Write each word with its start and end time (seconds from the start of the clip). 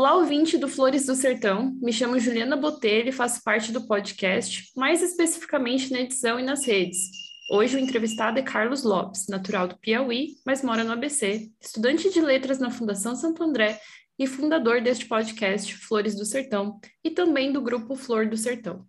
Olá, 0.00 0.14
ouvinte 0.14 0.56
do 0.56 0.66
Flores 0.66 1.04
do 1.04 1.14
Sertão. 1.14 1.76
Me 1.78 1.92
chamo 1.92 2.18
Juliana 2.18 2.56
Botelho 2.56 3.10
e 3.10 3.12
faço 3.12 3.42
parte 3.44 3.70
do 3.70 3.86
podcast, 3.86 4.72
mais 4.74 5.02
especificamente 5.02 5.92
na 5.92 6.00
edição 6.00 6.40
e 6.40 6.42
nas 6.42 6.64
redes. 6.64 7.10
Hoje 7.52 7.76
o 7.76 7.78
entrevistado 7.78 8.38
é 8.38 8.42
Carlos 8.42 8.82
Lopes, 8.82 9.26
natural 9.28 9.68
do 9.68 9.76
Piauí, 9.76 10.36
mas 10.46 10.62
mora 10.62 10.84
no 10.84 10.92
ABC, 10.92 11.50
estudante 11.60 12.08
de 12.08 12.18
letras 12.18 12.58
na 12.58 12.70
Fundação 12.70 13.14
Santo 13.14 13.42
André 13.42 13.78
e 14.18 14.26
fundador 14.26 14.80
deste 14.80 15.04
podcast 15.04 15.76
Flores 15.76 16.14
do 16.16 16.24
Sertão 16.24 16.80
e 17.04 17.10
também 17.10 17.52
do 17.52 17.60
grupo 17.60 17.94
Flor 17.94 18.26
do 18.26 18.38
Sertão. 18.38 18.86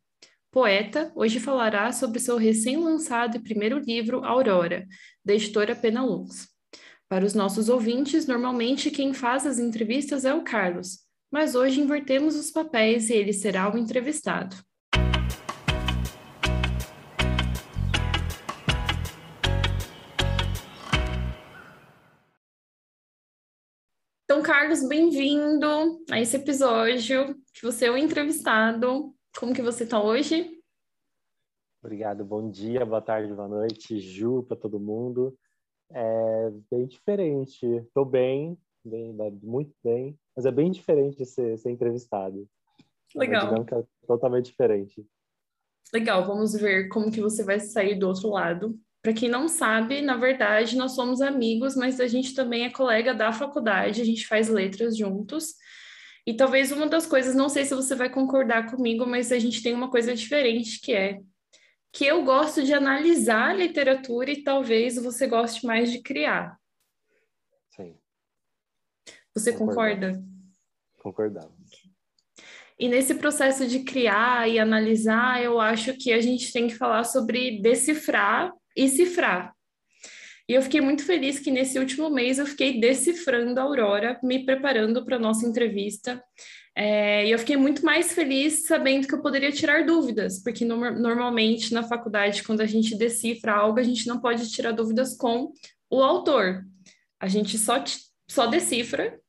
Poeta, 0.50 1.12
hoje 1.14 1.42
falará 1.42 1.92
sobre 1.92 2.22
seu 2.22 2.38
recém-lançado 2.38 3.36
e 3.36 3.44
primeiro 3.44 3.80
livro, 3.80 4.24
Aurora, 4.24 4.88
da 5.26 5.34
editora 5.34 5.76
Penalux. 5.76 6.51
Para 7.12 7.26
os 7.26 7.34
nossos 7.34 7.68
ouvintes, 7.68 8.26
normalmente 8.26 8.90
quem 8.90 9.14
faz 9.14 9.46
as 9.46 9.60
entrevistas 9.60 10.24
é 10.24 10.34
o 10.34 10.46
Carlos, 10.46 11.00
mas 11.30 11.56
hoje 11.56 11.82
invertemos 11.82 12.38
os 12.38 12.50
papéis 12.52 13.10
e 13.10 13.14
ele 13.16 13.34
será 13.34 13.70
o 13.70 13.78
entrevistado. 13.78 14.56
Então, 24.24 24.42
Carlos, 24.42 24.88
bem-vindo 24.88 25.68
a 26.10 26.18
esse 26.18 26.38
episódio, 26.38 27.36
que 27.54 27.62
você 27.62 27.88
é 27.88 27.92
o 27.92 27.98
entrevistado. 27.98 29.14
Como 29.38 29.54
que 29.54 29.62
você 29.62 29.84
está 29.84 30.02
hoje? 30.02 30.50
Obrigado, 31.84 32.24
bom 32.24 32.50
dia, 32.50 32.86
boa 32.86 33.02
tarde, 33.02 33.34
boa 33.34 33.50
noite, 33.50 34.00
Ju, 34.00 34.44
para 34.44 34.56
todo 34.56 34.80
mundo. 34.80 35.38
É 35.94 36.52
bem 36.72 36.86
diferente. 36.86 37.66
Estou 37.66 38.06
bem, 38.06 38.58
bem, 38.84 39.14
muito 39.42 39.74
bem, 39.84 40.18
mas 40.36 40.46
é 40.46 40.52
bem 40.52 40.72
diferente 40.72 41.26
ser, 41.26 41.58
ser 41.58 41.72
entrevistado. 41.72 42.48
Legal. 43.16 43.42
É 43.42 43.44
uma 43.44 43.50
dinâmica 43.50 43.88
totalmente 44.08 44.46
diferente. 44.46 45.06
Legal, 45.94 46.26
vamos 46.26 46.54
ver 46.54 46.88
como 46.88 47.12
que 47.12 47.20
você 47.20 47.44
vai 47.44 47.60
sair 47.60 47.96
do 47.96 48.08
outro 48.08 48.30
lado. 48.30 48.80
Para 49.02 49.14
quem 49.14 49.28
não 49.28 49.48
sabe, 49.48 50.02
na 50.02 50.16
verdade, 50.16 50.78
nós 50.78 50.94
somos 50.94 51.22
amigos, 51.22 51.76
mas 51.76 52.00
a 52.00 52.08
gente 52.08 52.36
também 52.36 52.66
é 52.66 52.70
colega 52.70 53.14
da 53.14 53.34
faculdade, 53.34 54.02
a 54.02 54.06
gente 54.06 54.28
faz 54.28 54.48
letras 54.48 54.96
juntos. 54.96 55.56
E 56.26 56.36
talvez 56.36 56.72
uma 56.72 56.88
das 56.88 57.08
coisas, 57.08 57.36
não 57.36 57.50
sei 57.50 57.66
se 57.66 57.74
você 57.74 57.96
vai 57.96 58.10
concordar 58.10 58.70
comigo, 58.70 59.06
mas 59.06 59.32
a 59.32 59.40
gente 59.40 59.64
tem 59.64 59.74
uma 59.74 59.90
coisa 59.90 60.14
diferente 60.14 60.80
que 60.80 60.94
é 60.94 61.20
que 61.92 62.06
eu 62.06 62.24
gosto 62.24 62.64
de 62.64 62.74
analisar 62.74 63.50
a 63.50 63.54
literatura 63.54 64.32
e 64.32 64.44
talvez 64.44 64.96
você 64.96 65.28
goste 65.28 65.66
mais 65.66 65.92
de 65.92 66.02
criar. 66.02 66.58
Sim. 67.76 67.98
Você 69.34 69.54
concorda? 69.54 70.24
Concordamos. 71.00 71.52
E 72.80 72.88
nesse 72.88 73.16
processo 73.16 73.68
de 73.68 73.84
criar 73.84 74.50
e 74.50 74.58
analisar, 74.58 75.44
eu 75.44 75.60
acho 75.60 75.94
que 75.94 76.12
a 76.12 76.20
gente 76.20 76.52
tem 76.52 76.68
que 76.68 76.76
falar 76.76 77.04
sobre 77.04 77.62
decifrar 77.62 78.52
e 78.76 78.88
cifrar. 78.88 79.54
E 80.50 80.54
eu 80.54 80.62
fiquei 80.62 80.82
muito 80.82 81.06
feliz 81.06 81.40
que 81.40 81.52
nesse 81.52 81.78
último 81.78 82.10
mês 82.10 82.40
eu 82.40 82.46
fiquei 82.46 82.80
decifrando 82.80 83.60
a 83.60 83.64
Aurora, 83.64 84.20
me 84.24 84.44
preparando 84.44 85.06
para 85.06 85.18
a 85.18 85.20
nossa 85.20 85.46
entrevista. 85.46 86.22
É, 86.76 87.28
e 87.28 87.32
eu 87.32 87.40
fiquei 87.40 87.58
muito 87.58 87.84
mais 87.84 88.14
feliz 88.14 88.66
sabendo 88.66 89.08
que 89.08 89.14
eu 89.14 89.22
poderia 89.22 89.52
tirar 89.52 89.86
dúvidas, 89.86 90.42
porque 90.42 90.64
no, 90.64 90.78
normalmente 90.92 91.74
na 91.74 91.84
faculdade, 91.84 92.44
quando 92.44 92.62
a 92.62 92.66
gente 92.66 92.96
decifra 92.96 93.54
algo, 93.54 93.80
a 93.80 93.84
gente 93.84 94.08
não 94.08 94.20
pode 94.22 94.50
tirar 94.50 94.72
dúvidas 94.72 95.16
com 95.16 95.52
o 95.90 96.02
autor. 96.02 96.66
A 97.20 97.28
gente 97.28 97.58
só, 97.58 97.84
só 98.30 98.48
decifra 98.48 99.20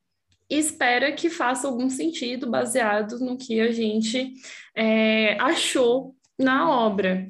e 0.48 0.56
espera 0.56 1.12
que 1.12 1.28
faça 1.28 1.66
algum 1.66 1.90
sentido 1.90 2.48
baseado 2.48 3.18
no 3.18 3.36
que 3.36 3.60
a 3.60 3.72
gente 3.72 4.34
é, 4.76 5.36
achou 5.40 6.14
na 6.38 6.70
obra. 6.70 7.28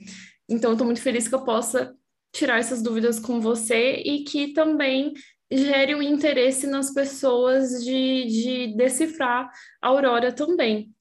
Então, 0.48 0.72
estou 0.72 0.86
muito 0.86 1.00
feliz 1.00 1.26
que 1.26 1.34
eu 1.34 1.44
possa 1.44 1.94
tirar 2.32 2.59
essas 2.59 2.82
dúvidas 2.82 3.19
com 3.19 3.41
você 3.41 4.03
e 4.04 4.25
que 4.25 4.53
também 4.53 5.12
gere 5.56 5.94
um 5.94 6.02
interesse 6.02 6.66
nas 6.66 6.92
pessoas 6.92 7.84
de, 7.84 8.26
de 8.26 8.76
decifrar 8.76 9.50
a 9.80 9.88
Aurora 9.88 10.32
também. 10.32 10.94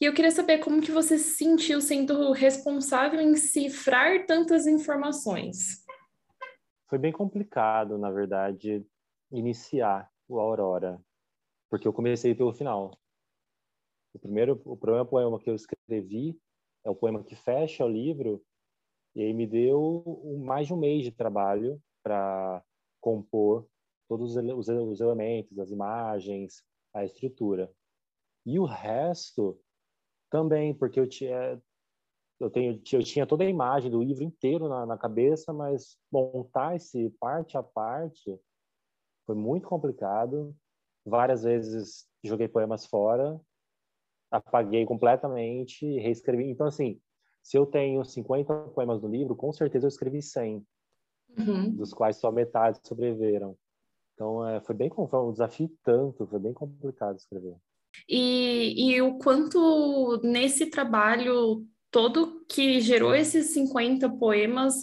E 0.00 0.04
eu 0.04 0.14
queria 0.14 0.30
saber 0.30 0.58
como 0.58 0.80
que 0.80 0.92
você 0.92 1.18
se 1.18 1.36
sentiu 1.36 1.80
sendo 1.80 2.30
responsável 2.30 3.20
em 3.20 3.34
cifrar 3.34 4.26
tantas 4.26 4.66
informações. 4.66 5.84
Foi 6.88 6.98
bem 6.98 7.10
complicado, 7.10 7.98
na 7.98 8.10
verdade, 8.10 8.86
iniciar 9.32 10.08
o 10.28 10.38
Aurora, 10.38 11.00
porque 11.68 11.88
eu 11.88 11.92
comecei 11.92 12.34
pelo 12.34 12.52
final. 12.52 12.96
O 14.14 14.18
primeiro, 14.18 14.60
o 14.64 14.76
primeiro 14.76 15.04
poema 15.04 15.38
que 15.38 15.50
eu 15.50 15.54
escrevi 15.54 16.38
é 16.84 16.90
o 16.90 16.94
poema 16.94 17.24
que 17.24 17.34
fecha 17.34 17.84
o 17.84 17.88
livro, 17.88 18.42
e 19.14 19.22
aí 19.22 19.34
me 19.34 19.46
deu 19.46 20.38
mais 20.44 20.68
de 20.68 20.72
um 20.72 20.76
mês 20.76 21.02
de 21.02 21.10
trabalho 21.10 21.82
para 22.02 22.62
compor 23.00 23.68
todos 24.08 24.36
os, 24.36 24.68
os 24.68 25.00
elementos, 25.00 25.58
as 25.58 25.70
imagens, 25.70 26.62
a 26.94 27.04
estrutura. 27.04 27.70
E 28.46 28.58
o 28.58 28.64
resto 28.64 29.60
também, 30.30 30.74
porque 30.74 30.98
eu 30.98 31.08
tinha 31.08 31.60
eu 32.40 32.48
tenho 32.48 32.80
eu 32.92 33.02
tinha 33.02 33.26
toda 33.26 33.42
a 33.42 33.48
imagem 33.48 33.90
do 33.90 34.02
livro 34.02 34.22
inteiro 34.22 34.68
na, 34.68 34.86
na 34.86 34.96
cabeça, 34.96 35.52
mas 35.52 35.98
montar 36.10 36.76
esse 36.76 37.10
parte 37.20 37.56
a 37.56 37.62
parte 37.62 38.38
foi 39.26 39.34
muito 39.34 39.68
complicado. 39.68 40.54
Várias 41.04 41.42
vezes 41.42 42.06
joguei 42.22 42.48
poemas 42.48 42.86
fora, 42.86 43.40
apaguei 44.30 44.86
completamente, 44.86 45.84
reescrevi. 45.98 46.48
Então 46.48 46.66
assim, 46.66 47.00
se 47.42 47.56
eu 47.56 47.66
tenho 47.66 48.04
50 48.04 48.68
poemas 48.68 49.02
no 49.02 49.08
livro, 49.08 49.34
com 49.34 49.52
certeza 49.52 49.86
eu 49.86 49.88
escrevi 49.88 50.22
100, 50.22 50.64
uhum. 51.38 51.74
dos 51.74 51.92
quais 51.92 52.16
só 52.16 52.30
metade 52.30 52.78
sobreviveram. 52.86 53.56
Então, 54.18 54.44
é, 54.44 54.60
foi 54.60 54.74
bem 54.74 54.90
um 54.96 55.30
desafio 55.30 55.70
tanto, 55.84 56.26
foi 56.26 56.40
bem 56.40 56.52
complicado 56.52 57.16
escrever. 57.16 57.54
E, 58.08 58.90
e 58.90 59.00
o 59.00 59.16
quanto 59.16 60.20
nesse 60.24 60.66
trabalho 60.66 61.64
todo 61.88 62.44
que 62.48 62.80
gerou 62.80 63.14
esses 63.14 63.52
50 63.54 64.10
poemas, 64.10 64.74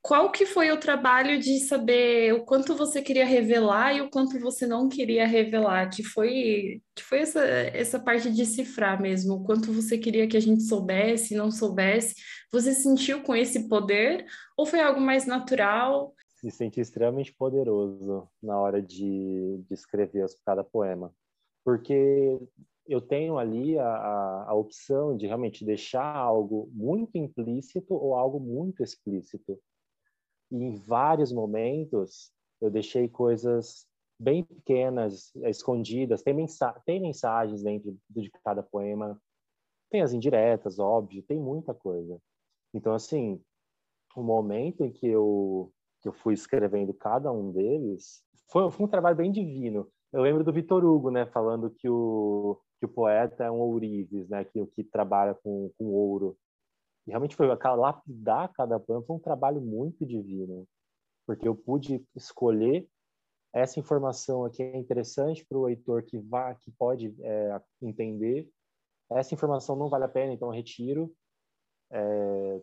qual 0.00 0.32
que 0.32 0.46
foi 0.46 0.70
o 0.70 0.80
trabalho 0.80 1.38
de 1.38 1.60
saber 1.60 2.32
o 2.32 2.46
quanto 2.46 2.74
você 2.74 3.02
queria 3.02 3.26
revelar 3.26 3.94
e 3.94 4.00
o 4.00 4.08
quanto 4.08 4.40
você 4.40 4.66
não 4.66 4.88
queria 4.88 5.26
revelar? 5.26 5.90
Que 5.90 6.02
foi, 6.02 6.80
que 6.94 7.02
foi 7.02 7.18
essa, 7.18 7.44
essa 7.44 8.00
parte 8.00 8.30
de 8.30 8.46
cifrar 8.46 9.02
mesmo, 9.02 9.34
o 9.34 9.44
quanto 9.44 9.70
você 9.70 9.98
queria 9.98 10.26
que 10.26 10.36
a 10.36 10.40
gente 10.40 10.62
soubesse, 10.62 11.34
não 11.34 11.50
soubesse. 11.50 12.14
Você 12.50 12.72
sentiu 12.72 13.22
com 13.22 13.36
esse 13.36 13.68
poder 13.68 14.24
ou 14.56 14.64
foi 14.64 14.80
algo 14.80 15.00
mais 15.00 15.26
natural? 15.26 16.14
Me 16.42 16.50
senti 16.50 16.80
extremamente 16.80 17.32
poderoso 17.34 18.28
na 18.42 18.58
hora 18.58 18.82
de, 18.82 19.58
de 19.66 19.74
escrever 19.74 20.26
cada 20.44 20.62
poema, 20.62 21.12
porque 21.64 22.38
eu 22.86 23.00
tenho 23.00 23.38
ali 23.38 23.78
a, 23.78 23.88
a, 23.88 24.50
a, 24.50 24.54
opção 24.54 25.16
de 25.16 25.26
realmente 25.26 25.64
deixar 25.64 26.14
algo 26.14 26.70
muito 26.72 27.16
implícito 27.16 27.94
ou 27.94 28.14
algo 28.14 28.38
muito 28.38 28.82
explícito. 28.82 29.58
E 30.50 30.56
em 30.56 30.76
vários 30.76 31.32
momentos 31.32 32.30
eu 32.60 32.70
deixei 32.70 33.08
coisas 33.08 33.86
bem 34.18 34.44
pequenas, 34.44 35.34
escondidas. 35.36 36.22
Tem, 36.22 36.32
mensa 36.32 36.72
tem 36.86 37.00
mensagens 37.00 37.62
dentro 37.62 37.96
de 38.08 38.30
cada 38.44 38.62
poema, 38.62 39.20
tem 39.90 40.02
as 40.02 40.12
indiretas, 40.12 40.78
óbvio, 40.78 41.22
tem 41.22 41.38
muita 41.38 41.74
coisa. 41.74 42.20
Então, 42.72 42.94
assim, 42.94 43.42
o 44.14 44.22
momento 44.22 44.84
em 44.84 44.92
que 44.92 45.06
eu 45.06 45.72
que 46.00 46.08
eu 46.08 46.12
fui 46.12 46.34
escrevendo 46.34 46.94
cada 46.94 47.32
um 47.32 47.52
deles, 47.52 48.22
foi, 48.50 48.70
foi 48.70 48.86
um 48.86 48.88
trabalho 48.88 49.16
bem 49.16 49.30
divino. 49.30 49.88
Eu 50.12 50.22
lembro 50.22 50.44
do 50.44 50.52
Vitor 50.52 50.84
Hugo, 50.84 51.10
né, 51.10 51.26
falando 51.26 51.70
que 51.70 51.88
o, 51.88 52.58
que 52.78 52.86
o 52.86 52.88
poeta 52.88 53.44
é 53.44 53.50
um 53.50 53.60
ourives, 53.60 54.28
né, 54.28 54.44
que, 54.44 54.64
que 54.66 54.84
trabalha 54.84 55.34
com, 55.34 55.70
com 55.76 55.86
ouro. 55.86 56.36
E 57.06 57.10
realmente 57.10 57.36
foi 57.36 57.46
lapidar 57.46 58.52
cada 58.52 58.80
poema 58.80 59.04
foi 59.04 59.16
um 59.16 59.20
trabalho 59.20 59.60
muito 59.60 60.04
divino, 60.04 60.66
porque 61.26 61.46
eu 61.46 61.54
pude 61.54 62.04
escolher 62.14 62.88
essa 63.56 63.80
informação 63.80 64.44
aqui 64.44 64.62
é 64.62 64.76
interessante 64.76 65.44
para 65.46 65.56
o 65.56 65.64
leitor 65.64 66.02
que 66.02 66.18
vá, 66.18 66.54
que 66.54 66.70
pode 66.72 67.14
é, 67.22 67.60
entender. 67.80 68.46
Essa 69.10 69.32
informação 69.32 69.74
não 69.74 69.88
vale 69.88 70.04
a 70.04 70.08
pena, 70.08 70.34
então 70.34 70.48
eu 70.48 70.52
retiro. 70.52 71.10
É, 71.90 72.62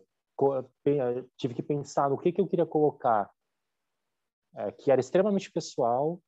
tive 1.36 1.54
que 1.54 1.62
pensar 1.62 2.10
no 2.10 2.18
que, 2.18 2.32
que 2.32 2.40
eu 2.40 2.46
queria 2.46 2.66
colocar, 2.66 3.30
é, 4.56 4.72
que 4.72 4.90
era 4.90 5.00
extremamente 5.00 5.50
pessoal, 5.50 6.20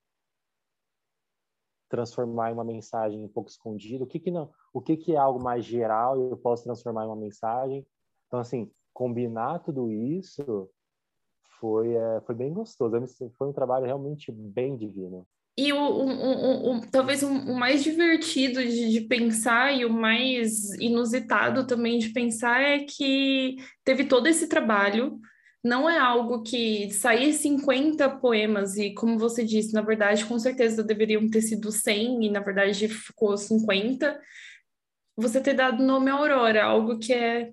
transformar 1.89 2.51
em 2.51 2.55
uma 2.55 2.65
mensagem 2.65 3.25
um 3.25 3.29
pouco 3.29 3.51
escondida, 3.51 4.05
o 4.05 4.07
que 4.07 4.19
que 4.19 4.31
não, 4.31 4.53
o 4.73 4.81
que 4.81 4.97
que 4.97 5.15
é 5.15 5.17
algo 5.17 5.43
mais 5.43 5.65
geral 5.65 6.19
e 6.19 6.31
eu 6.31 6.37
posso 6.37 6.65
transformar 6.65 7.05
em 7.05 7.09
uma 7.09 7.17
mensagem. 7.17 7.87
Então 8.27 8.41
assim, 8.41 8.71
combinar 8.93 9.61
tudo 9.61 9.91
isso 9.91 10.69
foi 11.61 11.95
é, 11.95 12.21
foi 12.23 12.35
bem 12.35 12.53
gostoso, 12.53 12.97
foi 13.37 13.49
um 13.49 13.53
trabalho 13.53 13.87
realmente 13.87 14.33
bem 14.33 14.77
divino. 14.77 15.27
E 15.59 15.73
o, 15.73 15.79
o, 15.79 16.77
o, 16.77 16.81
talvez 16.91 17.23
o, 17.23 17.31
mais 17.55 17.83
divertido 17.83 18.63
de, 18.63 18.91
de, 18.93 19.01
pensar 19.03 19.73
e 19.73 19.87
o 19.87 19.93
mais 19.93 20.75
inusitado 20.75 21.67
também 21.67 21.99
de 21.99 22.11
pensar 22.11 22.61
é 22.61 22.81
que 22.81 23.57
teve 23.83 24.05
todo 24.05 24.27
esse 24.27 24.49
trabalho. 24.49 25.19
Não 25.65 25.89
é 25.89 25.99
algo 25.99 26.43
que 26.43 26.91
sair 26.91 27.33
50 27.33 28.09
poemas, 28.19 28.77
e 28.77 28.93
como 28.93 29.19
você 29.19 29.45
disse, 29.45 29.73
na 29.73 29.81
verdade, 29.81 30.27
com 30.27 30.39
certeza 30.39 30.85
deveriam 30.85 31.29
ter 31.29 31.41
sido 31.41 31.73
100, 31.73 32.27
e 32.27 32.31
na 32.31 32.41
verdade 32.41 32.87
ficou 32.89 33.37
50. 33.37 34.21
Você 35.17 35.41
ter 35.41 35.55
dado 35.55 35.83
nome 35.83 36.11
à 36.11 36.15
Aurora, 36.15 36.65
algo 36.65 36.99
que 36.99 37.15
é 37.15 37.53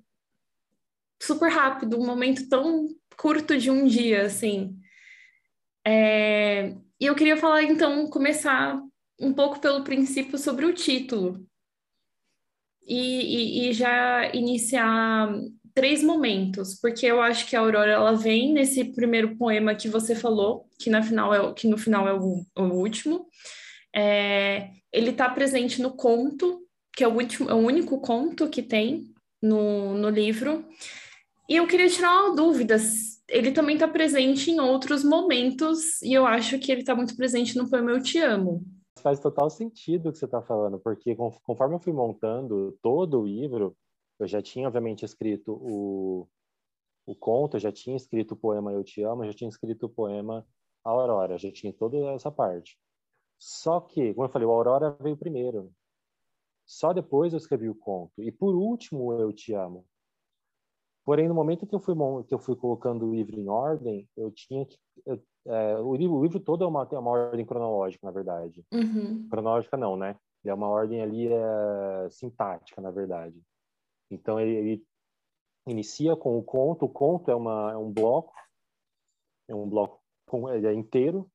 super 1.21 1.49
rápido, 1.49 1.97
um 1.97 2.05
momento 2.05 2.49
tão 2.49 2.85
curto 3.15 3.57
de 3.57 3.71
um 3.71 3.87
dia, 3.87 4.25
assim. 4.25 4.77
É... 5.87 6.75
E 7.03 7.05
eu 7.05 7.15
queria 7.15 7.35
falar, 7.35 7.63
então, 7.63 8.07
começar 8.07 8.81
um 9.19 9.33
pouco 9.33 9.59
pelo 9.59 9.83
princípio 9.83 10.37
sobre 10.37 10.65
o 10.65 10.73
título. 10.73 11.45
E, 12.87 13.65
e, 13.65 13.69
e, 13.69 13.73
já 13.73 14.33
iniciar 14.33 15.37
três 15.73 16.01
momentos, 16.01 16.79
porque 16.79 17.05
eu 17.05 17.21
acho 17.21 17.45
que 17.45 17.57
a 17.57 17.59
Aurora 17.59 17.91
ela 17.91 18.15
vem 18.15 18.53
nesse 18.53 18.85
primeiro 18.85 19.35
poema 19.35 19.75
que 19.75 19.89
você 19.89 20.15
falou, 20.15 20.65
que, 20.79 20.89
na 20.89 21.03
final 21.03 21.33
é, 21.33 21.53
que 21.53 21.67
no 21.67 21.77
final 21.77 22.07
é 22.07 22.13
o, 22.13 22.45
o 22.55 22.63
último. 22.71 23.27
É, 23.93 24.69
ele 24.89 25.09
está 25.09 25.27
presente 25.29 25.81
no 25.81 25.97
conto, 25.97 26.65
que 26.95 27.03
é 27.03 27.07
o, 27.09 27.15
último, 27.15 27.49
é 27.49 27.53
o 27.53 27.57
único 27.57 27.99
conto 27.99 28.47
que 28.47 28.63
tem 28.63 29.13
no, 29.41 29.93
no 29.97 30.07
livro. 30.07 30.65
E 31.49 31.57
eu 31.57 31.67
queria 31.67 31.89
tirar 31.89 32.27
uma 32.27 32.33
dúvida. 32.33 32.77
Ele 33.33 33.51
também 33.51 33.75
está 33.75 33.87
presente 33.87 34.51
em 34.51 34.59
outros 34.59 35.03
momentos, 35.03 35.99
e 36.03 36.13
eu 36.13 36.23
acho 36.23 36.59
que 36.59 36.71
ele 36.71 36.81
está 36.81 36.93
muito 36.93 37.17
presente 37.17 37.57
no 37.57 37.67
poema 37.67 37.89
Eu 37.89 37.99
Te 37.99 38.19
Amo. 38.19 38.63
Faz 38.99 39.19
total 39.19 39.49
sentido 39.49 40.09
o 40.09 40.11
que 40.11 40.19
você 40.19 40.25
está 40.25 40.39
falando, 40.39 40.79
porque 40.79 41.15
conforme 41.15 41.73
eu 41.73 41.79
fui 41.79 41.91
montando 41.91 42.77
todo 42.79 43.19
o 43.19 43.25
livro, 43.25 43.75
eu 44.19 44.27
já 44.27 44.39
tinha, 44.39 44.67
obviamente, 44.67 45.03
escrito 45.03 45.53
o, 45.53 46.27
o 47.07 47.15
conto, 47.15 47.55
eu 47.55 47.59
já 47.59 47.71
tinha 47.71 47.97
escrito 47.97 48.33
o 48.33 48.37
poema 48.37 48.71
Eu 48.71 48.83
Te 48.83 49.01
Amo, 49.01 49.23
eu 49.23 49.31
já 49.31 49.33
tinha 49.33 49.49
escrito 49.49 49.87
o 49.87 49.89
poema 49.89 50.45
Aurora, 50.83 51.35
já 51.39 51.51
tinha 51.51 51.73
toda 51.73 51.97
essa 52.13 52.31
parte. 52.31 52.77
Só 53.39 53.81
que, 53.81 54.13
como 54.13 54.27
eu 54.27 54.31
falei, 54.31 54.47
o 54.47 54.51
Aurora 54.51 54.95
veio 55.01 55.17
primeiro. 55.17 55.73
Só 56.67 56.93
depois 56.93 57.33
eu 57.33 57.37
escrevi 57.37 57.67
o 57.67 57.73
conto. 57.73 58.21
E 58.21 58.31
por 58.31 58.53
último, 58.53 59.11
Eu 59.13 59.33
Te 59.33 59.55
Amo. 59.55 59.87
Porém, 61.05 61.27
no 61.27 61.35
momento 61.35 61.67
que 61.67 61.75
eu 61.75 61.79
fui 61.79 61.95
que 62.25 62.33
eu 62.33 62.39
fui 62.39 62.55
colocando 62.55 63.05
o 63.05 63.13
livro 63.13 63.37
em 63.37 63.49
ordem, 63.49 64.07
eu 64.15 64.31
tinha 64.31 64.65
que 64.65 64.77
eu, 65.05 65.21
é, 65.45 65.77
o, 65.77 65.95
livro, 65.95 66.15
o 66.15 66.23
livro 66.23 66.39
todo 66.39 66.63
é 66.63 66.67
uma, 66.67 66.87
é 66.89 66.97
uma 66.97 67.11
ordem 67.11 67.45
cronológica, 67.45 68.05
na 68.05 68.11
verdade. 68.11 68.65
Uhum. 68.73 69.27
Cronológica 69.29 69.75
não, 69.75 69.97
né? 69.97 70.17
É 70.45 70.53
uma 70.53 70.69
ordem 70.69 71.01
ali 71.01 71.27
é, 71.27 72.09
sintática, 72.09 72.81
na 72.81 72.91
verdade. 72.91 73.41
Então 74.09 74.39
ele, 74.39 74.55
ele, 74.55 74.87
inicia 75.67 76.15
com 76.15 76.37
o 76.37 76.43
conto. 76.43 76.85
O 76.85 76.89
conto 76.89 77.31
é, 77.31 77.35
uma, 77.35 77.71
é 77.71 77.77
um 77.77 77.91
bloco, 77.91 78.33
é 79.49 79.55
um 79.55 79.67
bloco 79.67 80.01
com, 80.27 80.49
é 80.49 80.73
inteiro. 80.73 81.29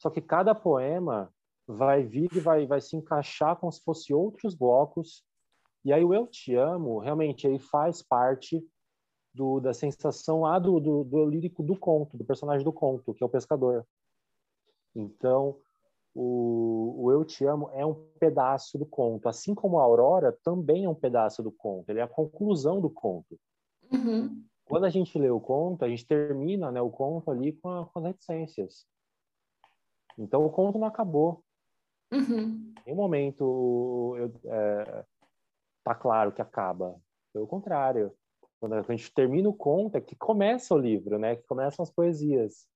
Só 0.00 0.10
que 0.10 0.20
cada 0.20 0.54
poema 0.54 1.32
vai 1.66 2.02
vir 2.02 2.30
e 2.34 2.40
vai, 2.40 2.66
vai 2.66 2.80
se 2.80 2.96
encaixar 2.96 3.56
como 3.56 3.72
se 3.72 3.82
fosse 3.82 4.12
outros 4.12 4.54
blocos. 4.54 5.22
E 5.84 5.92
aí 5.92 6.04
o 6.04 6.12
Eu 6.14 6.26
Te 6.26 6.54
Amo, 6.54 6.98
realmente, 6.98 7.46
ele 7.46 7.58
faz 7.58 8.02
parte 8.02 8.62
do, 9.32 9.60
da 9.60 9.72
sensação 9.72 10.42
lá 10.42 10.58
do, 10.58 10.80
do, 10.80 11.04
do 11.04 11.24
lírico 11.26 11.62
do 11.62 11.76
conto, 11.76 12.16
do 12.16 12.24
personagem 12.24 12.64
do 12.64 12.72
conto, 12.72 13.14
que 13.14 13.22
é 13.22 13.26
o 13.26 13.30
pescador. 13.30 13.86
Então, 14.94 15.56
o, 16.14 17.04
o, 17.04 17.12
Eu 17.12 17.24
Te 17.24 17.44
Amo 17.44 17.70
é 17.72 17.84
um 17.84 17.94
pedaço 18.18 18.78
do 18.78 18.86
conto, 18.86 19.28
assim 19.28 19.54
como 19.54 19.78
a 19.78 19.82
Aurora 19.82 20.36
também 20.42 20.84
é 20.84 20.88
um 20.88 20.94
pedaço 20.94 21.42
do 21.42 21.52
conto, 21.52 21.88
ele 21.90 22.00
é 22.00 22.02
a 22.02 22.08
conclusão 22.08 22.80
do 22.80 22.90
conto. 22.90 23.38
Uhum. 23.92 24.44
Quando 24.64 24.84
a 24.84 24.90
gente 24.90 25.18
lê 25.18 25.30
o 25.30 25.40
conto, 25.40 25.84
a 25.84 25.88
gente 25.88 26.06
termina 26.06 26.70
né, 26.70 26.80
o 26.80 26.90
conto 26.90 27.30
ali 27.30 27.52
com, 27.52 27.70
a, 27.70 27.86
com 27.86 27.98
as 28.00 28.04
reticências. 28.04 28.86
Então 30.18 30.44
o 30.44 30.50
conto 30.50 30.78
não 30.78 30.86
acabou. 30.86 31.42
Uhum. 32.12 32.74
Em 32.86 32.94
momento 32.94 34.14
eu, 34.18 34.32
é, 34.50 35.04
tá 35.84 35.94
claro 35.94 36.32
que 36.32 36.42
acaba. 36.42 37.00
Pelo 37.32 37.46
contrário, 37.46 38.12
quando 38.60 38.74
a 38.74 38.82
gente 38.82 39.12
termina 39.12 39.48
o 39.48 39.54
conto, 39.54 39.96
é 39.96 40.00
que 40.00 40.16
começa 40.16 40.74
o 40.74 40.78
livro, 40.78 41.18
né? 41.18 41.36
Que 41.36 41.46
começam 41.46 41.82
as 41.82 41.90
poesias. 41.90 42.66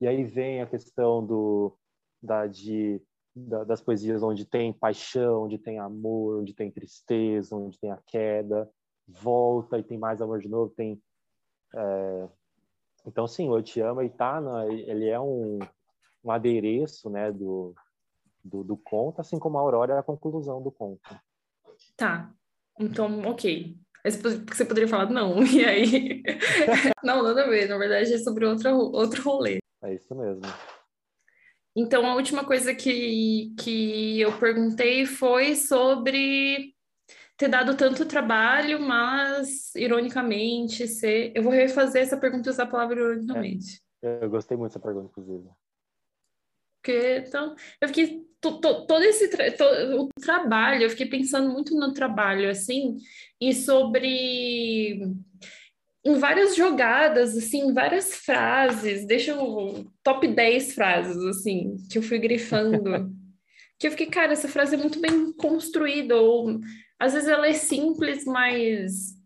E 0.00 0.06
aí 0.06 0.24
vem 0.24 0.60
a 0.60 0.66
questão 0.66 1.24
do 1.24 1.76
da, 2.22 2.46
de, 2.46 3.02
da, 3.34 3.64
das 3.64 3.80
poesias 3.80 4.22
onde 4.22 4.44
tem 4.44 4.72
paixão, 4.72 5.44
onde 5.44 5.58
tem 5.58 5.78
amor, 5.78 6.40
onde 6.40 6.54
tem 6.54 6.70
tristeza, 6.70 7.56
onde 7.56 7.78
tem 7.78 7.90
a 7.90 7.98
queda, 8.06 8.70
volta 9.08 9.78
e 9.78 9.82
tem 9.82 9.98
mais 9.98 10.20
amor 10.22 10.40
de 10.40 10.48
novo, 10.48 10.72
tem 10.76 11.02
é... 11.74 12.28
então 13.06 13.26
sim, 13.26 13.48
Eu 13.48 13.62
Te 13.62 13.80
Amo 13.80 14.00
ele 14.00 14.10
tá 14.10 14.40
ele 14.68 15.08
é 15.08 15.18
um, 15.18 15.58
um 16.22 16.30
adereço, 16.30 17.10
né, 17.10 17.32
do, 17.32 17.74
do, 18.44 18.62
do 18.62 18.76
conto, 18.76 19.20
assim 19.20 19.38
como 19.38 19.58
a 19.58 19.60
Aurora 19.60 19.94
é 19.94 19.98
a 19.98 20.02
conclusão 20.02 20.62
do 20.62 20.70
conto. 20.70 21.18
Tá, 21.96 22.32
então 22.78 23.22
ok. 23.22 23.76
Você 24.04 24.64
poderia 24.64 24.88
falar 24.88 25.10
não, 25.10 25.42
e 25.46 25.64
aí? 25.64 26.22
não, 27.04 27.22
nada 27.22 27.44
a 27.44 27.48
ver, 27.48 27.68
na 27.68 27.78
verdade 27.78 28.12
é 28.12 28.18
sobre 28.18 28.44
outro, 28.44 28.70
outro 28.76 29.22
rolê. 29.22 29.58
É 29.82 29.94
isso 29.94 30.14
mesmo. 30.14 30.42
Então, 31.74 32.06
a 32.06 32.14
última 32.14 32.44
coisa 32.44 32.74
que, 32.74 33.54
que 33.58 34.20
eu 34.20 34.38
perguntei 34.38 35.06
foi 35.06 35.56
sobre 35.56 36.74
ter 37.36 37.48
dado 37.48 37.76
tanto 37.76 38.06
trabalho, 38.06 38.78
mas, 38.80 39.74
ironicamente, 39.74 40.86
ser... 40.86 41.32
Eu 41.34 41.42
vou 41.42 41.52
refazer 41.52 42.02
essa 42.02 42.16
pergunta 42.16 42.48
e 42.48 42.52
usar 42.52 42.64
a 42.64 42.70
palavra 42.70 43.00
ironicamente. 43.00 43.80
É, 44.02 44.22
eu 44.22 44.28
gostei 44.28 44.56
muito 44.56 44.72
dessa 44.72 44.80
pergunta, 44.80 45.06
inclusive. 45.06 45.48
Porque, 46.76 47.24
então, 47.26 47.56
eu 47.80 47.88
fiquei... 47.88 48.31
todo 48.50 49.02
esse 49.02 49.28
tra... 49.28 49.50
todo, 49.52 50.02
o 50.02 50.08
trabalho, 50.20 50.82
eu 50.82 50.90
fiquei 50.90 51.06
pensando 51.06 51.50
muito 51.50 51.74
no 51.74 51.92
trabalho, 51.92 52.50
assim, 52.50 52.96
e 53.40 53.54
sobre 53.54 55.00
em 56.04 56.18
várias 56.18 56.56
jogadas, 56.56 57.36
assim, 57.36 57.72
várias 57.72 58.14
frases, 58.16 59.06
deixa 59.06 59.30
eu 59.30 59.86
top 60.02 60.26
10 60.26 60.74
frases, 60.74 61.16
assim, 61.24 61.76
que 61.88 61.98
eu 61.98 62.02
fui 62.02 62.18
grifando. 62.18 63.10
que 63.78 63.86
eu 63.86 63.90
fiquei, 63.92 64.06
cara, 64.06 64.32
essa 64.32 64.48
frase 64.48 64.74
é 64.74 64.78
muito 64.78 65.00
bem 65.00 65.32
construída, 65.32 66.16
ou 66.16 66.60
às 66.98 67.14
vezes 67.14 67.28
ela 67.28 67.46
é 67.46 67.52
simples, 67.52 68.24
mas 68.24 69.16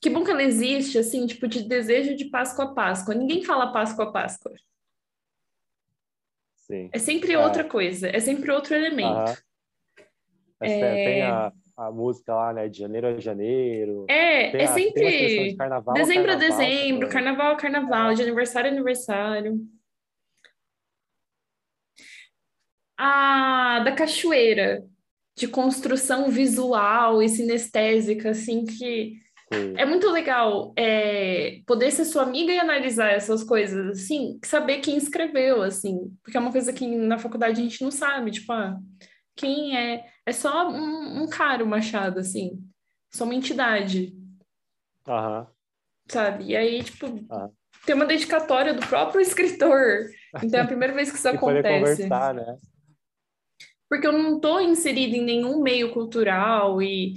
que 0.00 0.10
bom 0.10 0.24
que 0.24 0.30
ela 0.30 0.42
existe, 0.42 0.98
assim, 0.98 1.26
tipo, 1.26 1.48
de 1.48 1.62
desejo 1.62 2.14
de 2.14 2.26
Páscoa 2.26 2.66
a 2.66 2.74
Páscoa. 2.74 3.14
Ninguém 3.14 3.42
fala 3.42 3.72
Páscoa 3.72 4.06
a 4.06 4.12
Páscoa. 4.12 4.52
Sim. 6.70 6.90
É 6.92 6.98
sempre 6.98 7.32
é. 7.32 7.38
outra 7.38 7.64
coisa, 7.64 8.08
é 8.08 8.20
sempre 8.20 8.50
outro 8.50 8.74
elemento. 8.74 9.42
É... 10.60 11.04
Tem 11.04 11.22
a 11.22 11.52
a 11.78 11.92
música 11.92 12.34
lá, 12.34 12.52
né? 12.52 12.68
De 12.68 12.76
janeiro 12.76 13.06
a 13.06 13.20
janeiro. 13.20 14.04
É, 14.08 14.50
tem 14.50 14.62
é 14.62 14.64
a, 14.64 14.74
sempre. 14.74 15.50
De 15.50 15.56
carnaval 15.56 15.94
dezembro 15.94 16.32
a, 16.32 16.34
dezembro, 16.34 17.08
carnaval 17.08 17.52
a 17.52 17.56
carnaval, 17.56 18.14
de 18.14 18.22
aniversário 18.22 18.68
a 18.68 18.72
aniversário. 18.72 19.60
A 22.98 23.78
da 23.84 23.92
cachoeira, 23.92 24.84
de 25.36 25.46
construção 25.46 26.28
visual 26.28 27.22
e 27.22 27.28
sinestésica, 27.28 28.30
assim, 28.30 28.64
que 28.64 29.20
Sim. 29.52 29.74
é 29.76 29.84
muito 29.86 30.10
legal 30.10 30.72
é, 30.76 31.60
poder 31.66 31.90
ser 31.90 32.04
sua 32.04 32.22
amiga 32.22 32.52
e 32.52 32.58
analisar 32.58 33.10
essas 33.10 33.42
coisas, 33.42 33.98
assim, 33.98 34.38
saber 34.44 34.78
quem 34.78 34.96
escreveu, 34.96 35.62
assim, 35.62 36.14
porque 36.22 36.36
é 36.36 36.40
uma 36.40 36.52
coisa 36.52 36.72
que 36.72 36.86
na 36.86 37.18
faculdade 37.18 37.60
a 37.60 37.64
gente 37.64 37.82
não 37.82 37.90
sabe, 37.90 38.30
tipo, 38.30 38.52
ah, 38.52 38.78
quem 39.38 39.76
é. 39.76 40.04
É 40.26 40.32
só 40.32 40.68
um, 40.68 41.22
um 41.22 41.28
cara, 41.28 41.64
o 41.64 41.66
Machado, 41.66 42.18
assim. 42.18 42.60
Só 43.10 43.24
uma 43.24 43.34
entidade. 43.34 44.12
Aham. 45.06 45.46
Sabe? 46.10 46.44
E 46.48 46.56
aí, 46.56 46.82
tipo, 46.82 47.06
tem 47.86 47.94
uma 47.94 48.04
dedicatória 48.04 48.74
do 48.74 48.86
próprio 48.86 49.20
escritor. 49.22 50.06
Então 50.42 50.60
é 50.60 50.62
a 50.62 50.66
primeira 50.66 50.92
vez 50.92 51.10
que 51.10 51.16
isso 51.16 51.28
acontece. 51.30 52.02
Conversar, 52.02 52.34
né? 52.34 52.58
Porque 53.88 54.06
eu 54.06 54.12
não 54.12 54.36
estou 54.36 54.60
inserida 54.60 55.16
em 55.16 55.24
nenhum 55.24 55.62
meio 55.62 55.92
cultural 55.92 56.82
e 56.82 57.14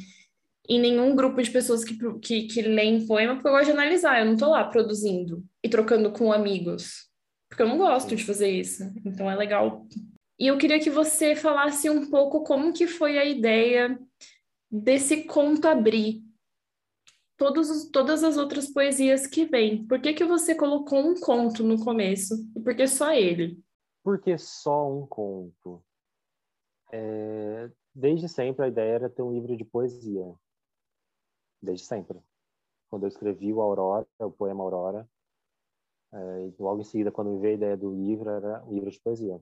em 0.76 0.80
nenhum 0.80 1.16
grupo 1.16 1.42
de 1.42 1.52
pessoas 1.52 1.84
que, 1.84 1.98
que, 2.20 2.44
que 2.44 2.62
leem 2.62 3.06
poema, 3.06 3.34
porque 3.34 3.48
eu 3.48 3.52
gosto 3.52 3.66
de 3.66 3.72
analisar, 3.72 4.20
eu 4.20 4.26
não 4.26 4.34
estou 4.34 4.50
lá 4.50 4.64
produzindo 4.64 5.44
e 5.64 5.70
trocando 5.70 6.12
com 6.12 6.32
amigos. 6.32 7.10
Porque 7.50 7.64
eu 7.64 7.68
não 7.68 7.78
gosto 7.78 8.16
de 8.16 8.24
fazer 8.24 8.50
isso. 8.50 8.84
Então 9.06 9.30
é 9.30 9.36
legal 9.36 9.86
e 10.42 10.48
eu 10.48 10.58
queria 10.58 10.80
que 10.80 10.90
você 10.90 11.36
falasse 11.36 11.88
um 11.88 12.10
pouco 12.10 12.44
como 12.44 12.74
que 12.74 12.88
foi 12.88 13.20
a 13.20 13.24
ideia 13.24 13.96
desse 14.72 15.26
conto 15.26 15.68
abrir 15.68 16.24
todos 17.38 17.70
os, 17.70 17.92
todas 17.92 18.24
as 18.24 18.38
outras 18.38 18.68
poesias 18.68 19.28
que 19.28 19.46
vêm. 19.46 19.86
Por 19.86 20.02
que, 20.02 20.14
que 20.14 20.26
você 20.26 20.56
colocou 20.56 20.98
um 20.98 21.14
conto 21.20 21.64
no 21.64 21.78
começo? 21.86 22.34
E 22.56 22.60
por 22.60 22.76
que 22.76 22.88
só 22.88 23.14
ele? 23.14 23.64
Por 24.04 24.20
que 24.20 24.36
só 24.36 24.92
um 24.92 25.06
conto? 25.06 25.84
É, 26.92 27.70
desde 27.94 28.28
sempre 28.28 28.66
a 28.66 28.68
ideia 28.68 28.94
era 28.94 29.10
ter 29.12 29.22
um 29.22 29.32
livro 29.32 29.56
de 29.56 29.64
poesia. 29.64 30.26
Desde 31.62 31.86
sempre. 31.86 32.20
Quando 32.90 33.04
eu 33.04 33.10
escrevi 33.10 33.54
o 33.54 33.62
Aurora, 33.62 34.08
o 34.20 34.32
poema 34.32 34.64
Aurora, 34.64 35.08
é, 36.14 36.52
logo 36.60 36.82
em 36.82 36.84
seguida, 36.84 37.12
quando 37.12 37.32
me 37.32 37.40
veio 37.40 37.54
a 37.54 37.58
ideia 37.58 37.78
do 37.78 37.94
livro, 37.94 38.30
era 38.30 38.64
um 38.66 38.74
livro 38.74 38.92
de 38.92 39.00
poesia. 39.00 39.42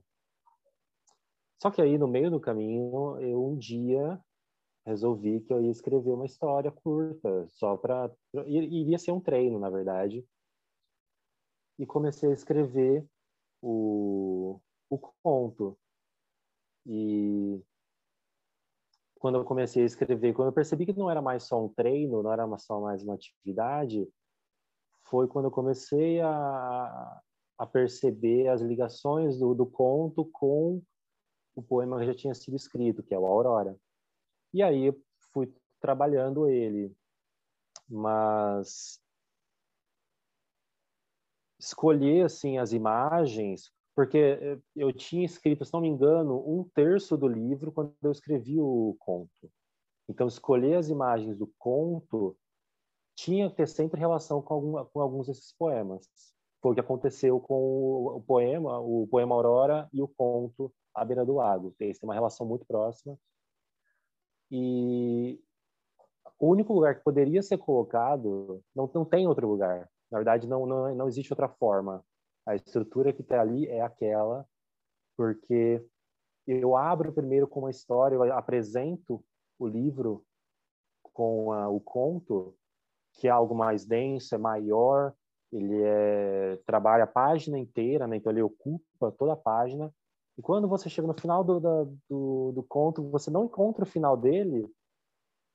Só 1.60 1.70
que 1.70 1.82
aí, 1.82 1.98
no 1.98 2.08
meio 2.08 2.30
do 2.30 2.40
caminho, 2.40 3.18
eu 3.20 3.44
um 3.44 3.56
dia 3.56 4.18
resolvi 4.86 5.40
que 5.40 5.52
eu 5.52 5.60
ia 5.62 5.70
escrever 5.70 6.12
uma 6.12 6.24
história 6.24 6.70
curta, 6.70 7.46
só 7.48 7.76
para 7.76 8.10
iria 8.46 8.98
ser 8.98 9.12
um 9.12 9.20
treino, 9.20 9.58
na 9.58 9.68
verdade. 9.68 10.24
E 11.78 11.86
comecei 11.86 12.30
a 12.30 12.34
escrever 12.34 13.06
o, 13.60 14.60
o 14.88 14.98
conto. 15.22 15.78
E 16.86 17.62
quando 19.20 19.36
eu 19.36 19.44
comecei 19.44 19.82
a 19.82 19.86
escrever, 19.86 20.32
quando 20.32 20.48
eu 20.48 20.52
percebi 20.52 20.86
que 20.86 20.94
não 20.94 21.10
era 21.10 21.20
mais 21.20 21.44
só 21.44 21.62
um 21.62 21.68
treino, 21.68 22.22
não 22.22 22.32
era 22.32 22.48
só 22.56 22.80
mais 22.80 23.02
uma 23.02 23.14
atividade, 23.14 24.08
foi 25.04 25.28
quando 25.28 25.44
eu 25.44 25.50
comecei 25.50 26.22
a, 26.22 27.20
a 27.58 27.66
perceber 27.66 28.48
as 28.48 28.62
ligações 28.62 29.38
do, 29.38 29.54
do 29.54 29.66
conto 29.66 30.24
com 30.32 30.82
o 31.54 31.62
poema 31.62 31.98
que 31.98 32.06
já 32.06 32.14
tinha 32.14 32.34
sido 32.34 32.56
escrito, 32.56 33.02
que 33.02 33.14
é 33.14 33.18
o 33.18 33.26
Aurora. 33.26 33.76
E 34.54 34.62
aí 34.62 34.90
fui 35.34 35.54
trabalhando 35.80 36.48
ele, 36.48 36.90
mas 37.86 38.98
escolher 41.58 42.24
assim 42.24 42.56
as 42.56 42.72
imagens, 42.72 43.70
porque 43.94 44.58
eu 44.74 44.92
tinha 44.92 45.24
escrito, 45.24 45.64
se 45.64 45.72
não 45.72 45.80
me 45.80 45.88
engano, 45.88 46.42
um 46.46 46.64
terço 46.74 47.16
do 47.16 47.28
livro 47.28 47.72
quando 47.72 47.94
eu 48.02 48.12
escrevi 48.12 48.58
o 48.58 48.96
conto. 48.98 49.50
Então 50.08 50.26
escolher 50.26 50.76
as 50.76 50.88
imagens 50.88 51.36
do 51.36 51.46
conto 51.58 52.36
tinha 53.14 53.50
que 53.50 53.56
ter 53.56 53.68
sempre 53.68 54.00
relação 54.00 54.40
com, 54.40 54.54
algum, 54.54 54.84
com 54.86 55.00
alguns 55.00 55.26
desses 55.26 55.54
poemas. 55.56 56.08
Foi 56.62 56.72
o 56.72 56.74
que 56.74 56.80
aconteceu 56.80 57.40
com 57.40 57.54
o, 57.54 58.16
o 58.16 58.22
poema, 58.22 58.78
o 58.80 59.06
poema 59.08 59.34
Aurora 59.34 59.88
e 59.92 60.02
o 60.02 60.08
conto 60.08 60.72
À 60.94 61.04
Beira 61.04 61.24
do 61.24 61.34
Lago. 61.34 61.74
Eles 61.78 61.98
têm 61.98 62.08
uma 62.08 62.14
relação 62.14 62.46
muito 62.46 62.64
próxima 62.66 63.18
e 64.50 65.40
o 66.38 66.48
único 66.48 66.72
lugar 66.72 66.96
que 66.96 67.04
poderia 67.04 67.42
ser 67.42 67.58
colocado, 67.58 68.62
não, 68.74 68.90
não 68.92 69.04
tem 69.04 69.26
outro 69.26 69.46
lugar. 69.46 69.88
Na 70.10 70.18
verdade, 70.18 70.48
não, 70.48 70.66
não, 70.66 70.94
não 70.94 71.06
existe 71.06 71.32
outra 71.32 71.48
forma. 71.48 72.04
A 72.50 72.56
estrutura 72.56 73.12
que 73.12 73.22
está 73.22 73.40
ali 73.40 73.68
é 73.68 73.80
aquela, 73.80 74.44
porque 75.16 75.86
eu 76.48 76.76
abro 76.76 77.12
primeiro 77.12 77.46
com 77.46 77.60
uma 77.60 77.70
história, 77.70 78.16
eu 78.16 78.32
apresento 78.32 79.24
o 79.56 79.68
livro 79.68 80.24
com 81.12 81.52
a, 81.52 81.68
o 81.68 81.78
conto, 81.78 82.56
que 83.12 83.28
é 83.28 83.30
algo 83.30 83.54
mais 83.54 83.86
denso, 83.86 84.34
é 84.34 84.38
maior, 84.38 85.14
ele 85.52 85.80
é, 85.80 86.56
trabalha 86.66 87.04
a 87.04 87.06
página 87.06 87.56
inteira, 87.56 88.08
né? 88.08 88.16
então 88.16 88.32
ele 88.32 88.42
ocupa 88.42 89.12
toda 89.12 89.34
a 89.34 89.36
página, 89.36 89.94
e 90.36 90.42
quando 90.42 90.66
você 90.66 90.88
chega 90.90 91.06
no 91.06 91.14
final 91.14 91.44
do, 91.44 91.60
do, 92.08 92.52
do 92.52 92.62
conto, 92.64 93.08
você 93.10 93.30
não 93.30 93.44
encontra 93.44 93.84
o 93.84 93.88
final 93.88 94.16
dele, 94.16 94.68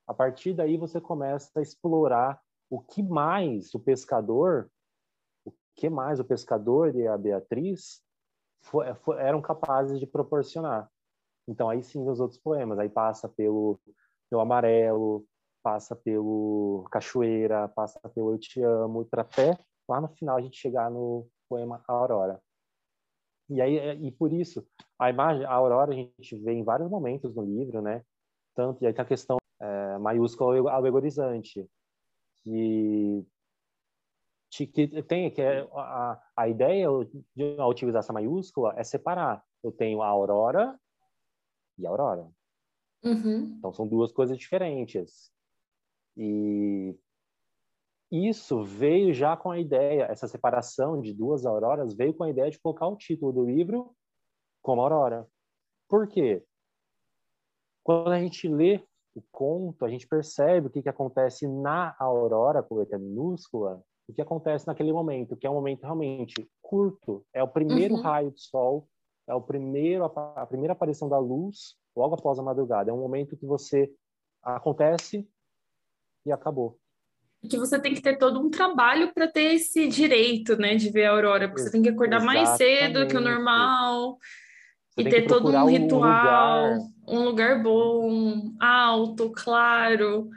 a 0.06 0.14
partir 0.14 0.54
daí 0.54 0.78
você 0.78 0.98
começa 0.98 1.50
a 1.58 1.62
explorar 1.62 2.40
o 2.70 2.80
que 2.80 3.02
mais 3.02 3.74
o 3.74 3.80
pescador, 3.80 4.70
que 5.76 5.90
mais 5.90 6.18
o 6.18 6.24
pescador 6.24 6.94
e 6.96 7.06
a 7.06 7.16
Beatriz 7.16 8.02
eram 9.18 9.40
capazes 9.40 10.00
de 10.00 10.06
proporcionar. 10.06 10.90
Então 11.46 11.68
aí 11.68 11.82
sim 11.82 12.08
os 12.08 12.18
outros 12.18 12.40
poemas, 12.40 12.78
aí 12.78 12.88
passa 12.88 13.28
pelo, 13.28 13.78
pelo 14.28 14.40
amarelo, 14.40 15.24
passa 15.62 15.94
pelo 15.94 16.84
cachoeira, 16.90 17.68
passa 17.68 18.00
pelo 18.14 18.32
eu 18.32 18.38
te 18.38 18.62
amo, 18.62 19.04
para 19.04 19.22
até 19.22 19.56
lá 19.88 20.00
no 20.00 20.08
final 20.08 20.36
a 20.36 20.40
gente 20.40 20.58
chegar 20.58 20.90
no 20.90 21.28
poema 21.48 21.84
Aurora. 21.86 22.40
E 23.48 23.60
aí 23.60 23.78
é, 23.78 23.94
e 23.94 24.10
por 24.10 24.32
isso 24.32 24.66
a 24.98 25.10
imagem, 25.10 25.44
a 25.44 25.52
aurora 25.52 25.92
a 25.92 25.94
gente 25.94 26.36
vê 26.38 26.52
em 26.52 26.64
vários 26.64 26.90
momentos 26.90 27.34
no 27.34 27.42
livro, 27.42 27.80
né? 27.80 28.02
Tanto 28.54 28.82
e 28.82 28.86
aí 28.86 28.92
tem 28.92 29.02
a 29.02 29.06
questão 29.06 29.36
é, 29.60 29.98
maiúscula 29.98 30.72
alegorizante 30.72 31.68
que 32.42 33.24
que 34.64 35.02
tem 35.02 35.28
que 35.30 35.42
é, 35.42 35.68
a, 35.72 36.22
a 36.36 36.48
ideia 36.48 36.86
de 37.34 37.56
utilizar 37.60 37.98
essa 37.98 38.12
maiúscula 38.12 38.72
é 38.76 38.84
separar. 38.84 39.44
Eu 39.62 39.72
tenho 39.72 40.00
a 40.02 40.06
aurora 40.06 40.78
e 41.76 41.84
a 41.84 41.90
aurora. 41.90 42.30
Uhum. 43.02 43.56
Então 43.58 43.72
são 43.72 43.88
duas 43.88 44.12
coisas 44.12 44.38
diferentes. 44.38 45.32
E 46.16 46.96
isso 48.10 48.62
veio 48.62 49.12
já 49.12 49.36
com 49.36 49.50
a 49.50 49.58
ideia, 49.58 50.04
essa 50.04 50.28
separação 50.28 51.00
de 51.00 51.12
duas 51.12 51.44
auroras 51.44 51.94
veio 51.94 52.14
com 52.14 52.22
a 52.22 52.30
ideia 52.30 52.50
de 52.50 52.58
colocar 52.58 52.86
o 52.86 52.96
título 52.96 53.32
do 53.32 53.44
livro 53.44 53.94
como 54.62 54.80
Aurora. 54.80 55.26
Por 55.88 56.08
quê? 56.08 56.44
Quando 57.82 58.12
a 58.12 58.20
gente 58.20 58.48
lê 58.48 58.82
o 59.14 59.22
conto, 59.30 59.84
a 59.84 59.88
gente 59.88 60.06
percebe 60.06 60.66
o 60.66 60.70
que, 60.70 60.82
que 60.82 60.88
acontece 60.88 61.46
na 61.46 61.94
aurora, 61.98 62.62
com 62.62 62.76
letra 62.76 62.98
minúscula, 62.98 63.82
o 64.08 64.12
que 64.12 64.22
acontece 64.22 64.66
naquele 64.66 64.92
momento, 64.92 65.36
que 65.36 65.46
é 65.46 65.50
um 65.50 65.54
momento 65.54 65.82
realmente 65.82 66.48
curto, 66.62 67.24
é 67.32 67.42
o 67.42 67.48
primeiro 67.48 67.94
uhum. 67.94 68.00
raio 68.00 68.30
de 68.30 68.40
sol, 68.40 68.88
é 69.28 69.34
o 69.34 69.40
primeiro 69.40 70.04
a 70.04 70.46
primeira 70.46 70.72
aparição 70.72 71.08
da 71.08 71.18
luz 71.18 71.76
logo 71.96 72.14
após 72.14 72.38
a 72.38 72.42
madrugada, 72.42 72.90
é 72.90 72.94
um 72.94 73.00
momento 73.00 73.36
que 73.36 73.46
você 73.46 73.90
acontece 74.42 75.28
e 76.24 76.30
acabou 76.30 76.78
que 77.48 77.58
você 77.58 77.78
tem 77.78 77.94
que 77.94 78.00
ter 78.00 78.18
todo 78.18 78.40
um 78.40 78.50
trabalho 78.50 79.12
para 79.14 79.28
ter 79.28 79.54
esse 79.54 79.86
direito, 79.88 80.56
né, 80.56 80.74
de 80.74 80.90
ver 80.90 81.04
a 81.04 81.12
aurora, 81.12 81.48
porque 81.48 81.62
você 81.62 81.70
tem 81.70 81.82
que 81.82 81.88
acordar 81.88 82.16
Exatamente. 82.16 82.44
mais 82.44 82.56
cedo 82.56 83.06
que 83.06 83.16
o 83.16 83.20
normal 83.20 84.18
você 84.96 85.08
e 85.08 85.10
ter 85.10 85.26
todo 85.26 85.48
um 85.50 85.66
ritual, 85.66 86.64
um 86.64 86.72
lugar. 86.72 86.90
um 87.06 87.24
lugar 87.24 87.62
bom, 87.62 88.52
alto, 88.58 89.30
claro. 89.30 90.28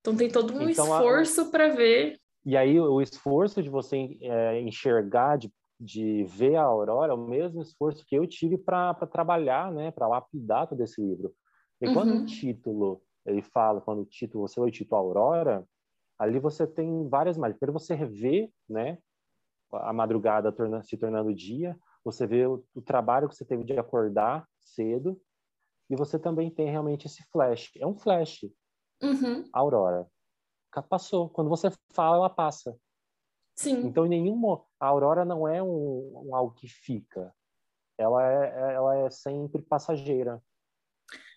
Então 0.00 0.16
tem 0.16 0.28
todo 0.28 0.52
um 0.54 0.68
então, 0.68 0.84
esforço 0.84 1.42
a... 1.42 1.44
para 1.46 1.68
ver. 1.68 2.17
E 2.44 2.56
aí 2.56 2.80
o 2.80 3.00
esforço 3.00 3.62
de 3.62 3.68
você 3.68 4.16
é, 4.20 4.60
enxergar, 4.60 5.36
de, 5.36 5.52
de 5.78 6.24
ver 6.24 6.56
a 6.56 6.62
aurora, 6.62 7.12
é 7.12 7.14
o 7.14 7.28
mesmo 7.28 7.60
esforço 7.60 8.04
que 8.06 8.16
eu 8.16 8.26
tive 8.26 8.56
para 8.56 8.94
trabalhar, 9.06 9.72
né, 9.72 9.90
para 9.90 10.08
lapidar 10.08 10.66
todo 10.66 10.80
esse 10.82 11.00
livro. 11.00 11.34
E 11.80 11.86
uhum. 11.86 11.94
quando 11.94 12.14
o 12.14 12.24
título 12.24 13.02
ele 13.28 13.42
fala, 13.42 13.80
quando 13.80 14.02
o 14.02 14.06
título, 14.06 14.48
você 14.48 14.60
lê 14.60 14.68
o 14.68 14.72
título 14.72 15.00
Aurora, 15.00 15.66
ali 16.18 16.38
você 16.38 16.66
tem 16.66 17.08
várias 17.08 17.36
imagens. 17.36 17.58
Primeiro 17.58 17.78
você 17.78 17.94
revê, 17.94 18.50
né, 18.68 18.98
a 19.72 19.92
madrugada 19.92 20.50
torna, 20.50 20.82
se 20.82 20.96
tornando 20.96 21.34
dia, 21.34 21.78
você 22.02 22.26
vê 22.26 22.46
o, 22.46 22.64
o, 22.74 22.80
trabalho 22.80 23.28
que 23.28 23.36
você 23.36 23.44
teve 23.44 23.64
de 23.64 23.78
acordar 23.78 24.48
cedo, 24.58 25.20
e 25.90 25.96
você 25.96 26.18
também 26.18 26.50
tem 26.50 26.70
realmente 26.70 27.06
esse 27.06 27.22
flash. 27.30 27.70
É 27.76 27.86
um 27.86 27.94
flash. 27.94 28.44
Uhum. 29.02 29.44
Aurora. 29.52 30.06
Passou. 30.82 31.28
Quando 31.28 31.48
você 31.48 31.70
fala, 31.92 32.16
ela 32.16 32.30
passa. 32.30 32.76
Sim. 33.54 33.86
Então, 33.86 34.06
em 34.06 34.08
nenhum 34.08 34.54
a 34.78 34.86
aurora 34.86 35.24
não 35.24 35.48
é 35.48 35.62
um, 35.62 36.26
um 36.26 36.34
algo 36.34 36.54
que 36.54 36.68
fica. 36.68 37.34
Ela 37.96 38.24
é, 38.24 38.74
ela 38.74 38.96
é 38.98 39.10
sempre 39.10 39.62
passageira 39.62 40.40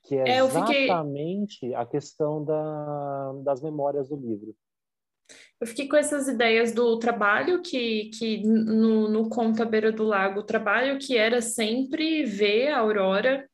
que 0.03 0.15
é, 0.15 0.29
é 0.29 0.37
exatamente 0.37 1.53
fiquei... 1.55 1.75
a 1.75 1.85
questão 1.85 2.43
da, 2.43 3.33
das 3.43 3.61
memórias 3.61 4.09
do 4.09 4.15
livro. 4.15 4.55
Eu 5.59 5.67
fiquei 5.67 5.87
com 5.87 5.95
essas 5.95 6.27
ideias 6.27 6.73
do 6.73 6.97
trabalho 6.97 7.61
que, 7.61 8.09
que 8.17 8.43
no, 8.43 9.07
no 9.07 9.29
Conto 9.29 9.61
à 9.61 9.65
Beira 9.65 9.91
do 9.91 10.03
Lago, 10.03 10.39
o 10.39 10.45
trabalho 10.45 10.99
que 10.99 11.15
era 11.15 11.41
sempre 11.41 12.25
ver 12.25 12.69
a 12.69 12.79
aurora, 12.79 13.47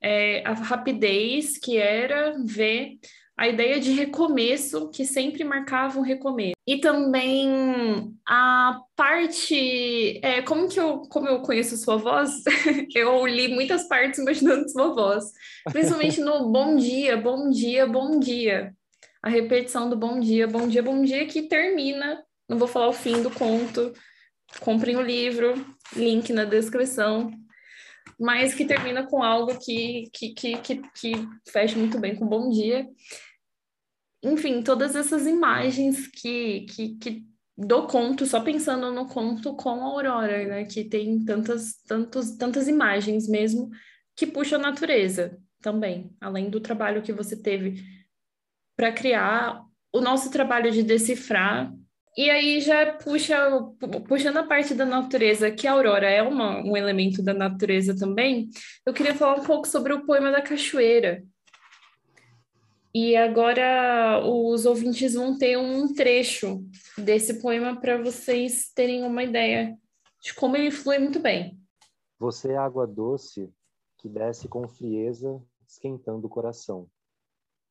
é, 0.00 0.46
a 0.46 0.52
rapidez 0.52 1.58
que 1.58 1.76
era 1.76 2.36
ver 2.44 2.98
a 3.38 3.48
ideia 3.48 3.78
de 3.80 3.92
recomeço, 3.92 4.90
que 4.90 5.06
sempre 5.06 5.44
marcava 5.44 5.98
um 5.98 6.02
recomeço. 6.02 6.56
E 6.66 6.78
também 6.78 8.14
a 8.26 8.80
parte. 8.96 10.20
É, 10.22 10.42
como 10.42 10.68
que 10.68 10.78
eu, 10.78 11.02
como 11.02 11.28
eu 11.28 11.40
conheço 11.40 11.76
sua 11.76 11.96
voz, 11.96 12.42
eu 12.94 13.26
li 13.26 13.48
muitas 13.48 13.88
partes 13.88 14.18
imaginando 14.18 14.68
sua 14.68 14.92
voz. 14.92 15.24
Principalmente 15.72 16.20
no 16.20 16.50
bom 16.50 16.76
dia, 16.76 17.16
bom 17.16 17.48
dia, 17.48 17.86
bom 17.86 18.18
dia 18.18 18.74
a 19.22 19.28
repetição 19.28 19.90
do 19.90 19.96
bom 19.96 20.20
dia, 20.20 20.46
bom 20.46 20.68
dia, 20.68 20.82
bom 20.82 21.02
dia, 21.02 21.26
que 21.26 21.42
termina. 21.42 22.22
Não 22.48 22.58
vou 22.58 22.68
falar 22.68 22.88
o 22.88 22.92
fim 22.92 23.20
do 23.22 23.30
conto. 23.30 23.92
Comprem 24.60 24.96
o 24.96 25.02
livro, 25.02 25.54
link 25.94 26.32
na 26.32 26.44
descrição. 26.44 27.30
Mas 28.18 28.54
que 28.54 28.64
termina 28.64 29.06
com 29.06 29.22
algo 29.22 29.58
que, 29.58 30.08
que, 30.12 30.30
que, 30.30 30.56
que, 30.58 30.76
que 30.94 31.28
fecha 31.50 31.76
muito 31.76 31.98
bem 31.98 32.16
com 32.16 32.26
bom 32.26 32.48
dia. 32.48 32.86
Enfim, 34.22 34.62
todas 34.62 34.96
essas 34.96 35.26
imagens 35.26 36.08
que, 36.08 36.62
que, 36.62 36.88
que 36.96 37.26
do 37.56 37.86
conto, 37.86 38.24
só 38.24 38.40
pensando 38.40 38.92
no 38.92 39.06
conto 39.06 39.54
com 39.54 39.70
a 39.70 39.84
Aurora, 39.84 40.46
né? 40.46 40.64
Que 40.64 40.84
tem 40.84 41.24
tantas, 41.24 41.74
tantos, 41.86 42.36
tantas 42.36 42.68
imagens 42.68 43.28
mesmo 43.28 43.70
que 44.16 44.26
puxa 44.26 44.56
a 44.56 44.60
natureza 44.60 45.38
também, 45.60 46.12
além 46.20 46.50
do 46.50 46.60
trabalho 46.60 47.02
que 47.02 47.12
você 47.12 47.36
teve 47.36 47.82
para 48.76 48.92
criar 48.92 49.64
o 49.92 50.00
nosso 50.00 50.30
trabalho 50.30 50.70
de 50.70 50.82
decifrar. 50.82 51.72
E 52.16 52.30
aí 52.30 52.60
já 52.60 52.92
puxa, 52.92 53.36
puxando 54.06 54.38
a 54.38 54.46
parte 54.46 54.74
da 54.74 54.84
natureza, 54.84 55.50
que 55.50 55.66
a 55.66 55.72
aurora 55.72 56.08
é 56.08 56.22
uma, 56.22 56.60
um 56.64 56.76
elemento 56.76 57.22
da 57.22 57.34
natureza 57.34 57.96
também, 57.96 58.50
eu 58.84 58.92
queria 58.92 59.14
falar 59.14 59.40
um 59.40 59.44
pouco 59.44 59.66
sobre 59.66 59.92
o 59.92 60.04
poema 60.04 60.30
da 60.30 60.42
cachoeira. 60.42 61.22
E 62.94 63.14
agora 63.14 64.22
os 64.26 64.64
ouvintes 64.64 65.14
vão 65.14 65.36
ter 65.36 65.58
um 65.58 65.92
trecho 65.92 66.64
desse 66.96 67.40
poema 67.40 67.78
para 67.78 68.02
vocês 68.02 68.72
terem 68.74 69.04
uma 69.04 69.22
ideia 69.22 69.78
de 70.22 70.34
como 70.34 70.56
ele 70.56 70.70
flui 70.70 70.98
muito 70.98 71.20
bem. 71.20 71.60
Você 72.18 72.52
é 72.52 72.56
água 72.56 72.86
doce 72.86 73.52
que 73.98 74.08
desce 74.08 74.48
com 74.48 74.66
frieza, 74.66 75.42
esquentando 75.66 76.26
o 76.26 76.30
coração. 76.30 76.88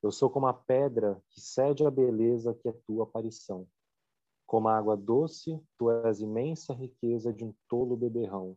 Eu 0.03 0.11
sou 0.11 0.29
como 0.29 0.45
a 0.45 0.53
pedra 0.53 1.19
que 1.31 1.41
cede 1.41 1.85
à 1.85 1.89
beleza 1.89 2.53
que 2.53 2.69
é 2.69 2.73
tua 2.85 3.03
aparição. 3.03 3.67
Como 4.45 4.67
a 4.67 4.77
água 4.77 4.95
doce, 4.95 5.59
tu 5.77 5.89
és 5.89 6.21
imensa 6.21 6.73
riqueza 6.73 7.33
de 7.33 7.43
um 7.43 7.53
tolo 7.67 7.97
beberrão. 7.97 8.55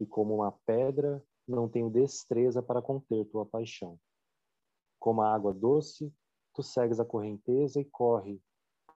E 0.00 0.04
como 0.04 0.34
uma 0.34 0.52
pedra, 0.66 1.22
não 1.46 1.68
tenho 1.68 1.88
destreza 1.88 2.62
para 2.62 2.82
conter 2.82 3.24
tua 3.26 3.46
paixão. 3.46 3.98
Como 5.06 5.22
a 5.22 5.32
água 5.32 5.54
doce, 5.54 6.12
tu 6.52 6.64
segues 6.64 6.98
a 6.98 7.04
correnteza 7.04 7.80
e 7.80 7.84
corre, 7.84 8.40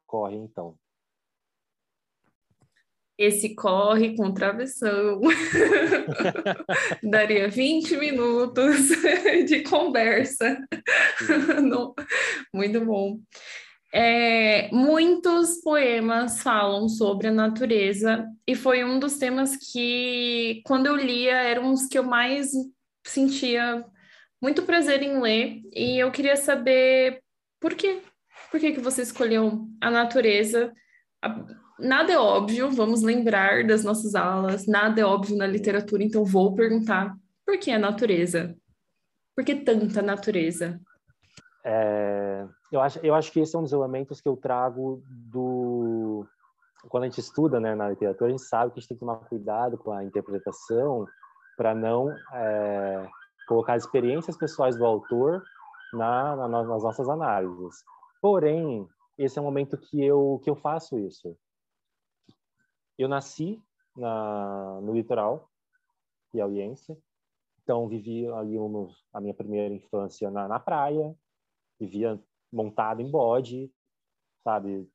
corre 0.04 0.34
então. 0.34 0.76
Esse 3.16 3.54
corre 3.54 4.16
com 4.16 4.34
travessão. 4.34 5.20
Daria 7.00 7.48
20 7.48 7.96
minutos 7.96 8.88
de 9.46 9.62
conversa. 9.62 10.60
Muito 12.52 12.84
bom. 12.84 13.20
É, 13.94 14.68
muitos 14.72 15.60
poemas 15.62 16.42
falam 16.42 16.88
sobre 16.88 17.28
a 17.28 17.32
natureza 17.32 18.26
e 18.44 18.56
foi 18.56 18.82
um 18.82 18.98
dos 18.98 19.16
temas 19.16 19.56
que, 19.56 20.60
quando 20.66 20.86
eu 20.86 20.96
lia, 20.96 21.36
eram 21.36 21.72
os 21.72 21.86
que 21.86 21.96
eu 21.96 22.02
mais 22.02 22.50
sentia 23.06 23.86
muito 24.40 24.62
prazer 24.62 25.02
em 25.02 25.20
ler 25.20 25.60
e 25.72 25.98
eu 25.98 26.10
queria 26.10 26.36
saber 26.36 27.22
por 27.60 27.74
quê? 27.74 28.02
Por 28.50 28.58
que, 28.58 28.72
que 28.72 28.80
você 28.80 29.02
escolheu 29.02 29.66
a 29.80 29.90
natureza? 29.90 30.72
Nada 31.78 32.12
é 32.12 32.18
óbvio, 32.18 32.70
vamos 32.70 33.02
lembrar 33.02 33.66
das 33.66 33.84
nossas 33.84 34.14
aulas, 34.14 34.66
nada 34.66 35.00
é 35.00 35.04
óbvio 35.04 35.36
na 35.36 35.46
literatura, 35.46 36.02
então 36.02 36.24
vou 36.24 36.54
perguntar 36.54 37.14
por 37.44 37.58
que 37.58 37.70
a 37.70 37.78
natureza? 37.78 38.56
Por 39.34 39.44
que 39.44 39.54
tanta 39.54 40.02
natureza? 40.02 40.80
É, 41.64 42.46
eu, 42.72 42.80
acho, 42.80 42.98
eu 43.00 43.14
acho 43.14 43.30
que 43.32 43.40
esse 43.40 43.54
é 43.54 43.58
um 43.58 43.62
dos 43.62 43.72
elementos 43.72 44.20
que 44.20 44.28
eu 44.28 44.36
trago 44.36 45.02
do. 45.06 46.26
Quando 46.88 47.04
a 47.04 47.06
gente 47.06 47.20
estuda 47.20 47.60
né, 47.60 47.74
na 47.74 47.90
literatura, 47.90 48.28
a 48.28 48.30
gente 48.30 48.42
sabe 48.42 48.72
que 48.72 48.78
a 48.78 48.80
gente 48.80 48.88
tem 48.88 48.96
que 48.96 49.00
tomar 49.00 49.16
cuidado 49.16 49.76
com 49.76 49.92
a 49.92 50.02
interpretação 50.02 51.06
para 51.56 51.74
não 51.74 52.10
é, 52.32 53.08
colocar 53.50 53.74
as 53.74 53.82
experiências 53.82 54.36
pessoais 54.36 54.76
do 54.78 54.86
autor 54.86 55.44
na, 55.92 56.36
na, 56.36 56.46
nas 56.46 56.68
nossas 56.68 57.08
análises. 57.08 57.84
Porém, 58.22 58.88
esse 59.18 59.40
é 59.40 59.42
o 59.42 59.44
momento 59.44 59.76
que 59.76 60.00
eu, 60.00 60.40
que 60.44 60.48
eu 60.48 60.54
faço 60.54 60.96
isso. 61.00 61.36
Eu 62.96 63.08
nasci 63.08 63.60
na, 63.96 64.80
no 64.82 64.94
litoral 64.94 65.50
piauiense, 66.30 66.96
então 67.60 67.88
vivi 67.88 68.24
ali 68.28 68.56
a 69.12 69.20
minha 69.20 69.34
primeira 69.34 69.74
infância 69.74 70.30
na, 70.30 70.46
na 70.46 70.60
praia, 70.60 71.12
vivia 71.80 72.22
montado 72.52 73.02
em 73.02 73.10
bode, 73.10 73.68
sabe? 74.44 74.88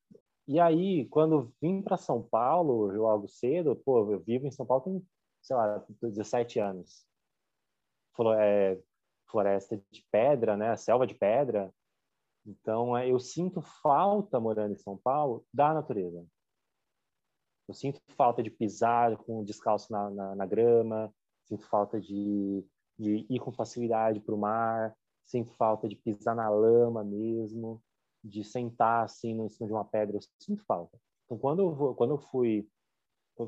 E 0.47 0.61
aí, 0.61 1.05
quando 1.09 1.51
vim 1.61 1.81
para 1.81 1.97
São 1.97 2.23
Paulo, 2.23 2.89
logo 2.95 3.27
cedo, 3.27 3.75
pô, 3.75 4.09
eu 4.09 4.19
vivo 4.21 4.47
em 4.47 4.51
São 4.51 4.65
Paulo 4.65 4.83
tem, 4.83 5.05
sei 5.41 5.57
lá, 5.57 5.85
17 6.01 6.57
anos 6.59 7.05
floresta 8.15 9.81
de 9.91 10.05
pedra, 10.11 10.55
né? 10.55 10.75
Selva 10.75 11.05
de 11.05 11.13
pedra. 11.13 11.73
Então, 12.45 12.95
é, 12.95 13.09
eu 13.09 13.19
sinto 13.19 13.61
falta, 13.61 14.39
morando 14.39 14.73
em 14.73 14.77
São 14.77 14.97
Paulo, 14.97 15.45
da 15.53 15.73
natureza. 15.73 16.25
Eu 17.67 17.73
sinto 17.73 17.99
falta 18.15 18.43
de 18.43 18.51
pisar 18.51 19.17
com 19.17 19.43
descalço 19.43 19.91
na, 19.91 20.09
na, 20.11 20.35
na 20.35 20.45
grama, 20.45 21.11
sinto 21.43 21.65
falta 21.67 21.99
de, 21.99 22.63
de 22.97 23.25
ir 23.27 23.39
com 23.39 23.51
facilidade 23.51 24.19
para 24.19 24.35
o 24.35 24.37
mar, 24.37 24.95
sinto 25.23 25.51
falta 25.53 25.87
de 25.87 25.95
pisar 25.95 26.35
na 26.35 26.47
lama 26.49 27.03
mesmo, 27.03 27.81
de 28.23 28.43
sentar 28.43 29.03
assim 29.03 29.33
no 29.33 29.49
cima 29.49 29.67
de 29.67 29.73
uma 29.73 29.85
pedra, 29.85 30.17
eu 30.17 30.21
sinto 30.39 30.63
falta. 30.65 30.99
Então, 31.25 31.39
quando 31.39 31.63
eu, 31.63 31.73
vou, 31.73 31.95
quando 31.95 32.11
eu 32.11 32.17
fui, 32.19 32.67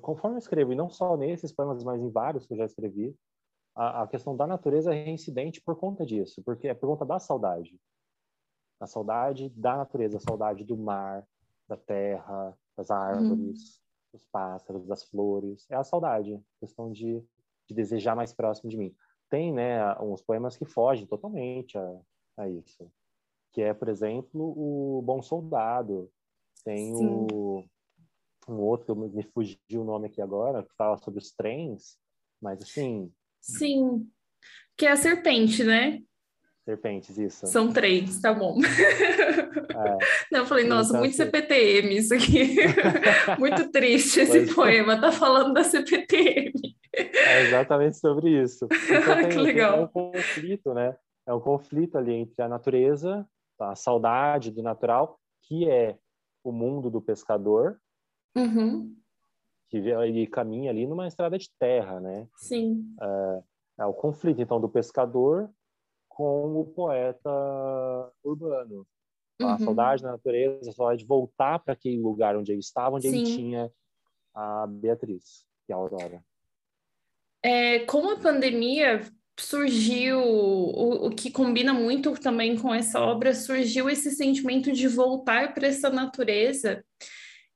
conforme 0.02 0.36
eu 0.38 0.40
escrevo, 0.40 0.74
e 0.74 0.76
não 0.76 0.90
só 0.90 1.16
nesses 1.16 1.52
poemas, 1.52 1.84
mas 1.84 2.02
em 2.02 2.10
vários 2.10 2.48
que 2.48 2.54
eu 2.54 2.58
já 2.58 2.66
escrevi, 2.66 3.16
a, 3.78 4.02
a 4.02 4.08
questão 4.08 4.36
da 4.36 4.48
natureza 4.48 4.94
é 4.94 5.04
reincidente 5.04 5.62
por 5.62 5.76
conta 5.76 6.04
disso, 6.04 6.42
porque 6.44 6.68
é 6.68 6.74
por 6.74 6.88
conta 6.88 7.06
da 7.06 7.20
saudade. 7.20 7.80
A 8.80 8.88
saudade 8.88 9.50
da 9.50 9.78
natureza, 9.78 10.18
a 10.18 10.20
saudade 10.20 10.64
do 10.64 10.76
mar, 10.76 11.26
da 11.68 11.78
terra, 11.78 12.58
das 12.76 12.90
árvores, 12.90 13.80
dos 14.12 14.26
pássaros, 14.32 14.88
das 14.88 15.04
flores. 15.04 15.66
É 15.70 15.76
a 15.76 15.84
saudade, 15.84 16.42
questão 16.60 16.92
de, 16.92 17.24
de 17.68 17.76
desejar 17.76 18.16
mais 18.16 18.34
próximo 18.34 18.70
de 18.70 18.78
mim. 18.78 18.96
Tem, 19.30 19.54
né, 19.54 19.94
uns 20.00 20.22
poemas 20.24 20.58
que 20.58 20.66
fogem 20.66 21.06
totalmente 21.06 21.78
a, 21.78 22.00
a 22.38 22.50
isso. 22.50 22.92
Que 23.52 23.62
é, 23.62 23.74
por 23.74 23.90
exemplo, 23.90 24.54
o 24.58 25.02
Bom 25.04 25.22
Soldado. 25.22 26.12
Tem 26.64 26.94
o, 26.96 27.64
um 28.48 28.60
outro 28.60 28.96
que 28.96 29.16
me 29.16 29.24
fugiu 29.24 29.82
o 29.82 29.86
nome 29.86 30.08
aqui 30.08 30.22
agora, 30.22 30.64
que 30.64 30.74
fala 30.76 30.98
sobre 30.98 31.20
os 31.20 31.32
trens, 31.32 31.98
mas 32.42 32.62
assim, 32.62 33.12
Sim. 33.48 34.08
Que 34.76 34.86
é 34.86 34.92
a 34.92 34.96
serpente, 34.96 35.64
né? 35.64 36.02
Serpentes, 36.66 37.18
isso. 37.18 37.48
São 37.48 37.72
três, 37.72 38.20
tá 38.20 38.34
bom. 38.34 38.60
É. 38.60 39.98
Não, 40.32 40.40
eu 40.42 40.46
falei, 40.46 40.66
nossa, 40.68 40.90
então, 40.90 41.00
muito 41.00 41.14
assim... 41.14 41.24
CPTM 41.24 41.98
isso 41.98 42.14
aqui. 42.14 42.58
muito 43.40 43.72
triste 43.72 44.20
esse 44.20 44.40
pois 44.40 44.50
é. 44.50 44.54
poema, 44.54 44.94
é. 44.94 45.00
tá 45.00 45.12
falando 45.12 45.54
da 45.54 45.64
CPTM. 45.64 46.54
É 46.94 47.44
exatamente 47.44 47.98
sobre 47.98 48.42
isso. 48.42 48.66
Então, 48.66 49.16
tem, 49.22 49.30
que 49.30 49.38
legal. 49.38 49.80
É 49.80 49.84
um 49.84 49.88
conflito, 49.88 50.74
né? 50.74 50.98
É 51.26 51.34
um 51.34 51.40
conflito 51.40 51.98
ali 51.98 52.14
entre 52.14 52.42
a 52.42 52.50
natureza, 52.50 53.26
a 53.60 53.76
saudade 53.76 54.52
do 54.52 54.62
natural, 54.62 55.18
que 55.44 55.70
é 55.70 55.98
o 56.44 56.52
mundo 56.52 56.90
do 56.90 57.02
pescador, 57.02 57.80
uhum 58.36 58.94
que 59.70 59.78
ele 59.78 60.28
caminha 60.28 60.72
ali 60.72 60.88
numa 60.88 61.08
estrada 61.08 61.38
de 61.38 61.50
terra, 61.60 62.00
né? 62.00 62.28
Sim. 62.38 62.96
É, 63.02 63.44
é 63.80 63.86
o 63.86 63.94
conflito 63.94 64.42
então 64.42 64.60
do 64.60 64.70
pescador 64.70 65.50
com 66.08 66.60
o 66.60 66.66
poeta 66.66 67.30
urbano. 68.24 68.88
Uhum. 69.40 69.50
A 69.50 69.60
saudade 69.60 70.02
da 70.02 70.12
natureza, 70.12 70.70
a 70.70 70.74
saudade 70.74 71.02
de 71.02 71.08
voltar 71.08 71.60
para 71.60 71.74
aquele 71.74 72.00
lugar 72.00 72.36
onde 72.36 72.52
ele 72.52 72.60
estava, 72.60 72.96
onde 72.96 73.10
Sim. 73.10 73.18
ele 73.18 73.26
tinha 73.26 73.72
a 74.34 74.66
Beatriz, 74.68 75.46
que 75.66 75.72
é 75.72 75.76
a 75.76 75.78
Aurora. 75.78 76.24
É, 77.44 77.80
com 77.80 78.10
a 78.10 78.18
pandemia 78.18 79.02
surgiu 79.40 80.20
o, 80.20 81.08
o 81.08 81.10
que 81.12 81.30
combina 81.30 81.72
muito 81.72 82.14
também 82.20 82.58
com 82.58 82.74
essa 82.74 83.00
obra, 83.00 83.36
surgiu 83.36 83.88
esse 83.88 84.10
sentimento 84.12 84.72
de 84.72 84.88
voltar 84.88 85.54
para 85.54 85.68
essa 85.68 85.92
natureza 85.92 86.84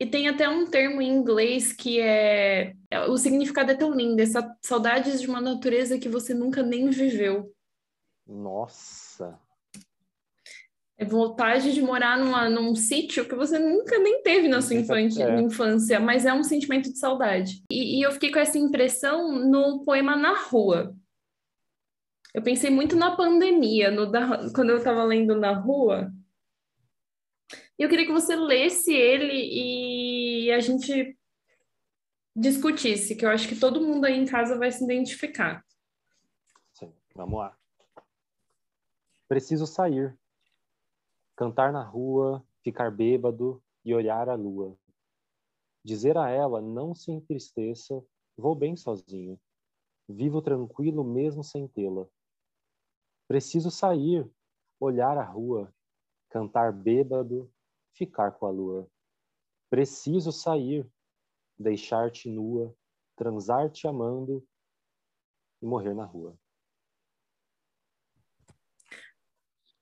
e 0.02 0.06
tem 0.08 0.28
até 0.28 0.50
um 0.50 0.66
termo 0.66 1.00
em 1.00 1.08
inglês 1.08 1.72
que 1.72 2.02
é. 2.02 2.74
O 3.08 3.20
significado 3.20 3.72
é 3.72 3.76
tão 3.76 3.94
lindo, 3.94 4.20
essa 4.20 4.58
saudades 4.60 5.22
de 5.22 5.28
uma 5.28 5.40
natureza 5.40 6.00
que 6.00 6.10
você 6.10 6.34
nunca 6.34 6.64
nem 6.64 6.90
viveu. 6.90 7.54
Nossa! 8.26 9.40
É 10.98 11.06
vontade 11.06 11.72
de 11.72 11.84
morar 11.84 12.18
numa, 12.18 12.50
num 12.50 12.74
sítio 12.74 13.28
que 13.28 13.36
você 13.36 13.60
nunca 13.60 14.00
nem 14.00 14.24
teve 14.24 14.48
na 14.48 14.60
sua 14.60 14.76
infância, 14.76 15.24
é. 15.24 15.40
infância 15.40 16.00
mas 16.00 16.26
é 16.26 16.34
um 16.34 16.44
sentimento 16.44 16.92
de 16.92 16.98
saudade. 16.98 17.64
E, 17.72 18.00
e 18.00 18.02
eu 18.02 18.12
fiquei 18.12 18.32
com 18.32 18.40
essa 18.40 18.58
impressão 18.58 19.38
no 19.38 19.86
poema 19.86 20.16
Na 20.16 20.36
Rua. 20.36 20.96
Eu 22.34 22.42
pensei 22.42 22.72
muito 22.72 22.96
na 22.96 23.16
pandemia, 23.16 23.92
no 23.92 24.08
da, 24.10 24.50
quando 24.52 24.72
eu 24.72 24.78
estava 24.78 25.04
lendo 25.04 25.40
Na 25.40 25.54
Rua, 25.54 26.12
eu 27.78 27.90
queria 27.90 28.06
que 28.06 28.12
você 28.12 28.36
lesse 28.36 28.94
ele 28.94 29.34
e 29.34 30.52
a 30.52 30.60
gente 30.60 31.18
discutisse, 32.36 33.16
que 33.16 33.26
eu 33.26 33.30
acho 33.30 33.48
que 33.48 33.60
todo 33.60 33.82
mundo 33.82 34.06
aí 34.06 34.18
em 34.18 34.26
casa 34.26 34.58
vai 34.58 34.72
se 34.72 34.84
identificar. 34.84 35.64
Sim, 36.74 36.94
vamos 37.16 37.40
lá. 37.40 37.58
Preciso 39.28 39.66
sair, 39.66 40.18
cantar 41.36 41.72
na 41.72 41.84
rua, 41.84 42.46
ficar 42.64 42.92
bêbado 42.92 43.62
e 43.84 43.94
olhar 43.94 44.30
a 44.30 44.36
lua. 44.36 44.78
Dizer 45.84 46.18
a 46.18 46.30
ela, 46.30 46.62
não 46.62 46.94
se 46.94 47.12
entristeça, 47.12 48.04
vou 48.38 48.56
bem 48.56 48.76
sozinho. 48.76 49.40
Vivo 50.08 50.42
tranquilo 50.42 51.04
mesmo 51.04 51.44
sem 51.44 51.68
tê-la. 51.68 52.06
Preciso 53.28 53.72
sair, 53.72 54.30
olhar 54.80 55.18
a 55.18 55.24
rua, 55.24 55.74
cantar 56.32 56.72
bêbado, 56.72 57.52
ficar 57.94 58.32
com 58.32 58.48
a 58.48 58.50
lua. 58.50 58.90
Preciso 59.70 60.32
sair, 60.32 60.90
deixar-te 61.60 62.30
nua, 62.30 62.76
transar-te 63.16 63.86
amando 63.88 64.44
e 65.62 65.66
morrer 65.66 65.94
na 65.94 66.06
rua. 66.06 66.36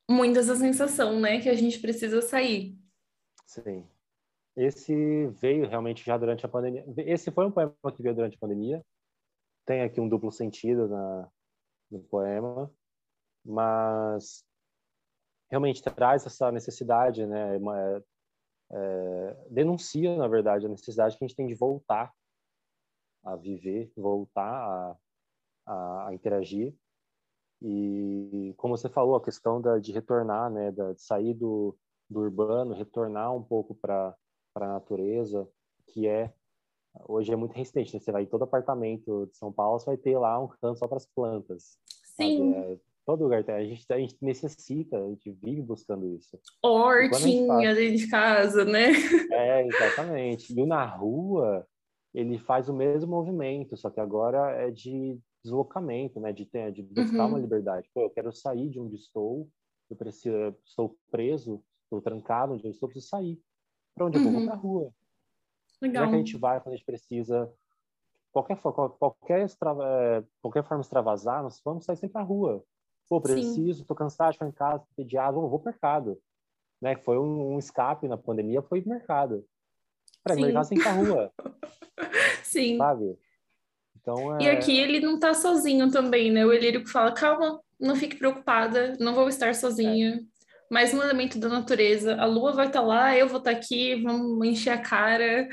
Muitas 0.09 0.49
a 0.49 0.55
sensação, 0.55 1.19
né, 1.19 1.39
que 1.39 1.47
a 1.47 1.53
gente 1.53 1.79
precisa 1.79 2.21
sair. 2.21 2.75
Sim. 3.45 3.88
Esse 4.55 5.27
veio 5.27 5.67
realmente 5.67 6.03
já 6.03 6.17
durante 6.17 6.45
a 6.45 6.49
pandemia. 6.49 6.83
Esse 6.97 7.31
foi 7.31 7.45
um 7.45 7.51
poema 7.51 7.75
que 7.95 8.01
veio 8.01 8.15
durante 8.15 8.35
a 8.35 8.39
pandemia. 8.39 8.83
Tem 9.65 9.81
aqui 9.81 10.01
um 10.01 10.09
duplo 10.09 10.31
sentido 10.31 10.88
na, 10.88 11.31
no 11.91 12.03
poema, 12.03 12.73
mas 13.45 14.43
realmente 15.49 15.81
traz 15.81 16.25
essa 16.25 16.51
necessidade, 16.51 17.25
né? 17.25 17.57
Uma, 17.57 18.03
é, 18.71 19.47
denuncia, 19.49 20.15
na 20.15 20.27
verdade, 20.27 20.65
a 20.65 20.69
necessidade 20.69 21.17
que 21.17 21.23
a 21.23 21.27
gente 21.27 21.35
tem 21.35 21.47
de 21.47 21.55
voltar 21.55 22.13
a 23.23 23.35
viver, 23.35 23.91
voltar 23.97 24.43
a, 24.43 24.97
a, 25.65 26.07
a 26.07 26.13
interagir. 26.13 26.75
E, 27.62 28.53
como 28.57 28.77
você 28.77 28.88
falou, 28.88 29.15
a 29.15 29.23
questão 29.23 29.59
da, 29.59 29.79
de 29.79 29.91
retornar, 29.91 30.49
né? 30.49 30.71
Da, 30.71 30.93
de 30.93 31.01
sair 31.01 31.33
do, 31.33 31.77
do 32.09 32.21
urbano, 32.21 32.73
retornar 32.73 33.35
um 33.35 33.43
pouco 33.43 33.75
para 33.75 34.15
a 34.55 34.67
natureza, 34.67 35.47
que 35.88 36.07
é 36.07 36.33
hoje 37.07 37.31
é 37.31 37.35
muito 37.35 37.53
resistente. 37.53 37.93
Né? 37.93 37.99
Você 37.99 38.12
vai 38.12 38.23
em 38.23 38.27
todo 38.27 38.43
apartamento 38.43 39.27
de 39.27 39.38
São 39.38 39.51
Paulo, 39.51 39.79
você 39.79 39.85
vai 39.85 39.97
ter 39.97 40.17
lá 40.17 40.39
um 40.39 40.47
canto 40.47 40.79
só 40.79 40.88
para 40.88 40.97
as 40.97 41.05
plantas. 41.05 41.77
Sim. 42.15 42.53
É, 42.53 42.77
todo 43.10 43.24
lugar 43.24 43.43
tem. 43.43 43.56
A 43.56 43.63
gente, 43.63 43.86
a 43.91 43.98
gente 43.98 44.17
necessita, 44.22 44.95
a 44.95 45.10
gente 45.10 45.32
vive 45.32 45.63
buscando 45.63 46.06
isso. 46.13 46.39
Hortinha 46.62 47.74
dentro 47.74 47.98
de 47.98 48.08
casa, 48.08 48.63
né? 48.63 48.91
É, 49.32 49.65
exatamente. 49.65 50.54
E 50.54 50.65
na 50.65 50.86
rua, 50.86 51.65
ele 52.13 52.38
faz 52.38 52.69
o 52.69 52.74
mesmo 52.74 53.10
movimento, 53.10 53.76
só 53.76 53.89
que 53.89 54.00
agora 54.00 54.52
é 54.52 54.69
de 54.69 55.19
deslocamento, 55.43 56.19
né? 56.19 56.32
De, 56.32 56.45
ter, 56.45 56.72
de 56.72 56.84
buscar 56.84 57.24
uhum. 57.24 57.30
uma 57.30 57.39
liberdade. 57.39 57.89
Pô, 57.95 58.02
eu 58.02 58.12
quero 58.12 58.32
sair 58.32 58.69
de 58.69 58.80
onde 58.80 58.95
estou, 58.95 59.50
eu 59.89 59.95
preciso, 59.95 60.56
estou 60.63 60.95
preso, 61.10 61.63
estou 61.86 62.02
trancado 62.04 62.54
onde 62.54 62.65
eu 62.65 62.72
estou, 62.72 62.89
preciso 62.89 63.10
sair. 63.10 63.41
Para 63.95 64.06
onde 64.06 64.19
eu 64.19 64.24
vou? 64.24 64.34
Uhum. 64.34 64.45
para 64.45 64.54
a 64.54 64.58
rua. 64.58 64.93
Legal. 65.82 66.04
Onde 66.04 66.10
é 66.10 66.12
que 66.12 66.15
a 66.15 66.26
gente 66.26 66.38
vai 66.38 66.62
quando 66.62 66.74
a 66.74 66.78
gente 66.78 66.86
precisa 66.86 67.52
qualquer 68.32 68.60
qualquer 68.62 69.41
extra, 69.41 69.74
qualquer 70.43 70.63
forma 70.63 70.82
de 70.82 70.86
extravasar, 70.86 71.41
nós 71.41 71.60
vamos 71.65 71.86
sair 71.86 71.98
sempre 71.98 72.13
para 72.13 72.22
a 72.22 72.26
rua. 72.26 72.63
Pô, 73.10 73.19
preciso, 73.19 73.80
Sim. 73.80 73.86
tô 73.86 73.95
cansado 73.95 74.32
de 74.32 74.38
ficar 74.38 74.48
em 74.48 74.52
casa, 74.52 74.84
entediado, 74.91 75.41
vou, 75.41 75.50
vou 75.50 75.60
pro 75.60 75.72
mercado. 75.72 76.22
Né? 76.80 76.95
Foi 76.98 77.17
um, 77.17 77.56
um 77.56 77.60
escape 77.60 78.08
na 78.08 78.17
pandemia, 78.17 78.62
foi 78.62 78.82
pro 78.82 78.91
mercado. 78.91 79.43
Para 80.24 80.36
mercado 80.36 80.65
sem 80.65 80.78
pra 80.78 80.91
rua. 80.91 81.34
Sim. 82.43 82.78
Sabe? 82.78 83.17
Então, 84.00 84.38
é... 84.38 84.43
E 84.43 84.50
aqui 84.50 84.78
ele 84.78 85.00
não 85.00 85.19
tá 85.19 85.34
sozinho 85.34 85.89
também, 85.89 86.32
né? 86.32 86.45
O 86.45 86.54
Elírio 86.54 86.88
fala, 86.88 87.12
calma, 87.12 87.60
não 87.80 87.95
fique 87.95 88.15
preocupada, 88.15 88.95
não 89.00 89.15
vou 89.15 89.28
estar 89.28 89.56
sozinha. 89.56 90.15
É. 90.15 90.39
Mais 90.72 90.93
um 90.93 91.02
elemento 91.02 91.39
da 91.39 91.50
natureza. 91.50 92.15
A 92.15 92.26
lua 92.26 92.54
vai 92.54 92.67
estar 92.67 92.82
tá 92.82 92.86
lá, 92.86 93.17
eu 93.17 93.28
vou 93.28 93.39
estar 93.39 93.52
tá 93.52 93.58
aqui, 93.58 94.02
vamos 94.04 94.48
encher 94.48 94.69
a 94.69 94.78
cara 94.78 95.50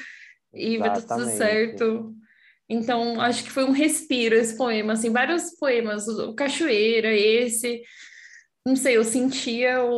e 0.52 0.74
Exatamente. 0.74 0.78
vai 0.78 0.98
estar 0.98 1.16
tudo 1.16 1.30
certo. 1.30 2.14
Então, 2.68 3.20
acho 3.20 3.44
que 3.44 3.50
foi 3.50 3.64
um 3.64 3.70
respiro 3.70 4.34
esse 4.34 4.56
poema, 4.56 4.94
assim, 4.94 5.10
vários 5.10 5.56
poemas, 5.56 6.08
o 6.08 6.34
Cachoeira, 6.34 7.12
esse, 7.12 7.82
não 8.66 8.74
sei, 8.74 8.96
eu 8.96 9.04
sentia 9.04 9.84
o, 9.84 9.92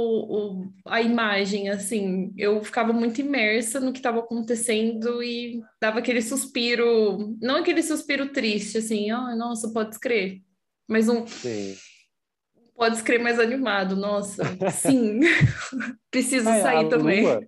o, 0.61 0.73
a 0.87 1.01
imagem, 1.01 1.71
assim, 1.71 2.35
eu 2.37 2.63
ficava 2.63 2.93
muito 2.93 3.19
imersa 3.23 3.81
no 3.81 3.93
que 3.93 3.99
estava 3.99 4.19
acontecendo 4.19 5.23
e 5.23 5.63
dava 5.81 6.01
aquele 6.01 6.21
suspiro, 6.21 7.35
não 7.41 7.57
aquele 7.57 7.83
suspiro 7.83 8.31
triste, 8.31 8.77
assim, 8.77 9.11
ah, 9.11 9.35
nossa, 9.35 9.73
pode 9.73 9.95
escrever, 9.95 10.43
mas 10.87 11.09
um... 11.09 11.27
Sim. 11.27 11.75
Pode 12.77 12.97
escrever 12.97 13.25
mais 13.25 13.41
animado, 13.41 13.97
nossa, 13.97 14.45
sim, 14.71 15.21
preciso 16.13 16.49
é, 16.51 16.61
sair 16.61 16.85
a 16.85 16.89
também. 16.91 17.23
Lua, 17.23 17.41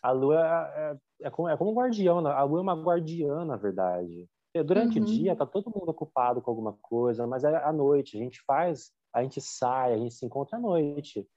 a 0.00 0.10
lua 0.12 1.00
é, 1.20 1.26
é 1.26 1.30
como, 1.30 1.48
é 1.48 1.56
como 1.56 1.74
guardião, 1.74 2.20
né? 2.20 2.30
a 2.30 2.42
lua 2.42 2.60
é 2.60 2.62
uma 2.62 2.74
guardiã, 2.74 3.44
na 3.44 3.56
verdade. 3.56 4.28
Durante 4.64 4.98
uhum. 4.98 5.04
o 5.04 5.06
dia 5.06 5.36
tá 5.36 5.46
todo 5.46 5.72
mundo 5.74 5.88
ocupado 5.90 6.40
com 6.40 6.50
alguma 6.50 6.72
coisa, 6.82 7.26
mas 7.26 7.44
é 7.44 7.56
à 7.56 7.72
noite, 7.72 8.16
a 8.16 8.20
gente 8.20 8.42
faz, 8.44 8.90
a 9.12 9.22
gente 9.22 9.40
sai, 9.40 9.94
a 9.94 9.98
gente 9.98 10.14
se 10.14 10.26
encontra 10.26 10.56
à 10.56 10.60
noite. 10.60 11.28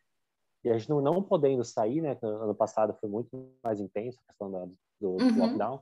E 0.63 0.69
a 0.69 0.77
gente 0.77 0.89
não, 0.89 1.01
não 1.01 1.23
podendo 1.23 1.63
sair, 1.63 2.01
né? 2.01 2.17
Ano 2.21 2.53
passado 2.53 2.95
foi 2.99 3.09
muito 3.09 3.51
mais 3.63 3.79
intenso 3.79 4.19
a 4.21 4.27
questão 4.27 4.51
da, 4.51 4.65
do, 4.99 5.11
uhum. 5.11 5.37
lockdown. 5.37 5.81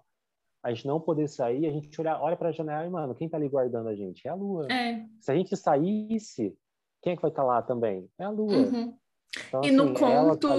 A 0.63 0.73
gente 0.73 0.87
não 0.87 0.99
poder 0.99 1.27
sair, 1.27 1.65
a 1.65 1.71
gente 1.71 1.99
olha, 1.99 2.19
olha 2.19 2.35
para 2.35 2.49
a 2.49 2.51
janela 2.51 2.85
e, 2.85 2.89
mano, 2.89 3.15
quem 3.15 3.29
tá 3.29 3.37
ali 3.37 3.47
guardando 3.47 3.89
a 3.89 3.95
gente? 3.95 4.27
É 4.27 4.31
a 4.31 4.35
lua. 4.35 4.67
É. 4.71 5.05
Se 5.19 5.31
a 5.31 5.35
gente 5.35 5.55
saísse, 5.55 6.57
quem 7.01 7.13
é 7.13 7.15
que 7.15 7.21
vai 7.21 7.31
estar 7.31 7.43
tá 7.43 7.47
lá 7.47 7.61
também? 7.61 8.09
É 8.17 8.23
a 8.25 8.29
lua. 8.29 8.53
Uhum. 8.53 8.97
Então, 9.47 9.61
e 9.63 9.67
assim, 9.67 9.75
no 9.75 9.93
conto, 9.93 10.47
tá 10.47 10.55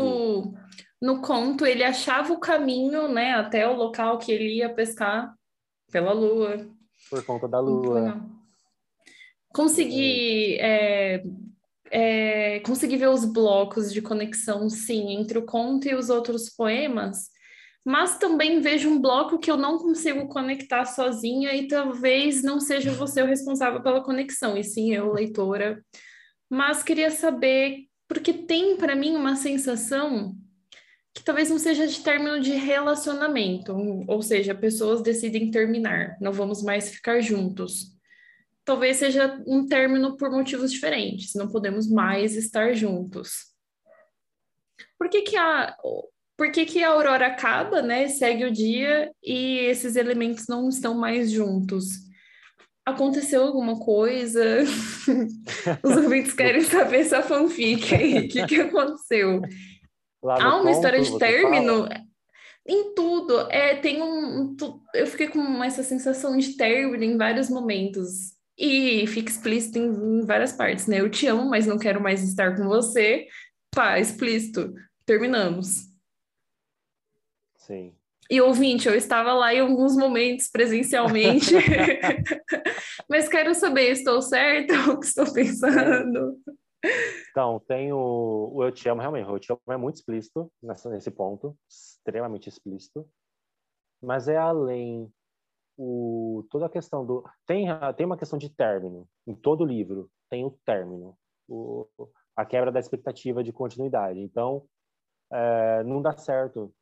no 1.00 1.22
conto, 1.22 1.64
ele 1.64 1.82
achava 1.82 2.32
o 2.32 2.40
caminho, 2.40 3.08
né, 3.08 3.32
até 3.32 3.66
o 3.66 3.74
local 3.74 4.18
que 4.18 4.30
ele 4.30 4.56
ia 4.56 4.72
pescar 4.72 5.34
pela 5.90 6.12
lua. 6.12 6.68
Por 7.08 7.24
conta 7.24 7.48
da 7.48 7.58
lua. 7.58 8.20
Consegui, 9.48 10.58
é, 10.60 11.22
é, 11.90 12.60
consegui 12.60 12.96
ver 12.96 13.08
os 13.08 13.24
blocos 13.24 13.92
de 13.92 14.02
conexão, 14.02 14.68
sim, 14.68 15.12
entre 15.12 15.38
o 15.38 15.46
conto 15.46 15.88
e 15.88 15.94
os 15.94 16.10
outros 16.10 16.50
poemas, 16.50 17.30
mas 17.84 18.18
também 18.18 18.60
vejo 18.60 18.90
um 18.90 19.00
bloco 19.00 19.38
que 19.38 19.50
eu 19.50 19.56
não 19.56 19.78
consigo 19.78 20.28
conectar 20.28 20.84
sozinha 20.84 21.54
e 21.54 21.66
talvez 21.66 22.42
não 22.42 22.60
seja 22.60 22.92
você 22.92 23.22
o 23.22 23.26
responsável 23.26 23.82
pela 23.82 24.04
conexão, 24.04 24.56
e 24.56 24.62
sim 24.62 24.92
eu, 24.92 25.12
leitora. 25.12 25.82
Mas 26.48 26.82
queria 26.82 27.10
saber, 27.10 27.86
porque 28.06 28.34
tem 28.34 28.76
para 28.76 28.94
mim 28.94 29.16
uma 29.16 29.34
sensação 29.34 30.36
que 31.14 31.24
talvez 31.24 31.50
não 31.50 31.58
seja 31.58 31.86
de 31.86 32.00
término 32.00 32.40
de 32.40 32.52
relacionamento, 32.52 33.74
ou 34.06 34.22
seja, 34.22 34.54
pessoas 34.54 35.02
decidem 35.02 35.50
terminar, 35.50 36.16
não 36.20 36.32
vamos 36.32 36.62
mais 36.62 36.90
ficar 36.90 37.20
juntos. 37.20 37.98
Talvez 38.64 38.98
seja 38.98 39.42
um 39.46 39.66
término 39.66 40.16
por 40.16 40.30
motivos 40.30 40.70
diferentes, 40.70 41.34
não 41.34 41.48
podemos 41.48 41.88
mais 41.90 42.36
estar 42.36 42.74
juntos. 42.74 43.50
Por 44.98 45.08
que 45.08 45.22
que 45.22 45.36
a 45.36 45.76
por 46.36 46.50
que, 46.50 46.64
que 46.64 46.82
a 46.82 46.88
aurora 46.88 47.26
acaba, 47.26 47.82
né? 47.82 48.08
Segue 48.08 48.46
o 48.46 48.50
dia 48.50 49.12
e 49.22 49.58
esses 49.58 49.94
elementos 49.94 50.46
não 50.48 50.70
estão 50.70 50.94
mais 50.94 51.30
juntos? 51.30 52.08
Aconteceu 52.82 53.42
alguma 53.42 53.78
coisa? 53.78 54.62
Os 55.84 55.96
ouvintes 55.98 56.32
querem 56.32 56.62
saber 56.62 57.00
essa 57.00 57.22
fanfic 57.22 57.94
aí. 57.94 58.20
O 58.20 58.28
que, 58.28 58.46
que 58.46 58.56
aconteceu? 58.56 59.42
Há 60.22 60.54
uma 60.54 60.58
ponto, 60.58 60.70
história 60.70 61.00
de 61.00 61.18
término 61.18 61.84
fala? 61.84 62.04
em 62.66 62.94
tudo. 62.94 63.50
É, 63.50 63.76
tem 63.76 64.02
um, 64.02 64.56
eu 64.94 65.06
fiquei 65.06 65.28
com 65.28 65.62
essa 65.62 65.82
sensação 65.82 66.36
de 66.36 66.56
término 66.56 67.02
em 67.04 67.16
vários 67.16 67.48
momentos. 67.48 68.38
E 68.58 69.06
fica 69.06 69.30
explícito 69.30 69.78
em, 69.78 70.20
em 70.20 70.26
várias 70.26 70.52
partes, 70.52 70.86
né? 70.86 71.00
Eu 71.00 71.10
te 71.10 71.26
amo, 71.26 71.48
mas 71.48 71.66
não 71.66 71.78
quero 71.78 72.00
mais 72.00 72.22
estar 72.22 72.56
com 72.56 72.68
você. 72.68 73.26
Pá, 73.70 73.98
explícito. 73.98 74.74
Terminamos. 75.06 75.88
Sim. 77.56 77.94
E 78.30 78.40
ouvinte, 78.40 78.86
eu 78.86 78.94
estava 78.94 79.32
lá 79.32 79.52
em 79.52 79.58
alguns 79.58 79.96
momentos 79.96 80.48
presencialmente, 80.48 81.52
mas 83.08 83.28
quero 83.28 83.52
saber, 83.54 83.90
estou 83.90 84.22
certo? 84.22 84.72
O 84.92 85.00
que 85.00 85.06
estou 85.06 85.32
pensando? 85.32 86.36
Então, 87.30 87.60
tem 87.60 87.92
o, 87.92 88.50
o 88.52 88.64
Eu 88.64 88.72
Te 88.72 88.88
Amo, 88.88 89.00
realmente, 89.00 89.28
o 89.28 89.36
Eu 89.36 89.40
Te 89.40 89.52
Amo 89.52 89.60
é 89.70 89.76
muito 89.76 89.96
explícito 89.96 90.50
nessa, 90.62 90.90
nesse 90.90 91.10
ponto, 91.10 91.56
extremamente 91.68 92.48
explícito, 92.48 93.08
mas 94.02 94.28
é 94.28 94.36
além 94.36 95.12
o, 95.76 96.46
toda 96.50 96.66
a 96.66 96.70
questão 96.70 97.04
do... 97.04 97.24
Tem, 97.46 97.66
tem 97.96 98.06
uma 98.06 98.16
questão 98.16 98.38
de 98.38 98.48
término, 98.48 99.06
em 99.26 99.34
todo 99.34 99.64
livro 99.64 100.10
tem 100.30 100.44
o 100.44 100.56
término, 100.64 101.18
o, 101.48 101.86
a 102.36 102.46
quebra 102.46 102.70
da 102.70 102.78
expectativa 102.78 103.42
de 103.42 103.52
continuidade. 103.52 104.20
Então, 104.20 104.64
é, 105.32 105.82
não 105.82 106.00
dá 106.00 106.16
certo. 106.16 106.72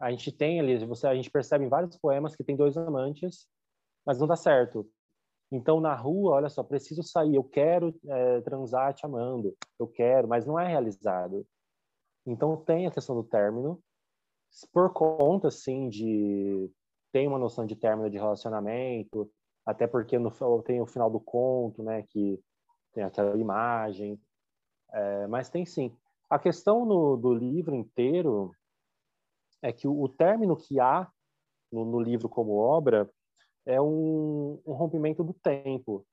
A 0.00 0.10
gente 0.10 0.32
tem 0.32 0.58
ali, 0.58 0.84
você, 0.86 1.06
a 1.06 1.14
gente 1.14 1.30
percebe 1.30 1.64
em 1.64 1.68
vários 1.68 1.96
poemas 1.98 2.34
que 2.34 2.42
tem 2.42 2.56
dois 2.56 2.76
amantes, 2.76 3.46
mas 4.04 4.18
não 4.18 4.26
dá 4.26 4.36
certo. 4.36 4.88
Então, 5.52 5.80
na 5.80 5.94
rua, 5.94 6.34
olha 6.34 6.48
só, 6.48 6.62
preciso 6.62 7.02
sair, 7.02 7.34
eu 7.34 7.44
quero 7.44 7.94
é, 8.06 8.40
transar 8.40 8.92
te 8.92 9.06
amando, 9.06 9.54
eu 9.78 9.86
quero, 9.86 10.26
mas 10.26 10.46
não 10.46 10.58
é 10.58 10.66
realizado. 10.66 11.46
Então, 12.26 12.56
tem 12.56 12.86
a 12.86 12.90
questão 12.90 13.14
do 13.14 13.22
término, 13.22 13.80
por 14.72 14.92
conta, 14.92 15.48
assim, 15.48 15.88
de 15.88 16.70
tem 17.12 17.28
uma 17.28 17.38
noção 17.38 17.64
de 17.64 17.76
término 17.76 18.10
de 18.10 18.18
relacionamento, 18.18 19.30
até 19.64 19.86
porque 19.86 20.18
no, 20.18 20.32
tem 20.62 20.80
o 20.80 20.86
final 20.86 21.08
do 21.08 21.20
conto, 21.20 21.82
né, 21.82 22.02
que 22.02 22.40
tem 22.92 23.04
aquela 23.04 23.36
imagem, 23.36 24.20
é, 24.92 25.26
mas 25.26 25.48
tem 25.48 25.64
sim. 25.64 25.96
A 26.28 26.38
questão 26.38 26.84
no, 26.84 27.16
do 27.16 27.32
livro 27.32 27.74
inteiro 27.74 28.52
é 29.62 29.72
que 29.72 29.86
o, 29.86 30.02
o 30.02 30.08
término 30.08 30.56
que 30.56 30.80
há 30.80 31.10
no, 31.70 31.84
no, 31.84 32.00
livro 32.00 32.28
como 32.28 32.56
obra 32.56 33.10
é 33.66 33.80
um, 33.80 34.60
um 34.66 34.72
rompimento 34.72 35.22
do 35.22 35.32
tempo. 35.34 36.06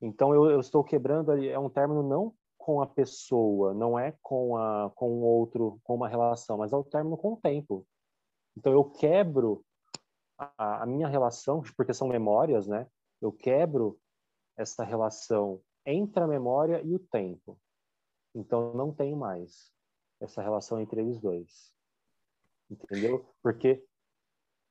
Então 0.00 0.34
eu, 0.34 0.50
eu, 0.50 0.60
estou 0.60 0.84
quebrando 0.84 1.30
ali, 1.32 1.48
é 1.48 1.58
um 1.58 1.70
término 1.70 2.02
não 2.02 2.34
com 2.58 2.82
a 2.82 2.86
pessoa, 2.86 3.72
não 3.72 3.98
é 3.98 4.12
com 4.22 4.56
a 4.56 4.90
com 4.94 5.08
o 5.08 5.22
outro, 5.22 5.80
com 5.84 5.94
uma 5.94 6.08
relação, 6.08 6.58
mas 6.58 6.72
é 6.72 6.76
o 6.76 6.84
término 6.84 7.16
com 7.16 7.34
o 7.34 7.36
tempo. 7.36 7.86
Então 8.56 8.72
eu 8.72 8.84
quebro 8.84 9.64
a, 10.38 10.82
a 10.82 10.86
minha 10.86 11.08
relação, 11.08 11.62
porque 11.76 11.94
são 11.94 12.08
memórias, 12.08 12.66
né? 12.66 12.86
Eu 13.20 13.32
quebro 13.32 13.98
essa 14.56 14.84
relação 14.84 15.60
entre 15.84 16.22
a 16.22 16.26
memória 16.26 16.82
e 16.82 16.94
o 16.94 16.98
tempo. 16.98 17.58
Então 18.34 18.74
não 18.74 18.92
tenho 18.92 19.16
mais 19.16 19.72
essa 20.20 20.42
relação 20.42 20.80
entre 20.80 21.00
eles 21.00 21.20
dois. 21.20 21.72
Entendeu? 22.70 23.24
Porque 23.42 23.82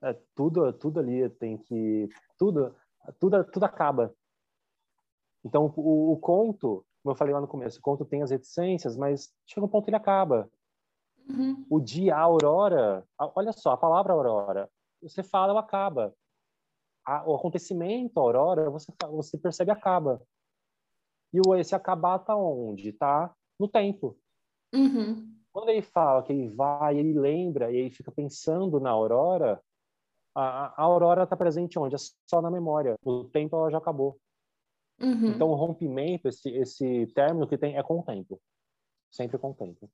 é, 0.05 0.13
tudo 0.35 0.71
tudo 0.71 0.99
ali 0.99 1.27
tem 1.29 1.57
que 1.57 2.07
tudo 2.37 2.75
tudo 3.19 3.43
tudo 3.45 3.63
acaba. 3.63 4.13
Então 5.43 5.71
o, 5.75 6.13
o, 6.13 6.17
conto, 6.17 6.85
como 7.01 7.13
eu 7.13 7.15
falei 7.17 7.33
lá 7.33 7.41
no 7.41 7.47
começo, 7.47 7.79
o 7.79 7.81
conto 7.81 8.05
tem 8.05 8.21
as 8.21 8.31
reticências, 8.31 8.95
mas 8.95 9.33
chega 9.45 9.65
um 9.65 9.69
ponto 9.69 9.85
que 9.85 9.89
ele 9.89 9.97
acaba. 9.97 10.49
Uhum. 11.29 11.65
O 11.69 11.79
dia, 11.79 12.15
a 12.15 12.19
aurora, 12.19 13.03
olha 13.17 13.51
só, 13.51 13.71
a 13.71 13.77
palavra 13.77 14.13
aurora, 14.13 14.69
você 15.01 15.23
fala, 15.23 15.51
ela 15.51 15.59
acaba. 15.59 16.15
A, 17.03 17.27
o 17.27 17.35
acontecimento, 17.35 18.19
a 18.19 18.23
aurora, 18.23 18.69
você, 18.69 18.91
você 19.09 19.37
percebe, 19.37 19.71
acaba. 19.71 20.21
E 21.33 21.39
o, 21.45 21.55
esse 21.55 21.75
acabar 21.75 22.19
tá 22.19 22.35
onde? 22.35 22.93
Tá 22.93 23.33
no 23.59 23.67
tempo. 23.67 24.17
Uhum. 24.73 25.35
Quando 25.51 25.69
ele 25.69 25.81
fala 25.81 26.23
que 26.23 26.33
ele 26.33 26.49
vai, 26.49 26.97
ele 26.97 27.13
lembra, 27.13 27.71
e 27.71 27.77
ele 27.77 27.89
fica 27.89 28.11
pensando 28.11 28.79
na 28.79 28.89
aurora, 28.89 29.61
a, 30.35 30.73
a 30.75 30.83
aurora 30.83 31.23
está 31.23 31.37
presente 31.37 31.79
onde? 31.79 31.95
É 31.95 31.97
só 32.27 32.41
na 32.41 32.51
memória. 32.51 32.95
O 33.03 33.23
tempo 33.23 33.55
ela 33.55 33.71
já 33.71 33.77
acabou. 33.77 34.19
Uhum. 34.99 35.29
Então, 35.29 35.49
o 35.49 35.55
rompimento, 35.55 36.27
esse, 36.27 36.49
esse 36.49 37.07
término 37.13 37.47
que 37.47 37.57
tem, 37.57 37.77
é 37.77 37.83
com 37.83 37.99
o 37.99 38.03
tempo. 38.03 38.41
Sempre 39.11 39.37
com 39.37 39.51
o 39.51 39.53
tempo. 39.53 39.89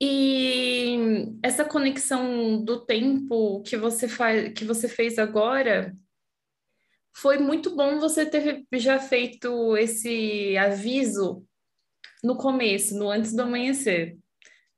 E 0.00 1.38
essa 1.42 1.64
conexão 1.64 2.62
do 2.62 2.84
tempo 2.84 3.62
que 3.62 3.76
você 3.76 4.06
faz, 4.06 4.52
que 4.52 4.64
você 4.64 4.88
fez 4.88 5.18
agora, 5.18 5.96
foi 7.16 7.38
muito 7.38 7.74
bom 7.74 7.98
você 7.98 8.26
ter 8.26 8.66
já 8.74 8.98
feito 8.98 9.74
esse 9.78 10.56
aviso 10.58 11.46
no 12.22 12.36
começo, 12.36 12.98
no 12.98 13.08
antes 13.08 13.34
do 13.34 13.40
amanhecer. 13.40 14.18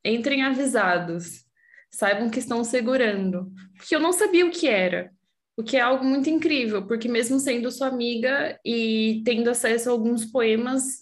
Entrem 0.04 0.42
avisados, 0.42 1.44
saibam 1.90 2.30
que 2.30 2.38
estão 2.38 2.62
segurando, 2.64 3.52
porque 3.76 3.94
eu 3.94 4.00
não 4.00 4.12
sabia 4.12 4.46
o 4.46 4.50
que 4.50 4.68
era. 4.68 5.10
O 5.56 5.62
que 5.64 5.76
é 5.76 5.80
algo 5.80 6.04
muito 6.04 6.30
incrível, 6.30 6.86
porque 6.86 7.08
mesmo 7.08 7.40
sendo 7.40 7.72
sua 7.72 7.88
amiga 7.88 8.56
e 8.64 9.22
tendo 9.24 9.50
acesso 9.50 9.88
a 9.88 9.92
alguns 9.92 10.24
poemas, 10.24 11.00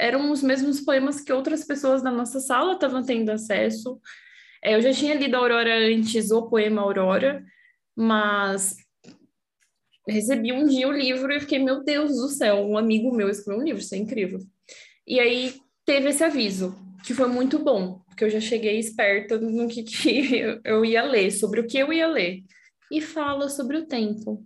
eram 0.00 0.30
os 0.30 0.42
mesmos 0.42 0.80
poemas 0.80 1.20
que 1.20 1.30
outras 1.30 1.62
pessoas 1.64 2.02
da 2.02 2.10
nossa 2.10 2.40
sala 2.40 2.72
estavam 2.72 3.02
tendo 3.02 3.30
acesso. 3.30 4.00
É, 4.64 4.74
eu 4.74 4.80
já 4.80 4.94
tinha 4.94 5.14
lido 5.14 5.36
Aurora 5.36 5.76
antes, 5.90 6.30
o 6.30 6.48
poema 6.48 6.80
Aurora, 6.80 7.44
mas 7.94 8.76
recebi 10.08 10.52
um 10.52 10.66
dia 10.66 10.88
o 10.88 10.92
livro 10.92 11.30
e 11.30 11.40
fiquei, 11.40 11.58
meu 11.58 11.84
Deus 11.84 12.16
do 12.16 12.28
céu, 12.28 12.66
um 12.66 12.78
amigo 12.78 13.14
meu 13.14 13.28
escreveu 13.28 13.60
um 13.60 13.64
livro, 13.64 13.82
isso 13.82 13.94
é 13.94 13.98
incrível. 13.98 14.40
E 15.06 15.20
aí 15.20 15.54
teve 15.84 16.08
esse 16.08 16.24
aviso, 16.24 16.74
que 17.04 17.14
foi 17.14 17.28
muito 17.28 17.58
bom, 17.58 18.00
porque 18.06 18.24
eu 18.24 18.30
já 18.30 18.40
cheguei 18.40 18.78
esperta 18.78 19.38
no 19.38 19.68
que, 19.68 19.82
que 19.82 20.40
eu 20.64 20.84
ia 20.84 21.02
ler, 21.02 21.30
sobre 21.30 21.60
o 21.60 21.66
que 21.66 21.78
eu 21.78 21.92
ia 21.92 22.06
ler. 22.06 22.42
E 22.90 23.00
fala 23.00 23.48
sobre 23.48 23.76
o 23.76 23.86
tempo. 23.86 24.44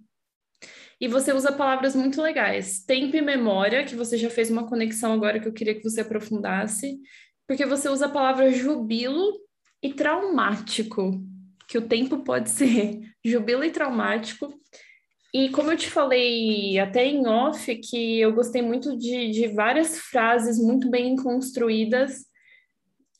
E 1.00 1.08
você 1.08 1.32
usa 1.32 1.52
palavras 1.52 1.96
muito 1.96 2.20
legais. 2.20 2.84
Tempo 2.84 3.16
e 3.16 3.20
memória, 3.20 3.84
que 3.84 3.94
você 3.94 4.16
já 4.16 4.30
fez 4.30 4.50
uma 4.50 4.68
conexão 4.68 5.12
agora 5.12 5.40
que 5.40 5.48
eu 5.48 5.52
queria 5.52 5.74
que 5.74 5.82
você 5.82 6.00
aprofundasse, 6.00 6.98
porque 7.46 7.66
você 7.66 7.88
usa 7.88 8.06
a 8.06 8.10
palavra 8.10 8.52
jubilo 8.52 9.32
e 9.82 9.92
traumático, 9.92 11.20
que 11.66 11.78
o 11.78 11.88
tempo 11.88 12.22
pode 12.22 12.50
ser 12.50 13.00
jubilo 13.24 13.64
e 13.64 13.70
traumático. 13.70 14.52
E 15.34 15.48
como 15.48 15.72
eu 15.72 15.76
te 15.76 15.88
falei 15.88 16.78
até 16.78 17.06
em 17.06 17.26
off, 17.26 17.74
que 17.76 18.20
eu 18.20 18.32
gostei 18.32 18.60
muito 18.60 18.96
de, 18.96 19.30
de 19.30 19.48
várias 19.48 19.98
frases 19.98 20.58
muito 20.58 20.90
bem 20.90 21.16
construídas 21.16 22.26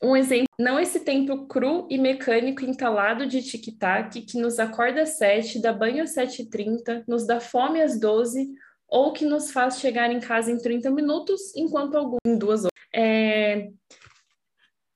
um 0.03 0.17
exemplo, 0.17 0.49
não 0.59 0.81
esse 0.81 1.01
tempo 1.01 1.47
cru 1.47 1.87
e 1.89 1.97
mecânico 1.97 2.65
entalado 2.65 3.25
de 3.25 3.41
tic-tac 3.41 4.21
que 4.23 4.39
nos 4.39 4.59
acorda 4.59 5.03
às 5.03 5.11
sete, 5.11 5.63
dá 5.63 5.73
banho 5.73 6.03
às 6.03 6.11
sete 6.11 6.43
e 6.43 6.51
trinta, 6.51 7.05
nos 7.07 7.25
dá 7.25 7.39
fome 7.39 7.81
às 7.81 8.01
doze, 8.01 8.53
ou 8.89 9.13
que 9.13 9.25
nos 9.25 9.53
faz 9.53 9.79
chegar 9.79 10.11
em 10.11 10.19
casa 10.19 10.51
em 10.51 10.59
30 10.59 10.91
minutos, 10.91 11.55
enquanto 11.57 11.97
algum 11.97 12.19
em 12.27 12.37
duas 12.37 12.65
horas. 12.65 12.73
É... 12.93 13.71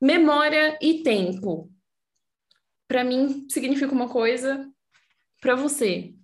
Memória 0.00 0.76
e 0.82 1.02
tempo. 1.02 1.70
Para 2.88 3.04
mim, 3.04 3.46
significa 3.48 3.92
uma 3.92 4.08
coisa. 4.08 4.68
Para 5.40 5.54
você, 5.54 6.14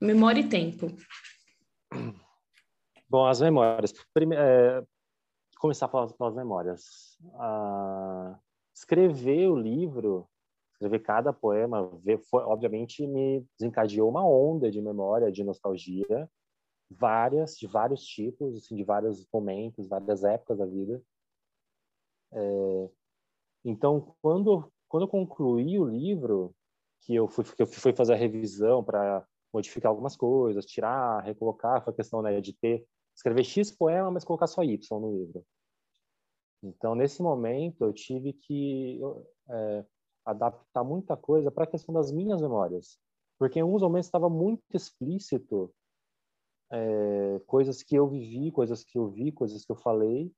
memória 0.00 0.40
e 0.40 0.48
tempo. 0.48 0.96
Bom, 3.08 3.26
as 3.26 3.40
memórias. 3.40 3.92
Prime 4.14 4.36
é, 4.36 4.82
começar 5.60 5.88
pelas, 5.88 6.12
pelas 6.12 6.34
memórias. 6.34 7.18
Ah, 7.34 8.38
escrever 8.74 9.48
o 9.48 9.56
livro, 9.56 10.26
escrever 10.72 11.00
cada 11.00 11.32
poema, 11.32 11.86
ver, 12.02 12.18
foi, 12.18 12.42
obviamente 12.44 13.06
me 13.06 13.46
desencadeou 13.58 14.08
uma 14.08 14.26
onda 14.26 14.70
de 14.70 14.80
memória, 14.80 15.30
de 15.30 15.44
nostalgia, 15.44 16.28
várias, 16.90 17.56
de 17.56 17.66
vários 17.66 18.02
tipos, 18.02 18.56
assim, 18.56 18.74
de 18.74 18.82
vários 18.84 19.26
momentos, 19.32 19.86
várias 19.86 20.24
épocas 20.24 20.58
da 20.58 20.66
vida. 20.66 21.02
É, 22.32 22.90
então, 23.64 24.14
quando 24.22 24.72
quando 24.88 25.04
eu 25.04 25.08
concluí 25.08 25.78
o 25.78 25.84
livro, 25.84 26.52
que 27.02 27.14
eu 27.14 27.28
fui 27.28 27.44
que 27.44 27.62
eu 27.62 27.66
fui 27.66 27.92
fazer 27.92 28.14
a 28.14 28.16
revisão 28.16 28.82
para 28.82 29.24
modificar 29.52 29.90
algumas 29.90 30.16
coisas, 30.16 30.64
tirar, 30.64 31.22
recolocar, 31.22 31.82
foi 31.84 31.92
a 31.92 31.96
questão 31.96 32.22
né, 32.22 32.40
de 32.40 32.52
ter 32.54 32.86
escrever 33.20 33.44
X 33.44 33.70
poema, 33.70 34.10
mas 34.10 34.24
colocar 34.24 34.46
só 34.46 34.64
Y 34.64 34.98
no 34.98 35.12
livro. 35.12 35.44
Então, 36.62 36.94
nesse 36.94 37.22
momento, 37.22 37.84
eu 37.84 37.92
tive 37.92 38.32
que 38.32 38.98
é, 39.48 39.84
adaptar 40.24 40.82
muita 40.82 41.16
coisa 41.16 41.50
para 41.50 41.64
a 41.64 41.66
questão 41.66 41.94
das 41.94 42.10
minhas 42.10 42.40
memórias. 42.40 42.98
Porque 43.38 43.58
em 43.58 43.62
alguns 43.62 43.82
momentos 43.82 44.06
estava 44.06 44.28
muito 44.28 44.62
explícito 44.74 45.72
é, 46.70 47.40
coisas 47.46 47.82
que 47.82 47.96
eu 47.96 48.08
vivi, 48.08 48.50
coisas 48.50 48.84
que 48.84 48.98
eu 48.98 49.08
vi, 49.08 49.32
coisas 49.32 49.64
que 49.64 49.72
eu 49.72 49.76
falei. 49.76 50.32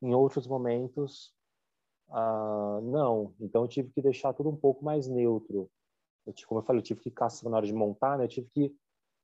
Em 0.00 0.14
outros 0.14 0.46
momentos, 0.46 1.32
ah, 2.10 2.80
não. 2.82 3.34
Então, 3.40 3.62
eu 3.62 3.68
tive 3.68 3.90
que 3.90 4.02
deixar 4.02 4.32
tudo 4.32 4.48
um 4.48 4.56
pouco 4.56 4.84
mais 4.84 5.08
neutro. 5.08 5.68
Eu, 6.24 6.34
como 6.46 6.60
eu 6.60 6.64
falei, 6.64 6.80
eu 6.80 6.84
tive 6.84 7.00
que 7.00 7.10
caçar 7.10 7.50
na 7.50 7.56
hora 7.56 7.66
de 7.66 7.72
montar, 7.72 8.16
né? 8.16 8.24
eu 8.24 8.28
tive 8.28 8.48
que 8.50 8.76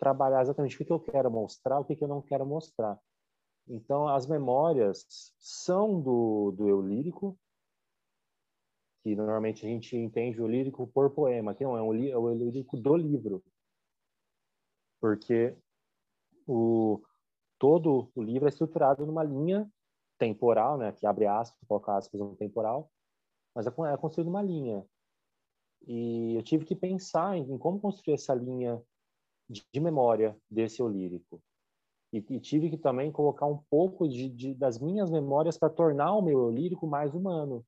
trabalhar 0.05 0.43
exatamente 0.43 0.81
o 0.81 0.85
que 0.85 0.93
eu 0.93 1.01
quero 1.01 1.31
mostrar, 1.31 1.81
o 1.81 1.85
que 1.85 1.97
eu 1.99 2.09
não 2.09 2.21
quero 2.21 2.45
mostrar. 2.45 3.01
Então, 3.67 4.07
as 4.07 4.27
memórias 4.27 5.07
são 5.38 5.99
do, 5.99 6.53
do 6.53 6.69
eu 6.69 6.83
lírico, 6.83 7.38
que 9.03 9.17
normalmente 9.17 9.64
a 9.64 9.69
gente 9.69 9.97
entende 9.97 10.43
o 10.43 10.47
lírico 10.47 10.87
por 10.88 11.11
poema, 11.11 11.55
que 11.55 11.64
não 11.64 11.77
é, 11.77 11.83
um, 11.83 11.95
é 11.95 12.19
o 12.19 12.35
lírico 12.35 12.77
do 12.77 12.95
livro. 12.95 13.43
Porque 15.01 15.57
o, 16.47 17.03
todo 17.59 18.11
o 18.14 18.23
livro 18.23 18.47
é 18.47 18.51
estruturado 18.51 19.07
numa 19.07 19.25
linha 19.25 19.71
temporal, 20.19 20.77
né, 20.77 20.93
que 20.93 21.07
abre 21.07 21.27
aspas, 21.27 21.59
coloca 21.67 21.97
aspas 21.97 22.21
no 22.21 22.37
temporal, 22.37 22.90
mas 23.55 23.67
é, 23.67 23.71
é 23.71 23.97
construído 23.97 24.29
uma 24.29 24.43
linha. 24.43 24.85
E 25.87 26.35
eu 26.35 26.43
tive 26.43 26.67
que 26.67 26.77
pensar 26.77 27.37
em, 27.37 27.51
em 27.51 27.59
como 27.59 27.81
construir 27.81 28.14
essa 28.14 28.35
linha 28.35 28.83
de, 29.49 29.81
memória 29.81 30.37
desse 30.51 30.81
eu 30.81 30.89
lírico. 30.89 31.41
E, 32.13 32.19
e, 32.19 32.41
tive 32.41 32.71
que 32.71 32.79
também 32.79 33.11
colocar 33.11 33.47
um 33.47 33.59
pouco 33.69 34.09
de, 34.09 34.29
de 34.29 34.55
das 34.55 34.79
minhas 34.79 35.11
memórias 35.11 35.59
para 35.59 35.69
tornar 35.69 36.15
o 36.15 36.23
meu 36.23 36.45
eu 36.45 36.51
lírico 36.51 36.87
mais 36.87 37.15
humano. 37.15 37.65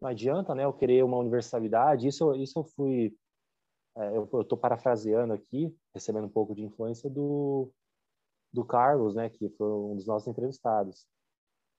Não 0.00 0.08
adianta, 0.08 0.54
né? 0.54 0.64
Eu 0.64 0.72
querer 0.72 1.04
uma 1.04 1.18
universalidade. 1.18 2.08
Isso, 2.08 2.34
isso 2.34 2.58
eu 2.58 2.64
fui, 2.64 3.14
é, 3.96 4.16
eu 4.16 4.28
estou 4.40 4.58
parafraseando 4.58 5.32
aqui, 5.32 5.74
recebendo 5.94 6.26
um 6.26 6.30
pouco 6.30 6.54
de 6.54 6.62
influência 6.62 7.08
do 7.10 7.70
do 8.52 8.64
Carlos, 8.64 9.14
né? 9.14 9.30
Que 9.30 9.48
foi 9.50 9.66
um 9.66 9.96
dos 9.96 10.06
nossos 10.06 10.28
entrevistados. 10.28 11.06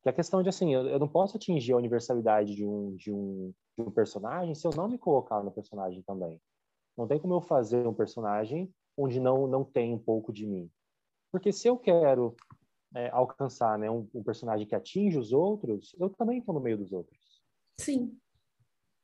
Que 0.02 0.10
é 0.10 0.12
a 0.12 0.16
questão 0.16 0.42
de 0.42 0.50
assim, 0.50 0.74
eu, 0.74 0.88
eu 0.88 1.00
não 1.00 1.08
posso 1.08 1.38
atingir 1.38 1.74
a 1.74 1.78
universalidade 1.78 2.56
de 2.56 2.66
um 2.66 2.96
de 2.96 3.12
um 3.12 3.54
de 3.78 3.82
um 3.82 3.92
personagem 3.92 4.54
se 4.54 4.68
eu 4.68 4.72
não 4.76 4.88
me 4.88 4.98
colocar 4.98 5.42
no 5.44 5.52
personagem 5.52 6.02
também. 6.04 6.42
Não 6.98 7.08
tem 7.08 7.20
como 7.20 7.34
eu 7.34 7.42
fazer 7.42 7.88
um 7.88 7.94
personagem 7.94 8.72
onde 8.98 9.20
não 9.20 9.48
não 9.48 9.64
tem 9.64 9.94
um 9.94 10.00
pouco 10.00 10.32
de 10.32 10.46
mim. 10.46 10.70
Porque 11.32 11.52
se 11.52 11.68
eu 11.68 11.78
quero 11.78 12.36
é, 12.96 13.10
alcançar 13.10 13.78
né, 13.78 13.90
um, 13.90 14.08
um, 14.14 14.24
personagem 14.24 14.68
que 14.68 14.76
atinge 14.76 15.18
os 15.18 15.34
outros, 15.34 15.96
eu 16.00 16.10
também 16.10 16.40
estou 16.40 16.54
no 16.54 16.62
meio 16.62 16.78
dos 16.78 16.92
outros. 16.94 17.42
Sim. 17.80 18.18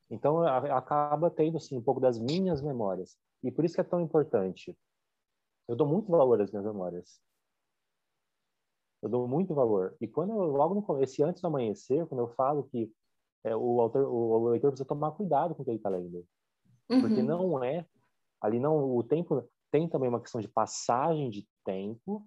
Então 0.09 0.41
a, 0.41 0.77
acaba 0.77 1.29
tendo 1.29 1.57
assim 1.57 1.77
um 1.77 1.81
pouco 1.81 1.99
das 1.99 2.19
minhas 2.19 2.61
memórias 2.61 3.17
e 3.43 3.51
por 3.51 3.65
isso 3.65 3.75
que 3.75 3.81
é 3.81 3.83
tão 3.83 4.01
importante. 4.01 4.77
Eu 5.67 5.75
dou 5.75 5.87
muito 5.87 6.11
valor 6.11 6.41
às 6.41 6.51
minhas 6.51 6.65
memórias. 6.65 7.21
Eu 9.01 9.09
dou 9.09 9.27
muito 9.27 9.53
valor. 9.53 9.95
E 10.01 10.07
quando 10.07 10.31
eu, 10.31 10.51
logo 10.51 10.75
no 10.75 11.03
esse 11.03 11.23
antes 11.23 11.41
do 11.41 11.47
amanhecer, 11.47 12.05
quando 12.07 12.21
eu 12.21 12.27
falo 12.29 12.63
que 12.63 12.91
é, 13.43 13.55
o 13.55 13.79
autor, 13.79 14.03
o, 14.03 14.31
o 14.31 14.49
leitor 14.49 14.71
precisa 14.71 14.87
tomar 14.87 15.11
cuidado 15.11 15.55
com 15.55 15.61
o 15.61 15.65
que 15.65 15.71
ele 15.71 15.77
está 15.77 15.89
lendo, 15.89 16.25
uhum. 16.89 17.01
porque 17.01 17.21
não 17.21 17.63
é 17.63 17.85
ali 18.41 18.59
não 18.59 18.95
o 18.95 19.03
tempo 19.03 19.47
tem 19.71 19.87
também 19.87 20.09
uma 20.09 20.21
questão 20.21 20.41
de 20.41 20.47
passagem 20.47 21.29
de 21.29 21.47
tempo 21.63 22.25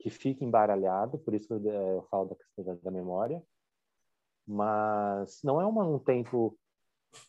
que 0.00 0.10
fica 0.10 0.44
embaralhado, 0.44 1.18
por 1.18 1.34
isso 1.34 1.52
eu, 1.52 1.64
eu 1.64 2.06
falo 2.10 2.26
da 2.26 2.36
questão 2.36 2.64
da, 2.64 2.74
da, 2.74 2.90
memória, 2.90 3.42
mas 4.46 5.40
não 5.42 5.60
é 5.60 5.66
uma, 5.66 5.84
um 5.84 5.98
tempo 5.98 6.56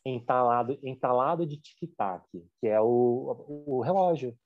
entalado 0.06 0.78
entalado 0.84 1.46
de 1.46 1.58
tic-tac, 1.58 2.26
que 2.60 2.68
é 2.68 2.80
o, 2.82 3.64
o 3.66 3.82
relógio. 3.82 4.38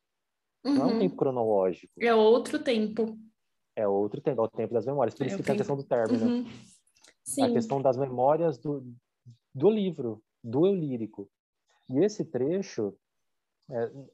Uhum. 0.63 0.75
Não 0.75 0.81
é 0.81 0.85
um 0.85 0.93
uhum. 0.93 0.99
tempo 0.99 1.15
cronológico. 1.15 1.93
É 1.99 2.13
outro 2.13 2.59
tempo. 2.59 3.17
É 3.75 3.87
outro 3.87 4.21
tempo, 4.21 4.41
é 4.41 4.43
o 4.45 4.49
tempo 4.49 4.73
das 4.73 4.85
memórias. 4.85 5.15
Por 5.15 5.23
é 5.23 5.27
isso 5.27 5.37
que 5.37 5.43
tem 5.43 5.55
a 5.55 5.57
questão 5.57 5.75
do 5.75 5.83
término. 5.83 6.25
Uhum. 6.25 6.45
A 7.43 7.49
questão 7.51 7.81
das 7.81 7.97
memórias 7.97 8.57
do, 8.59 8.85
do 9.53 9.69
livro, 9.69 10.21
do 10.43 10.67
eu 10.67 10.75
lírico. 10.75 11.29
E 11.89 11.99
esse 11.99 12.23
trecho, 12.25 12.95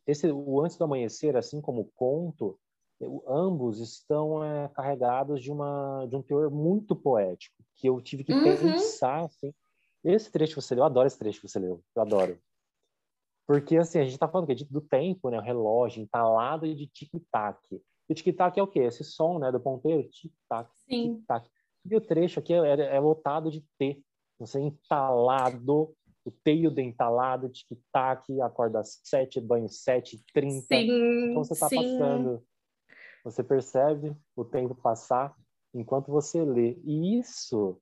esse, 0.06 0.32
o 0.32 0.62
Antes 0.62 0.78
do 0.78 0.84
Amanhecer, 0.84 1.36
assim 1.36 1.62
como 1.62 1.82
o 1.82 1.92
conto, 1.96 2.60
ambos 3.28 3.80
estão 3.80 4.44
é, 4.44 4.68
carregados 4.70 5.42
de, 5.42 5.52
uma, 5.52 6.06
de 6.08 6.16
um 6.16 6.22
teor 6.22 6.50
muito 6.50 6.96
poético, 6.96 7.56
que 7.76 7.88
eu 7.88 8.02
tive 8.02 8.24
que 8.24 8.34
uhum. 8.34 8.44
pensar, 8.44 9.26
assim. 9.26 9.54
Esse 10.04 10.32
trecho 10.32 10.56
que 10.56 10.62
você 10.62 10.74
leu, 10.74 10.84
eu 10.84 10.86
adoro 10.86 11.08
esse 11.08 11.20
trecho 11.20 11.42
que 11.42 11.48
você 11.48 11.60
leu, 11.60 11.84
eu 11.96 12.02
adoro. 12.02 12.40
Porque, 13.48 13.78
assim, 13.78 14.00
a 14.00 14.04
gente 14.04 14.14
está 14.14 14.28
falando 14.28 14.48
que 14.48 14.64
é 14.64 14.68
do 14.70 14.82
tempo, 14.82 15.30
né? 15.30 15.38
O 15.38 15.42
relógio 15.42 16.04
entalado 16.04 16.74
de 16.76 16.86
tic-tac. 16.88 17.58
E 17.72 18.12
o 18.12 18.16
tic-tac 18.16 18.60
é 18.60 18.64
o 18.64 18.68
quê? 18.68 18.80
Esse 18.80 19.06
som, 19.06 19.40
né? 19.40 19.52
Do 19.52 19.60
ponteiro, 19.60 20.08
tic-tac, 20.10 20.70
tic-tac. 20.86 21.50
E 21.90 21.96
o 21.96 22.02
trecho 22.02 22.40
aqui 22.40 22.54
é, 22.54 22.96
é, 22.96 23.00
lotado 23.00 23.50
de 23.50 23.64
T. 23.78 24.04
Você 24.38 24.60
entalado, 24.60 25.96
o 26.28 26.32
teio 26.44 26.70
do 26.70 26.82
entalado, 26.82 27.48
tic-tac, 27.48 28.42
acorda 28.42 28.82
às 28.82 29.00
sete, 29.02 29.40
banho 29.40 29.70
sete, 29.70 30.22
trinta. 30.34 30.76
Então 30.76 31.42
você 31.42 31.54
está 31.54 31.70
passando. 31.70 32.44
Você 33.24 33.42
percebe 33.42 34.14
o 34.36 34.44
tempo 34.44 34.76
passar 34.76 35.34
enquanto 35.74 36.12
você 36.12 36.44
lê. 36.44 36.78
E 36.84 37.18
isso 37.18 37.82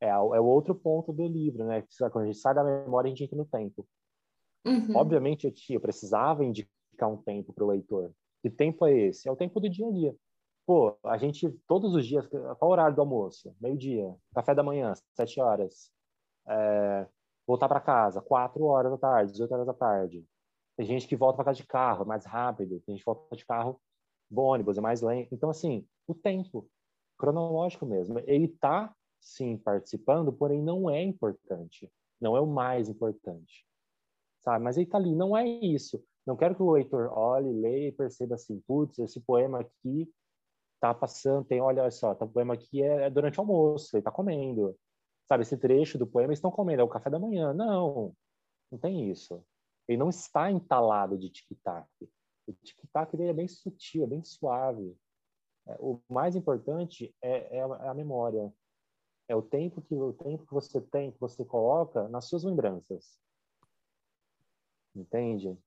é, 0.00 0.08
é 0.08 0.16
o 0.16 0.44
outro 0.44 0.72
ponto 0.72 1.12
do 1.12 1.26
livro, 1.26 1.64
né? 1.64 1.84
Quando 2.12 2.22
a 2.22 2.26
gente 2.26 2.38
sai 2.38 2.54
da 2.54 2.62
memória, 2.62 3.08
a 3.08 3.10
gente 3.10 3.24
entra 3.24 3.36
no 3.36 3.44
tempo. 3.44 3.84
Uhum. 4.64 4.94
Obviamente, 4.96 5.44
eu, 5.44 5.52
tinha, 5.52 5.76
eu 5.76 5.80
precisava 5.80 6.44
indicar 6.44 7.10
um 7.10 7.16
tempo 7.16 7.52
para 7.52 7.64
o 7.64 7.68
leitor. 7.68 8.12
Que 8.40 8.48
tempo 8.48 8.86
é 8.86 8.96
esse? 8.96 9.28
É 9.28 9.32
o 9.32 9.36
tempo 9.36 9.58
do 9.58 9.68
dia 9.68 9.88
a 9.88 9.90
dia. 9.90 10.14
Pô, 10.64 10.96
a 11.04 11.18
gente, 11.18 11.50
todos 11.66 11.92
os 11.92 12.06
dias, 12.06 12.24
qual 12.28 12.56
o 12.62 12.72
horário 12.72 12.94
do 12.94 13.02
almoço? 13.02 13.52
Meio-dia. 13.60 14.14
Café 14.32 14.54
da 14.54 14.62
manhã, 14.62 14.92
sete 15.16 15.40
horas. 15.40 15.90
É, 16.46 17.06
voltar 17.46 17.68
para 17.68 17.80
casa, 17.80 18.20
quatro 18.20 18.64
horas 18.64 18.92
da 18.92 18.98
tarde, 18.98 19.32
18 19.32 19.52
horas 19.52 19.66
da 19.66 19.74
tarde. 19.74 20.24
Tem 20.76 20.86
gente 20.86 21.06
que 21.06 21.16
volta 21.16 21.36
para 21.36 21.46
casa 21.46 21.56
de 21.58 21.66
carro, 21.66 22.02
é 22.02 22.06
mais 22.06 22.24
rápido. 22.24 22.80
Tem 22.80 22.94
gente 22.94 23.04
que 23.04 23.06
volta 23.06 23.36
de 23.36 23.44
carro, 23.46 23.80
ônibus, 24.34 24.78
é 24.78 24.80
mais 24.80 25.02
lento. 25.02 25.34
Então, 25.34 25.50
assim, 25.50 25.86
o 26.06 26.14
tempo 26.14 26.68
cronológico 27.18 27.86
mesmo. 27.86 28.18
Ele 28.20 28.46
está, 28.46 28.94
sim, 29.20 29.56
participando, 29.56 30.32
porém 30.32 30.60
não 30.60 30.90
é 30.90 31.02
importante. 31.02 31.92
Não 32.20 32.36
é 32.36 32.40
o 32.40 32.46
mais 32.46 32.88
importante 32.88 33.64
sabe? 34.44 34.62
Mas 34.62 34.76
ele 34.76 34.86
tá 34.86 34.98
ali, 34.98 35.14
não 35.14 35.36
é 35.36 35.48
isso. 35.48 36.02
Não 36.26 36.36
quero 36.36 36.54
que 36.54 36.62
o 36.62 36.70
leitor 36.70 37.10
olhe, 37.12 37.50
leia 37.50 37.88
e 37.88 37.92
perceba 37.92 38.34
assim, 38.34 38.60
putz, 38.66 38.98
esse 38.98 39.20
poema 39.20 39.60
aqui 39.60 40.08
tá 40.80 40.92
passando, 40.94 41.46
tem, 41.46 41.60
olha 41.60 41.90
só, 41.90 42.14
tá, 42.14 42.26
o 42.26 42.28
poema 42.28 42.54
aqui 42.54 42.82
é, 42.82 43.06
é 43.06 43.10
durante 43.10 43.38
o 43.38 43.42
almoço, 43.42 43.96
ele 43.96 44.02
tá 44.02 44.10
comendo. 44.10 44.76
Sabe, 45.26 45.42
esse 45.42 45.56
trecho 45.56 45.98
do 45.98 46.06
poema 46.06 46.28
eles 46.28 46.38
estão 46.38 46.50
comendo, 46.50 46.82
é 46.82 46.84
o 46.84 46.88
café 46.88 47.08
da 47.08 47.18
manhã. 47.18 47.52
Não, 47.52 48.14
não 48.70 48.78
tem 48.78 49.10
isso. 49.10 49.44
Ele 49.88 49.98
não 49.98 50.08
está 50.08 50.50
entalado 50.50 51.18
de 51.18 51.30
tic-tac. 51.30 51.88
O 52.46 52.52
tic-tac 52.52 53.16
dele 53.16 53.30
é 53.30 53.34
bem 53.34 53.48
sutil, 53.48 54.04
é 54.04 54.06
bem 54.06 54.22
suave. 54.22 54.96
É, 55.66 55.76
o 55.78 56.00
mais 56.10 56.36
importante 56.36 57.14
é, 57.22 57.58
é, 57.58 57.62
a, 57.62 57.66
é 57.84 57.88
a 57.88 57.94
memória. 57.94 58.52
É 59.26 59.34
o 59.34 59.40
tempo 59.40 59.80
que 59.80 59.94
o 59.94 60.12
tempo 60.12 60.46
que 60.46 60.52
você 60.52 60.80
tem, 60.80 61.10
que 61.10 61.20
você 61.20 61.44
coloca 61.44 62.06
nas 62.08 62.26
suas 62.26 62.44
lembranças 62.44 63.18
entende? 64.94 65.58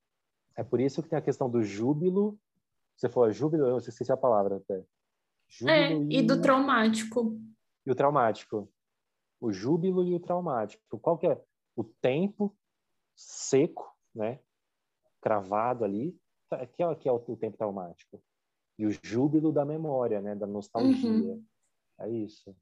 É 0.56 0.64
por 0.64 0.80
isso 0.80 1.04
que 1.04 1.10
tem 1.10 1.20
a 1.20 1.22
questão 1.22 1.50
do 1.50 1.64
júbilo. 1.64 2.40
Você 2.96 3.10
falou 3.10 3.32
júbilo, 3.32 3.68
eu 3.68 3.78
esqueci 3.78 4.12
a 4.12 4.18
palavra 4.18 4.58
até. 4.58 4.84
Júbilo 5.48 5.78
é, 5.78 5.94
e... 5.94 6.20
e 6.20 6.22
do 6.22 6.42
traumático. 6.42 7.40
E 7.86 7.92
o 7.92 7.96
traumático. 7.96 8.72
O 9.40 9.52
júbilo 9.52 10.04
e 10.04 10.14
o 10.14 10.20
traumático. 10.20 11.00
Qual 11.00 11.18
que 11.18 11.28
é? 11.28 11.42
O 11.76 11.84
tempo 11.84 12.56
seco, 13.16 13.96
né? 14.14 14.40
Cravado 15.22 15.84
ali, 15.84 16.18
que 16.74 16.84
é, 16.84 16.96
que 16.96 17.10
é 17.10 17.12
o, 17.12 17.16
o 17.16 17.38
tempo 17.38 17.58
traumático. 17.58 18.22
E 18.78 18.86
o 18.86 18.92
júbilo 19.04 19.52
da 19.52 19.66
memória, 19.66 20.22
né? 20.22 20.36
Da 20.36 20.48
nostalgia. 20.48 21.10
Uhum. 21.10 21.46
É 22.00 22.10
isso 22.10 22.56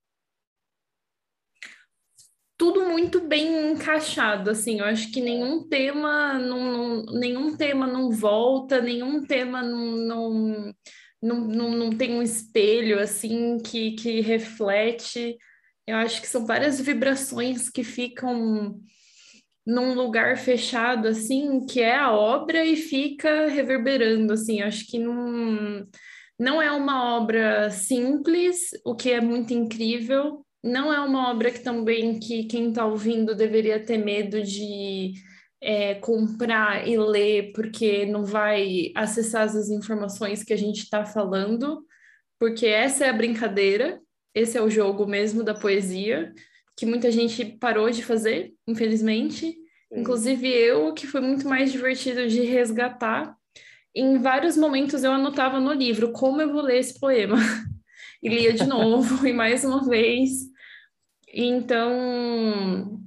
tudo 2.57 2.85
muito 2.85 3.19
bem 3.19 3.71
encaixado, 3.71 4.49
assim, 4.49 4.79
eu 4.79 4.85
acho 4.85 5.11
que 5.11 5.19
nenhum 5.19 5.67
tema 5.67 6.39
não, 6.39 6.71
não 6.71 7.19
nenhum 7.19 7.55
tema 7.55 7.85
não 7.85 8.09
volta, 8.09 8.81
nenhum 8.81 9.25
tema 9.25 9.61
não, 9.61 9.91
não, 9.97 10.73
não, 11.21 11.41
não, 11.41 11.71
não 11.71 11.89
tem 11.97 12.15
um 12.15 12.21
espelho, 12.21 12.99
assim, 12.99 13.57
que, 13.57 13.91
que 13.91 14.21
reflete, 14.21 15.37
eu 15.87 15.97
acho 15.97 16.21
que 16.21 16.27
são 16.27 16.45
várias 16.45 16.79
vibrações 16.79 17.69
que 17.69 17.83
ficam 17.83 18.79
num 19.65 19.93
lugar 19.95 20.37
fechado, 20.37 21.07
assim, 21.07 21.65
que 21.65 21.81
é 21.81 21.95
a 21.95 22.11
obra 22.11 22.63
e 22.63 22.75
fica 22.75 23.47
reverberando, 23.47 24.33
assim, 24.33 24.61
eu 24.61 24.67
acho 24.67 24.85
que 24.85 24.99
não, 24.99 25.87
não 26.39 26.61
é 26.61 26.71
uma 26.71 27.17
obra 27.17 27.71
simples, 27.71 28.69
o 28.85 28.95
que 28.95 29.11
é 29.11 29.19
muito 29.19 29.53
incrível, 29.53 30.45
não 30.63 30.93
é 30.93 30.99
uma 30.99 31.31
obra 31.31 31.51
que 31.51 31.59
também 31.59 32.19
que 32.19 32.45
quem 32.45 32.69
está 32.69 32.85
ouvindo 32.85 33.35
deveria 33.35 33.83
ter 33.83 33.97
medo 33.97 34.41
de 34.41 35.13
é, 35.61 35.95
comprar 35.95 36.87
e 36.87 36.97
ler, 36.97 37.51
porque 37.53 38.05
não 38.05 38.23
vai 38.23 38.91
acessar 38.95 39.43
as 39.43 39.69
informações 39.69 40.43
que 40.43 40.53
a 40.53 40.57
gente 40.57 40.83
está 40.83 41.05
falando, 41.05 41.83
porque 42.39 42.67
essa 42.67 43.05
é 43.05 43.09
a 43.09 43.13
brincadeira, 43.13 43.99
esse 44.35 44.57
é 44.57 44.61
o 44.61 44.69
jogo 44.69 45.07
mesmo 45.07 45.43
da 45.43 45.53
poesia, 45.53 46.33
que 46.75 46.85
muita 46.85 47.09
gente 47.09 47.45
parou 47.45 47.89
de 47.89 48.03
fazer, 48.03 48.53
infelizmente. 48.67 49.55
Inclusive 49.89 50.45
eu, 50.47 50.93
que 50.93 51.07
foi 51.07 51.21
muito 51.21 51.47
mais 51.47 51.71
divertido 51.71 52.27
de 52.27 52.41
resgatar. 52.41 53.33
Em 53.95 54.17
vários 54.17 54.57
momentos 54.57 55.05
eu 55.05 55.11
anotava 55.13 55.61
no 55.61 55.71
livro 55.71 56.11
como 56.11 56.41
eu 56.41 56.51
vou 56.51 56.61
ler 56.61 56.79
esse 56.79 56.99
poema. 56.99 57.37
e 58.21 58.27
lia 58.27 58.51
de 58.51 58.65
novo, 58.67 59.25
e 59.25 59.31
mais 59.31 59.63
uma 59.63 59.87
vez. 59.87 60.31
Então, 61.33 62.99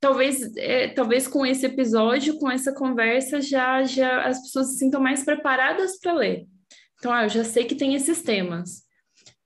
talvez, 0.00 0.56
é, 0.56 0.88
talvez 0.88 1.28
com 1.28 1.44
esse 1.44 1.66
episódio, 1.66 2.38
com 2.38 2.50
essa 2.50 2.72
conversa, 2.72 3.42
já, 3.42 3.82
já 3.84 4.24
as 4.24 4.40
pessoas 4.40 4.68
se 4.68 4.78
sintam 4.78 5.02
mais 5.02 5.22
preparadas 5.22 5.98
para 5.98 6.14
ler. 6.14 6.46
Então, 6.98 7.12
ah, 7.12 7.24
eu 7.24 7.28
já 7.28 7.44
sei 7.44 7.64
que 7.64 7.74
tem 7.74 7.94
esses 7.94 8.22
temas. 8.22 8.85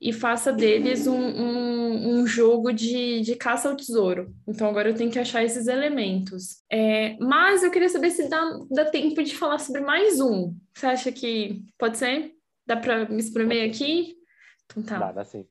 E 0.01 0.13
faça 0.13 0.51
deles 0.51 1.07
um, 1.07 1.21
um, 1.21 2.21
um, 2.21 2.27
jogo 2.27 2.73
de, 2.73 3.21
de 3.21 3.37
caça 3.37 3.69
ao 3.69 3.77
tesouro. 3.77 4.35
Então, 4.49 4.67
agora 4.67 4.89
eu 4.89 4.95
tenho 4.95 5.11
que 5.11 5.19
achar 5.19 5.45
esses 5.45 5.67
elementos. 5.67 6.63
É, 6.73 7.19
mas 7.21 7.63
eu 7.63 7.71
queria 7.71 7.89
saber 7.89 8.11
se 8.11 8.27
dá, 8.29 8.41
dá 8.71 8.87
tempo 8.87 9.23
de 9.23 9.37
falar 9.37 9.59
sobre 9.59 9.83
mais 9.83 10.19
um. 10.19 10.57
Você 10.75 10.87
acha 10.87 11.13
que 11.13 11.63
pode 11.79 11.99
ser? 11.99 12.33
Dá 12.67 12.77
para 12.77 13.07
me 13.11 13.19
espremer 13.19 13.69
aqui? 13.69 14.17
Então 14.65 14.83
tá. 14.83 14.99
Dá, 14.99 15.13
dá 15.13 15.25
sim. 15.25 15.45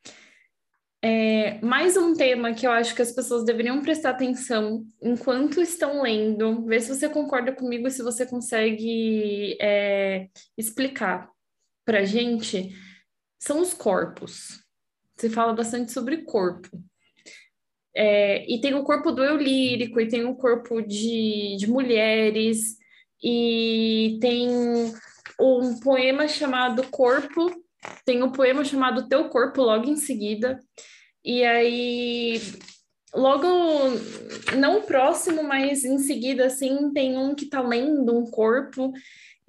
É, 1.02 1.62
mais 1.62 1.96
um 1.96 2.14
tema 2.14 2.54
que 2.54 2.68
eu 2.68 2.72
acho 2.72 2.94
que 2.94 3.02
as 3.02 3.12
pessoas 3.12 3.46
deveriam 3.46 3.82
prestar 3.82 4.10
atenção 4.10 4.86
enquanto 5.02 5.62
estão 5.62 6.02
lendo, 6.02 6.66
ver 6.66 6.82
se 6.82 6.94
você 6.94 7.08
concorda 7.08 7.54
comigo 7.54 7.90
se 7.90 8.04
você 8.04 8.26
consegue 8.26 9.58
é, 9.62 10.28
explicar 10.58 11.30
para 11.86 12.04
gente, 12.04 12.76
são 13.40 13.62
os 13.62 13.74
corpos. 13.74 14.64
Você 15.16 15.30
fala 15.30 15.54
bastante 15.54 15.92
sobre 15.92 16.24
corpo. 16.24 16.70
É, 17.96 18.46
e 18.52 18.62
tem 18.62 18.76
o 18.76 18.84
corpo 18.84 19.12
do 19.12 19.24
eu 19.24 19.36
lírico, 19.36 20.00
e 20.00 20.08
tem 20.08 20.26
o 20.26 20.36
corpo 20.36 20.82
de, 20.82 21.58
de 21.58 21.68
mulheres, 21.68 22.78
e 23.22 24.18
tem 24.22 24.48
um 25.40 25.80
poema 25.80 26.28
chamado 26.28 26.84
Corpo, 26.90 27.52
tem 28.06 28.22
um 28.22 28.32
poema 28.32 28.64
chamado 28.64 29.08
Teu 29.08 29.30
Corpo 29.30 29.62
logo 29.62 29.90
em 29.90 29.96
seguida. 29.96 30.60
E 31.24 31.44
aí, 31.44 32.42
logo, 33.14 33.48
não 34.58 34.82
próximo, 34.82 35.44
mas 35.44 35.84
em 35.84 35.98
seguida, 35.98 36.46
assim, 36.46 36.92
tem 36.94 37.18
um 37.18 37.36
que 37.36 37.48
tá 37.48 37.62
lendo 37.62 38.18
um 38.18 38.30
corpo. 38.30 38.92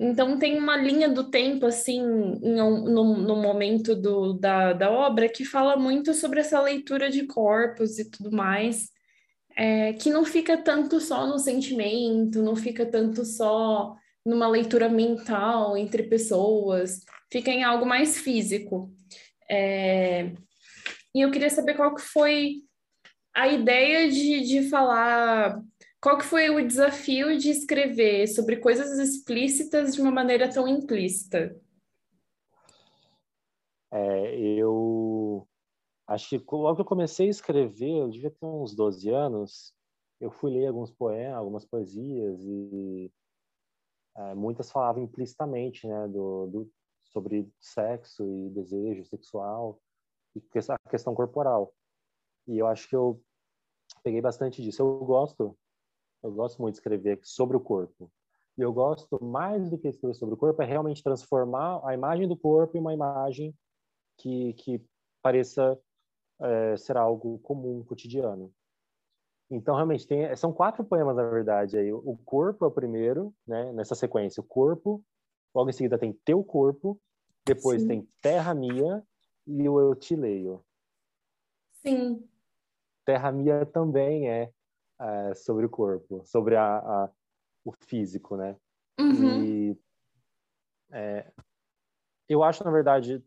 Então, 0.02 0.38
tem 0.38 0.58
uma 0.58 0.78
linha 0.78 1.10
do 1.10 1.30
tempo, 1.30 1.66
assim, 1.66 2.00
no, 2.00 2.88
no, 2.88 3.36
momento 3.36 3.94
do, 3.94 4.32
da, 4.32 4.72
da 4.72 4.90
obra, 4.90 5.28
que 5.28 5.44
fala 5.44 5.76
muito 5.76 6.14
sobre 6.14 6.40
essa 6.40 6.60
leitura 6.60 7.10
de 7.10 7.26
corpos 7.26 7.98
e 7.98 8.10
tudo 8.10 8.32
mais 8.32 8.88
é, 9.56 9.92
que 9.92 10.10
não 10.10 10.24
fica 10.24 10.56
tanto 10.56 11.00
só 11.00 11.26
no 11.26 11.38
sentimento, 11.38 12.42
não 12.42 12.56
fica 12.56 12.86
tanto 12.86 13.24
só 13.24 13.94
numa 14.24 14.48
leitura 14.48 14.88
mental 14.88 15.76
entre 15.76 16.04
pessoas, 16.04 17.00
fica 17.30 17.50
em 17.50 17.62
algo 17.62 17.86
mais 17.86 18.18
físico. 18.18 18.90
É, 19.50 20.32
e 21.14 21.20
eu 21.20 21.30
queria 21.30 21.50
saber 21.50 21.74
qual 21.74 21.94
que 21.94 22.02
foi 22.02 22.62
a 23.34 23.48
ideia 23.48 24.10
de, 24.10 24.40
de 24.40 24.68
falar, 24.68 25.60
qual 26.00 26.18
que 26.18 26.24
foi 26.24 26.50
o 26.50 26.66
desafio 26.66 27.36
de 27.38 27.50
escrever 27.50 28.26
sobre 28.28 28.56
coisas 28.56 28.98
explícitas 28.98 29.94
de 29.94 30.00
uma 30.00 30.10
maneira 30.10 30.48
tão 30.48 30.66
implícita? 30.66 31.60
É, 33.92 34.38
eu 34.38 35.46
Acho 36.10 36.28
que 36.28 36.44
logo 36.50 36.74
que 36.74 36.80
eu 36.80 36.86
comecei 36.86 37.28
a 37.28 37.30
escrever, 37.30 38.00
eu 38.00 38.08
devia 38.08 38.32
ter 38.32 38.44
uns 38.44 38.74
12 38.74 39.08
anos, 39.10 39.72
eu 40.20 40.28
fui 40.28 40.50
ler 40.50 40.66
alguns 40.66 40.90
poemas, 40.90 41.38
algumas 41.38 41.64
poesias 41.64 42.42
e 42.42 43.12
é, 44.16 44.34
muitas 44.34 44.72
falavam 44.72 45.04
implicitamente, 45.04 45.86
né, 45.86 46.08
do, 46.08 46.48
do, 46.48 46.72
sobre 47.04 47.48
sexo 47.60 48.26
e 48.28 48.50
desejo 48.50 49.04
sexual 49.04 49.80
e 50.34 50.42
a 50.68 50.90
questão 50.90 51.14
corporal. 51.14 51.72
E 52.48 52.58
eu 52.58 52.66
acho 52.66 52.88
que 52.88 52.96
eu 52.96 53.22
peguei 54.02 54.20
bastante 54.20 54.60
disso. 54.60 54.82
Eu 54.82 55.04
gosto, 55.04 55.56
eu 56.22 56.32
gosto 56.32 56.60
muito 56.60 56.74
de 56.74 56.78
escrever 56.78 57.18
sobre 57.22 57.56
o 57.56 57.60
corpo. 57.60 58.10
E 58.56 58.62
eu 58.62 58.72
gosto 58.72 59.22
mais 59.24 59.70
do 59.70 59.78
que 59.78 59.88
escrever 59.88 60.14
sobre 60.14 60.34
o 60.34 60.38
corpo 60.38 60.62
é 60.62 60.66
realmente 60.66 61.02
transformar 61.02 61.80
a 61.84 61.94
imagem 61.94 62.28
do 62.28 62.36
corpo 62.36 62.76
em 62.76 62.80
uma 62.80 62.92
imagem 62.92 63.54
que, 64.18 64.52
que 64.54 64.84
pareça 65.22 65.78
é, 66.40 66.76
será 66.76 67.00
algo 67.00 67.38
comum, 67.40 67.84
cotidiano. 67.84 68.52
Então, 69.50 69.74
realmente, 69.74 70.06
tem, 70.06 70.34
são 70.36 70.52
quatro 70.52 70.84
poemas, 70.84 71.16
na 71.16 71.28
verdade. 71.28 71.76
Aí. 71.76 71.92
O 71.92 72.16
corpo 72.24 72.64
é 72.64 72.68
o 72.68 72.72
primeiro, 72.72 73.34
né, 73.46 73.72
nessa 73.72 73.94
sequência. 73.94 74.40
O 74.40 74.44
corpo, 74.44 75.02
logo 75.54 75.68
em 75.68 75.72
seguida 75.72 75.98
tem 75.98 76.12
teu 76.24 76.44
corpo, 76.44 77.00
depois 77.44 77.82
Sim. 77.82 77.88
tem 77.88 78.08
terra 78.22 78.54
minha 78.54 79.02
e 79.46 79.68
o 79.68 79.80
eu 79.80 79.94
te 79.94 80.14
leio. 80.14 80.64
Sim. 81.82 82.28
Terra 83.04 83.32
minha 83.32 83.66
também 83.66 84.30
é, 84.30 84.52
é 85.00 85.34
sobre 85.34 85.66
o 85.66 85.70
corpo, 85.70 86.22
sobre 86.24 86.56
a, 86.56 86.78
a 86.78 87.10
o 87.64 87.72
físico, 87.84 88.36
né? 88.36 88.56
Uhum. 88.98 89.44
E 89.44 89.78
é, 90.92 91.30
eu 92.28 92.42
acho, 92.42 92.64
na 92.64 92.70
verdade, 92.70 93.22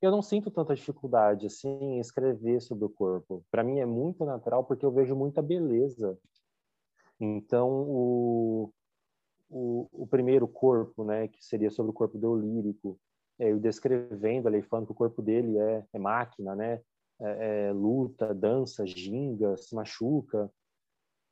eu 0.00 0.10
não 0.10 0.22
sinto 0.22 0.50
tanta 0.50 0.74
dificuldade 0.74 1.46
assim 1.46 1.68
em 1.68 2.00
escrever 2.00 2.60
sobre 2.60 2.84
o 2.84 2.90
corpo. 2.90 3.44
Para 3.50 3.64
mim 3.64 3.78
é 3.78 3.86
muito 3.86 4.24
natural 4.24 4.64
porque 4.64 4.84
eu 4.84 4.92
vejo 4.92 5.16
muita 5.16 5.40
beleza. 5.40 6.18
Então 7.18 7.68
o, 7.70 8.72
o, 9.48 9.88
o 9.92 10.06
primeiro 10.06 10.46
corpo, 10.46 11.04
né, 11.04 11.28
que 11.28 11.44
seria 11.44 11.70
sobre 11.70 11.90
o 11.90 11.94
corpo 11.94 12.18
do 12.18 12.36
lírico, 12.36 12.98
é, 13.38 13.52
eu 13.52 13.58
descrevendo 13.58 14.48
ali 14.48 14.62
falando 14.62 14.86
que 14.86 14.92
o 14.92 14.96
corpo 14.96 15.22
dele 15.22 15.58
é, 15.58 15.84
é 15.92 15.98
máquina, 15.98 16.54
né, 16.54 16.80
é, 17.20 17.68
é 17.68 17.72
luta, 17.72 18.34
dança, 18.34 18.86
ginga, 18.86 19.56
se 19.56 19.74
machuca. 19.74 20.50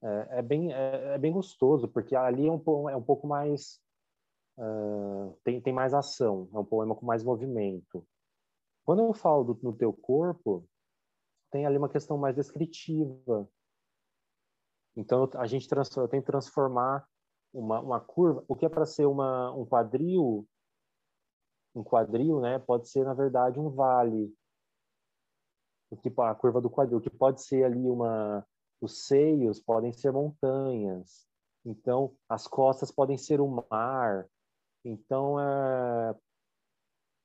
É, 0.04 0.38
é 0.38 0.42
bem 0.42 0.72
é, 0.72 1.14
é, 1.14 1.18
bem 1.18 1.32
gostoso 1.32 1.88
porque 1.88 2.14
ali 2.14 2.46
é 2.46 2.52
um, 2.52 2.90
é 2.90 2.96
um 2.96 3.02
pouco 3.02 3.26
mais 3.26 3.80
uh, 4.58 5.34
tem, 5.42 5.60
tem 5.60 5.72
mais 5.72 5.94
ação, 5.94 6.48
é 6.52 6.58
um 6.58 6.64
poema 6.64 6.94
com 6.94 7.06
mais 7.06 7.24
movimento. 7.24 8.06
Quando 8.84 9.02
eu 9.02 9.14
falo 9.14 9.44
do, 9.44 9.58
no 9.62 9.72
teu 9.74 9.92
corpo, 9.92 10.68
tem 11.50 11.64
ali 11.66 11.78
uma 11.78 11.88
questão 11.88 12.18
mais 12.18 12.36
descritiva. 12.36 13.48
Então, 14.96 15.28
a 15.34 15.46
gente 15.46 15.68
eu 15.96 16.08
tenho 16.08 16.22
que 16.22 16.30
transformar 16.30 17.08
uma, 17.52 17.80
uma 17.80 18.00
curva. 18.00 18.44
O 18.46 18.54
que 18.54 18.66
é 18.66 18.68
para 18.68 18.84
ser 18.84 19.06
uma, 19.06 19.52
um 19.52 19.64
quadril, 19.64 20.46
um 21.74 21.82
quadril, 21.82 22.40
né? 22.40 22.58
Pode 22.58 22.88
ser, 22.88 23.04
na 23.04 23.14
verdade, 23.14 23.58
um 23.58 23.70
vale. 23.70 24.32
Tipo, 26.02 26.22
a 26.22 26.34
curva 26.34 26.60
do 26.60 26.68
quadril, 26.68 27.00
que 27.00 27.10
pode 27.10 27.42
ser 27.42 27.64
ali 27.64 27.88
uma... 27.88 28.44
Os 28.80 29.06
seios 29.06 29.60
podem 29.60 29.92
ser 29.92 30.12
montanhas. 30.12 31.26
Então, 31.64 32.14
as 32.28 32.46
costas 32.46 32.90
podem 32.90 33.16
ser 33.16 33.40
o 33.40 33.48
mar. 33.48 34.28
Então, 34.84 35.40
é, 35.40 36.14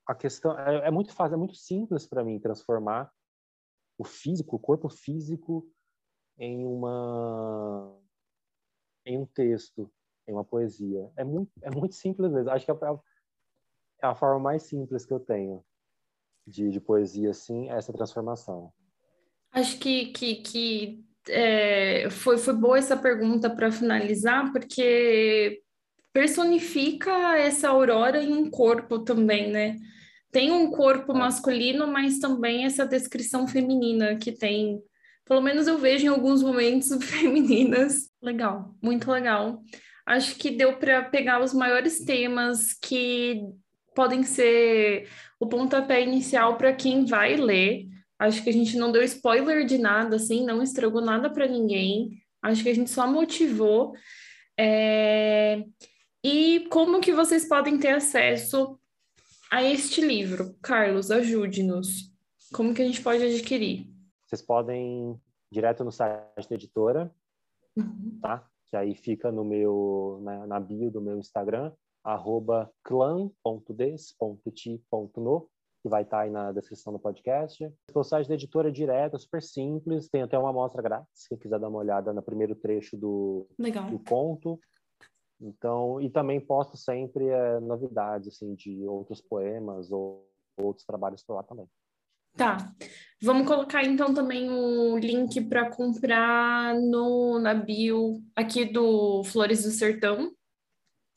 a 0.07 0.15
questão 0.15 0.57
é, 0.57 0.87
é 0.87 0.91
muito 0.91 1.13
fácil, 1.13 1.35
é 1.35 1.37
muito 1.37 1.55
simples 1.55 2.07
para 2.07 2.23
mim 2.23 2.39
transformar 2.39 3.11
o 3.97 4.05
físico, 4.05 4.55
o 4.55 4.59
corpo 4.59 4.89
físico 4.89 5.69
em 6.37 6.65
uma 6.65 7.95
em 9.05 9.17
um 9.17 9.25
texto, 9.25 9.91
em 10.27 10.33
uma 10.33 10.45
poesia. 10.45 11.11
É 11.17 11.23
muito 11.23 11.51
é 11.61 11.69
muito 11.69 11.95
simples 11.95 12.31
mesmo. 12.31 12.49
Acho 12.49 12.65
que 12.65 12.71
é 12.71 12.73
a, 12.73 12.99
é 14.03 14.07
a 14.07 14.15
forma 14.15 14.39
mais 14.39 14.63
simples 14.63 15.05
que 15.05 15.13
eu 15.13 15.19
tenho 15.19 15.63
de, 16.47 16.69
de 16.69 16.79
poesia, 16.79 17.31
assim, 17.31 17.69
essa 17.69 17.93
transformação. 17.93 18.73
Acho 19.51 19.79
que, 19.79 20.07
que, 20.07 20.35
que 20.37 21.08
é, 21.27 22.07
foi, 22.09 22.37
foi 22.37 22.53
boa 22.53 22.77
essa 22.77 22.95
pergunta 22.95 23.49
para 23.49 23.71
finalizar, 23.71 24.51
porque 24.51 25.61
personifica 26.13 27.37
essa 27.37 27.69
aurora 27.69 28.21
em 28.21 28.33
um 28.33 28.49
corpo 28.49 28.99
também, 28.99 29.51
né? 29.51 29.75
tem 30.31 30.51
um 30.51 30.71
corpo 30.71 31.11
é. 31.11 31.17
masculino, 31.17 31.87
mas 31.87 32.19
também 32.19 32.65
essa 32.65 32.85
descrição 32.85 33.47
feminina 33.47 34.15
que 34.15 34.31
tem. 34.31 34.81
Pelo 35.25 35.41
menos 35.41 35.67
eu 35.67 35.77
vejo 35.77 36.05
em 36.05 36.09
alguns 36.09 36.41
momentos 36.41 36.89
femininas. 37.03 38.09
Legal, 38.21 38.75
muito 38.81 39.09
legal. 39.11 39.61
Acho 40.05 40.35
que 40.35 40.49
deu 40.49 40.77
para 40.77 41.03
pegar 41.03 41.41
os 41.41 41.53
maiores 41.53 42.03
temas 42.03 42.73
que 42.73 43.41
podem 43.95 44.23
ser 44.23 45.07
o 45.39 45.47
pontapé 45.47 46.01
inicial 46.01 46.57
para 46.57 46.73
quem 46.73 47.05
vai 47.05 47.35
ler. 47.35 47.85
Acho 48.19 48.43
que 48.43 48.49
a 48.49 48.53
gente 48.53 48.77
não 48.77 48.91
deu 48.91 49.01
spoiler 49.03 49.65
de 49.65 49.77
nada, 49.77 50.17
assim, 50.17 50.45
não 50.45 50.61
estragou 50.61 51.01
nada 51.01 51.29
para 51.29 51.47
ninguém. 51.47 52.21
Acho 52.41 52.61
que 52.61 52.69
a 52.69 52.75
gente 52.75 52.89
só 52.89 53.07
motivou. 53.07 53.93
É... 54.59 55.63
E 56.23 56.67
como 56.69 56.99
que 56.99 57.13
vocês 57.13 57.47
podem 57.47 57.79
ter 57.79 57.91
acesso 57.91 58.77
a 59.49 59.63
este 59.63 60.01
livro. 60.01 60.55
Carlos, 60.61 61.09
ajude-nos. 61.09 62.13
Como 62.53 62.73
que 62.73 62.81
a 62.81 62.85
gente 62.85 63.01
pode 63.01 63.23
adquirir? 63.23 63.87
Vocês 64.25 64.41
podem 64.41 65.11
ir 65.11 65.15
direto 65.51 65.83
no 65.83 65.91
site 65.91 66.47
da 66.49 66.55
editora, 66.55 67.13
uhum. 67.75 68.19
tá? 68.21 68.47
Que 68.67 68.77
aí 68.77 68.93
fica 68.95 69.31
no 69.31 69.43
meu 69.43 70.19
na, 70.21 70.45
na 70.45 70.59
bio 70.59 70.91
do 70.91 71.01
meu 71.01 71.17
Instagram, 71.17 71.71
arroba 72.03 72.71
clan.des.ti.no, 72.83 73.33
que 75.81 75.89
vai 75.89 76.03
estar 76.03 76.17
tá 76.17 76.23
aí 76.23 76.29
na 76.29 76.51
descrição 76.51 76.91
do 76.91 76.99
podcast. 76.99 77.71
O 77.93 78.03
site 78.03 78.27
da 78.27 78.33
editora 78.35 78.69
é 78.69 78.71
direto, 78.71 79.15
é 79.15 79.19
super 79.19 79.41
simples, 79.41 80.09
tem 80.09 80.21
até 80.21 80.37
uma 80.37 80.49
amostra 80.49 80.81
grátis, 80.81 81.27
quem 81.27 81.37
quiser 81.37 81.59
dar 81.59 81.69
uma 81.69 81.79
olhada 81.79 82.13
no 82.13 82.21
primeiro 82.21 82.55
trecho 82.55 82.97
do, 82.97 83.47
Legal. 83.57 83.89
do 83.89 83.99
conto. 83.99 84.59
Então, 85.41 86.01
e 86.01 86.09
também 86.09 86.39
posto 86.39 86.75
sempre 86.75 87.27
é, 87.27 87.59
novidades 87.61 88.27
assim 88.27 88.55
de 88.55 88.85
outros 88.85 89.21
poemas 89.21 89.89
ou 89.91 90.27
outros 90.57 90.85
trabalhos 90.85 91.23
por 91.23 91.35
lá 91.35 91.43
também. 91.43 91.65
Tá. 92.35 92.73
Vamos 93.21 93.47
colocar 93.47 93.83
então 93.83 94.13
também 94.13 94.49
o 94.49 94.97
link 94.97 95.41
para 95.45 95.69
comprar 95.69 96.73
no 96.75 97.39
na 97.39 97.53
bio 97.53 98.21
aqui 98.35 98.65
do 98.65 99.23
Flores 99.23 99.63
do 99.63 99.71
Sertão, 99.71 100.31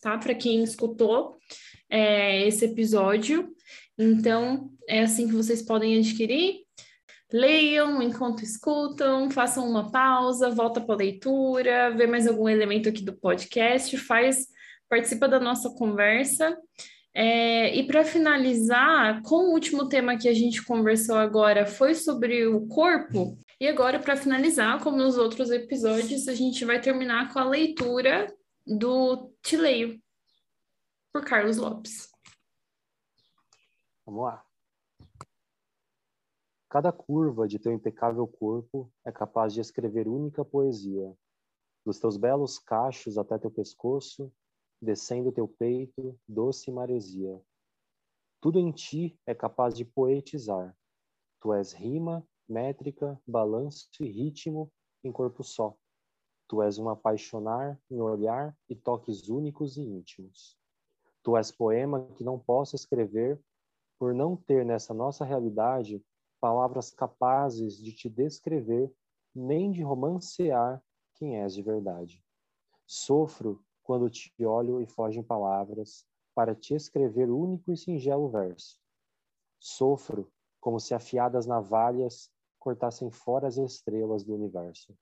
tá? 0.00 0.18
Para 0.18 0.34
quem 0.34 0.62
escutou 0.62 1.36
é, 1.88 2.46
esse 2.46 2.64
episódio. 2.64 3.54
Então, 3.98 4.70
é 4.88 5.02
assim 5.02 5.28
que 5.28 5.34
vocês 5.34 5.62
podem 5.62 5.98
adquirir 5.98 6.62
leiam 7.32 8.02
enquanto 8.02 8.42
escutam, 8.42 9.30
façam 9.30 9.68
uma 9.68 9.90
pausa, 9.90 10.50
volta 10.50 10.80
para 10.80 10.94
a 10.94 10.98
leitura, 10.98 11.90
vê 11.90 12.06
mais 12.06 12.26
algum 12.26 12.48
elemento 12.48 12.88
aqui 12.88 13.02
do 13.02 13.16
podcast, 13.16 13.96
faz, 13.96 14.46
participa 14.88 15.26
da 15.26 15.40
nossa 15.40 15.70
conversa. 15.70 16.56
É, 17.14 17.74
e 17.74 17.86
para 17.86 18.04
finalizar, 18.04 19.22
com 19.22 19.46
o 19.46 19.52
último 19.52 19.88
tema 19.88 20.16
que 20.16 20.28
a 20.28 20.34
gente 20.34 20.64
conversou 20.64 21.16
agora 21.16 21.66
foi 21.66 21.94
sobre 21.94 22.46
o 22.46 22.66
corpo. 22.66 23.38
E 23.60 23.66
agora, 23.66 23.98
para 23.98 24.16
finalizar, 24.16 24.82
como 24.82 24.96
nos 24.96 25.16
outros 25.16 25.50
episódios, 25.50 26.26
a 26.28 26.34
gente 26.34 26.64
vai 26.64 26.80
terminar 26.80 27.32
com 27.32 27.38
a 27.38 27.44
leitura 27.44 28.26
do 28.66 29.30
Tileio, 29.42 30.00
por 31.12 31.24
Carlos 31.24 31.58
Lopes. 31.58 32.11
Vamos 34.12 34.24
lá. 34.24 34.44
Cada 36.68 36.92
curva 36.92 37.48
de 37.48 37.58
teu 37.58 37.72
impecável 37.72 38.26
corpo 38.26 38.92
é 39.06 39.10
capaz 39.10 39.54
de 39.54 39.60
escrever 39.62 40.06
única 40.06 40.44
poesia. 40.44 41.16
Dos 41.82 41.98
teus 41.98 42.18
belos 42.18 42.58
cachos 42.58 43.16
até 43.16 43.38
teu 43.38 43.50
pescoço, 43.50 44.30
descendo 44.82 45.32
teu 45.32 45.48
peito, 45.48 46.14
doce 46.28 46.70
maresia. 46.70 47.40
Tudo 48.38 48.58
em 48.58 48.70
ti 48.70 49.18
é 49.24 49.34
capaz 49.34 49.74
de 49.74 49.82
poetizar. 49.82 50.76
Tu 51.40 51.54
és 51.54 51.72
rima, 51.72 52.22
métrica, 52.46 53.18
balanço 53.26 53.88
e 53.98 54.06
ritmo 54.06 54.70
em 55.02 55.10
corpo 55.10 55.42
só. 55.42 55.74
Tu 56.48 56.62
és 56.62 56.76
um 56.78 56.90
apaixonar 56.90 57.80
em 57.90 57.98
olhar 57.98 58.54
e 58.68 58.76
toques 58.76 59.30
únicos 59.30 59.78
e 59.78 59.80
íntimos. 59.80 60.58
Tu 61.22 61.34
és 61.34 61.50
poema 61.50 62.06
que 62.14 62.22
não 62.22 62.38
posso 62.38 62.76
escrever 62.76 63.42
por 64.02 64.12
não 64.12 64.36
ter 64.36 64.66
nessa 64.66 64.92
nossa 64.92 65.24
realidade 65.24 66.04
palavras 66.40 66.90
capazes 66.90 67.76
de 67.76 67.92
te 67.92 68.10
descrever 68.10 68.92
nem 69.32 69.70
de 69.70 69.80
romancear 69.80 70.82
quem 71.14 71.40
és 71.40 71.54
de 71.54 71.62
verdade. 71.62 72.20
Sofro 72.84 73.64
quando 73.80 74.10
te 74.10 74.44
olho 74.44 74.80
e 74.80 74.86
fogem 74.88 75.22
palavras 75.22 76.04
para 76.34 76.52
te 76.52 76.74
escrever 76.74 77.30
o 77.30 77.38
único 77.38 77.70
e 77.70 77.76
singelo 77.76 78.28
verso. 78.28 78.76
Sofro 79.60 80.28
como 80.60 80.80
se 80.80 80.94
afiadas 80.94 81.46
navalhas 81.46 82.28
cortassem 82.58 83.08
fora 83.08 83.46
as 83.46 83.56
estrelas 83.56 84.24
do 84.24 84.34
universo. 84.34 84.98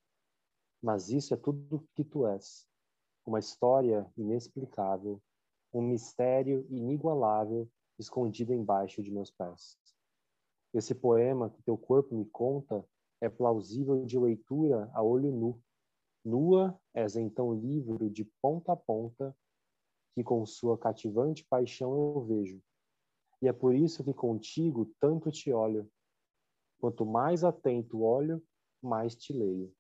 Mas 0.83 1.09
isso 1.09 1.33
é 1.33 1.39
tudo 1.39 1.89
que 1.95 2.05
tu 2.05 2.27
és. 2.27 2.69
Uma 3.25 3.39
história 3.39 4.07
inexplicável, 4.15 5.23
um 5.73 5.81
mistério 5.81 6.67
inigualável 6.69 7.67
escondido 8.01 8.53
embaixo 8.53 9.03
de 9.03 9.11
meus 9.11 9.31
pés. 9.31 9.79
Esse 10.73 10.95
poema 10.95 11.51
que 11.51 11.63
teu 11.63 11.77
corpo 11.77 12.15
me 12.15 12.25
conta 12.27 12.85
é 13.21 13.29
plausível 13.29 14.05
de 14.05 14.19
leitura 14.19 14.91
a 14.95 15.03
olho 15.03 15.31
nu. 15.31 15.63
Nua 16.25 16.79
és 16.95 17.17
então 17.17 17.55
livro 17.55 18.09
de 18.11 18.25
ponta 18.43 18.73
a 18.73 18.77
ponta, 18.77 19.37
que 20.15 20.23
com 20.23 20.45
sua 20.47 20.79
cativante 20.79 21.45
paixão 21.49 21.93
eu 21.93 22.25
vejo. 22.25 22.63
E 23.43 23.49
é 23.49 23.53
por 23.53 23.75
isso 23.75 24.05
que 24.05 24.13
contigo 24.13 24.93
tanto 25.01 25.31
te 25.31 25.53
olho. 25.53 25.91
Quanto 26.79 27.05
mais 27.05 27.43
atento 27.43 28.03
olho, 28.03 28.43
mais 28.83 29.15
te 29.15 29.33
leio. 29.33 29.73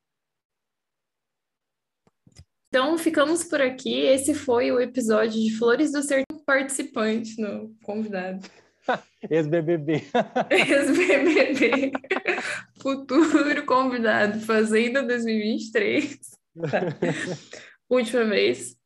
Então, 2.68 2.97
ficamos 2.97 3.45
por 3.45 3.61
aqui. 3.61 4.01
Esse 4.01 4.33
foi 4.35 4.71
o 4.71 4.81
episódio 4.81 5.41
de 5.41 5.57
Flores 5.59 5.93
do 5.93 6.03
Sertão 6.03 6.30
participante 6.51 7.40
no 7.40 7.72
convidado. 7.80 8.44
Ex-BBB. 9.30 10.03
Ex-BBB. 10.51 11.92
Futuro 12.82 13.64
convidado, 13.64 14.40
Fazenda 14.40 15.01
2023. 15.01 16.18
Tá. 16.68 16.80
Última 17.88 18.24
vez. 18.24 18.76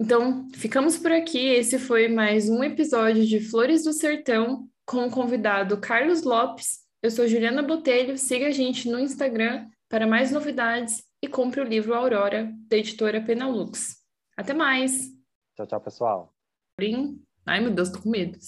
Então, 0.00 0.48
ficamos 0.54 0.98
por 0.98 1.12
aqui. 1.12 1.50
Esse 1.50 1.78
foi 1.78 2.08
mais 2.08 2.48
um 2.48 2.64
episódio 2.64 3.24
de 3.24 3.38
Flores 3.38 3.84
do 3.84 3.92
Sertão 3.92 4.68
com 4.84 5.06
o 5.06 5.10
convidado 5.10 5.80
Carlos 5.80 6.24
Lopes. 6.24 6.80
Eu 7.00 7.12
sou 7.12 7.28
Juliana 7.28 7.62
Botelho. 7.62 8.18
Siga 8.18 8.48
a 8.48 8.50
gente 8.50 8.88
no 8.88 8.98
Instagram 8.98 9.68
para 9.88 10.04
mais 10.04 10.32
novidades 10.32 11.04
e 11.22 11.28
compre 11.28 11.60
o 11.60 11.64
livro 11.64 11.94
Aurora, 11.94 12.52
da 12.68 12.76
editora 12.76 13.20
Penalux. 13.20 13.98
Até 14.36 14.52
mais! 14.52 15.11
Tchau, 15.62 15.66
tchau, 15.66 15.80
pessoal. 15.80 16.34
Ai, 17.46 17.60
meu 17.60 17.72
Deus, 17.72 17.90
tô 17.90 18.00
com 18.02 18.10
medo. 18.10 18.40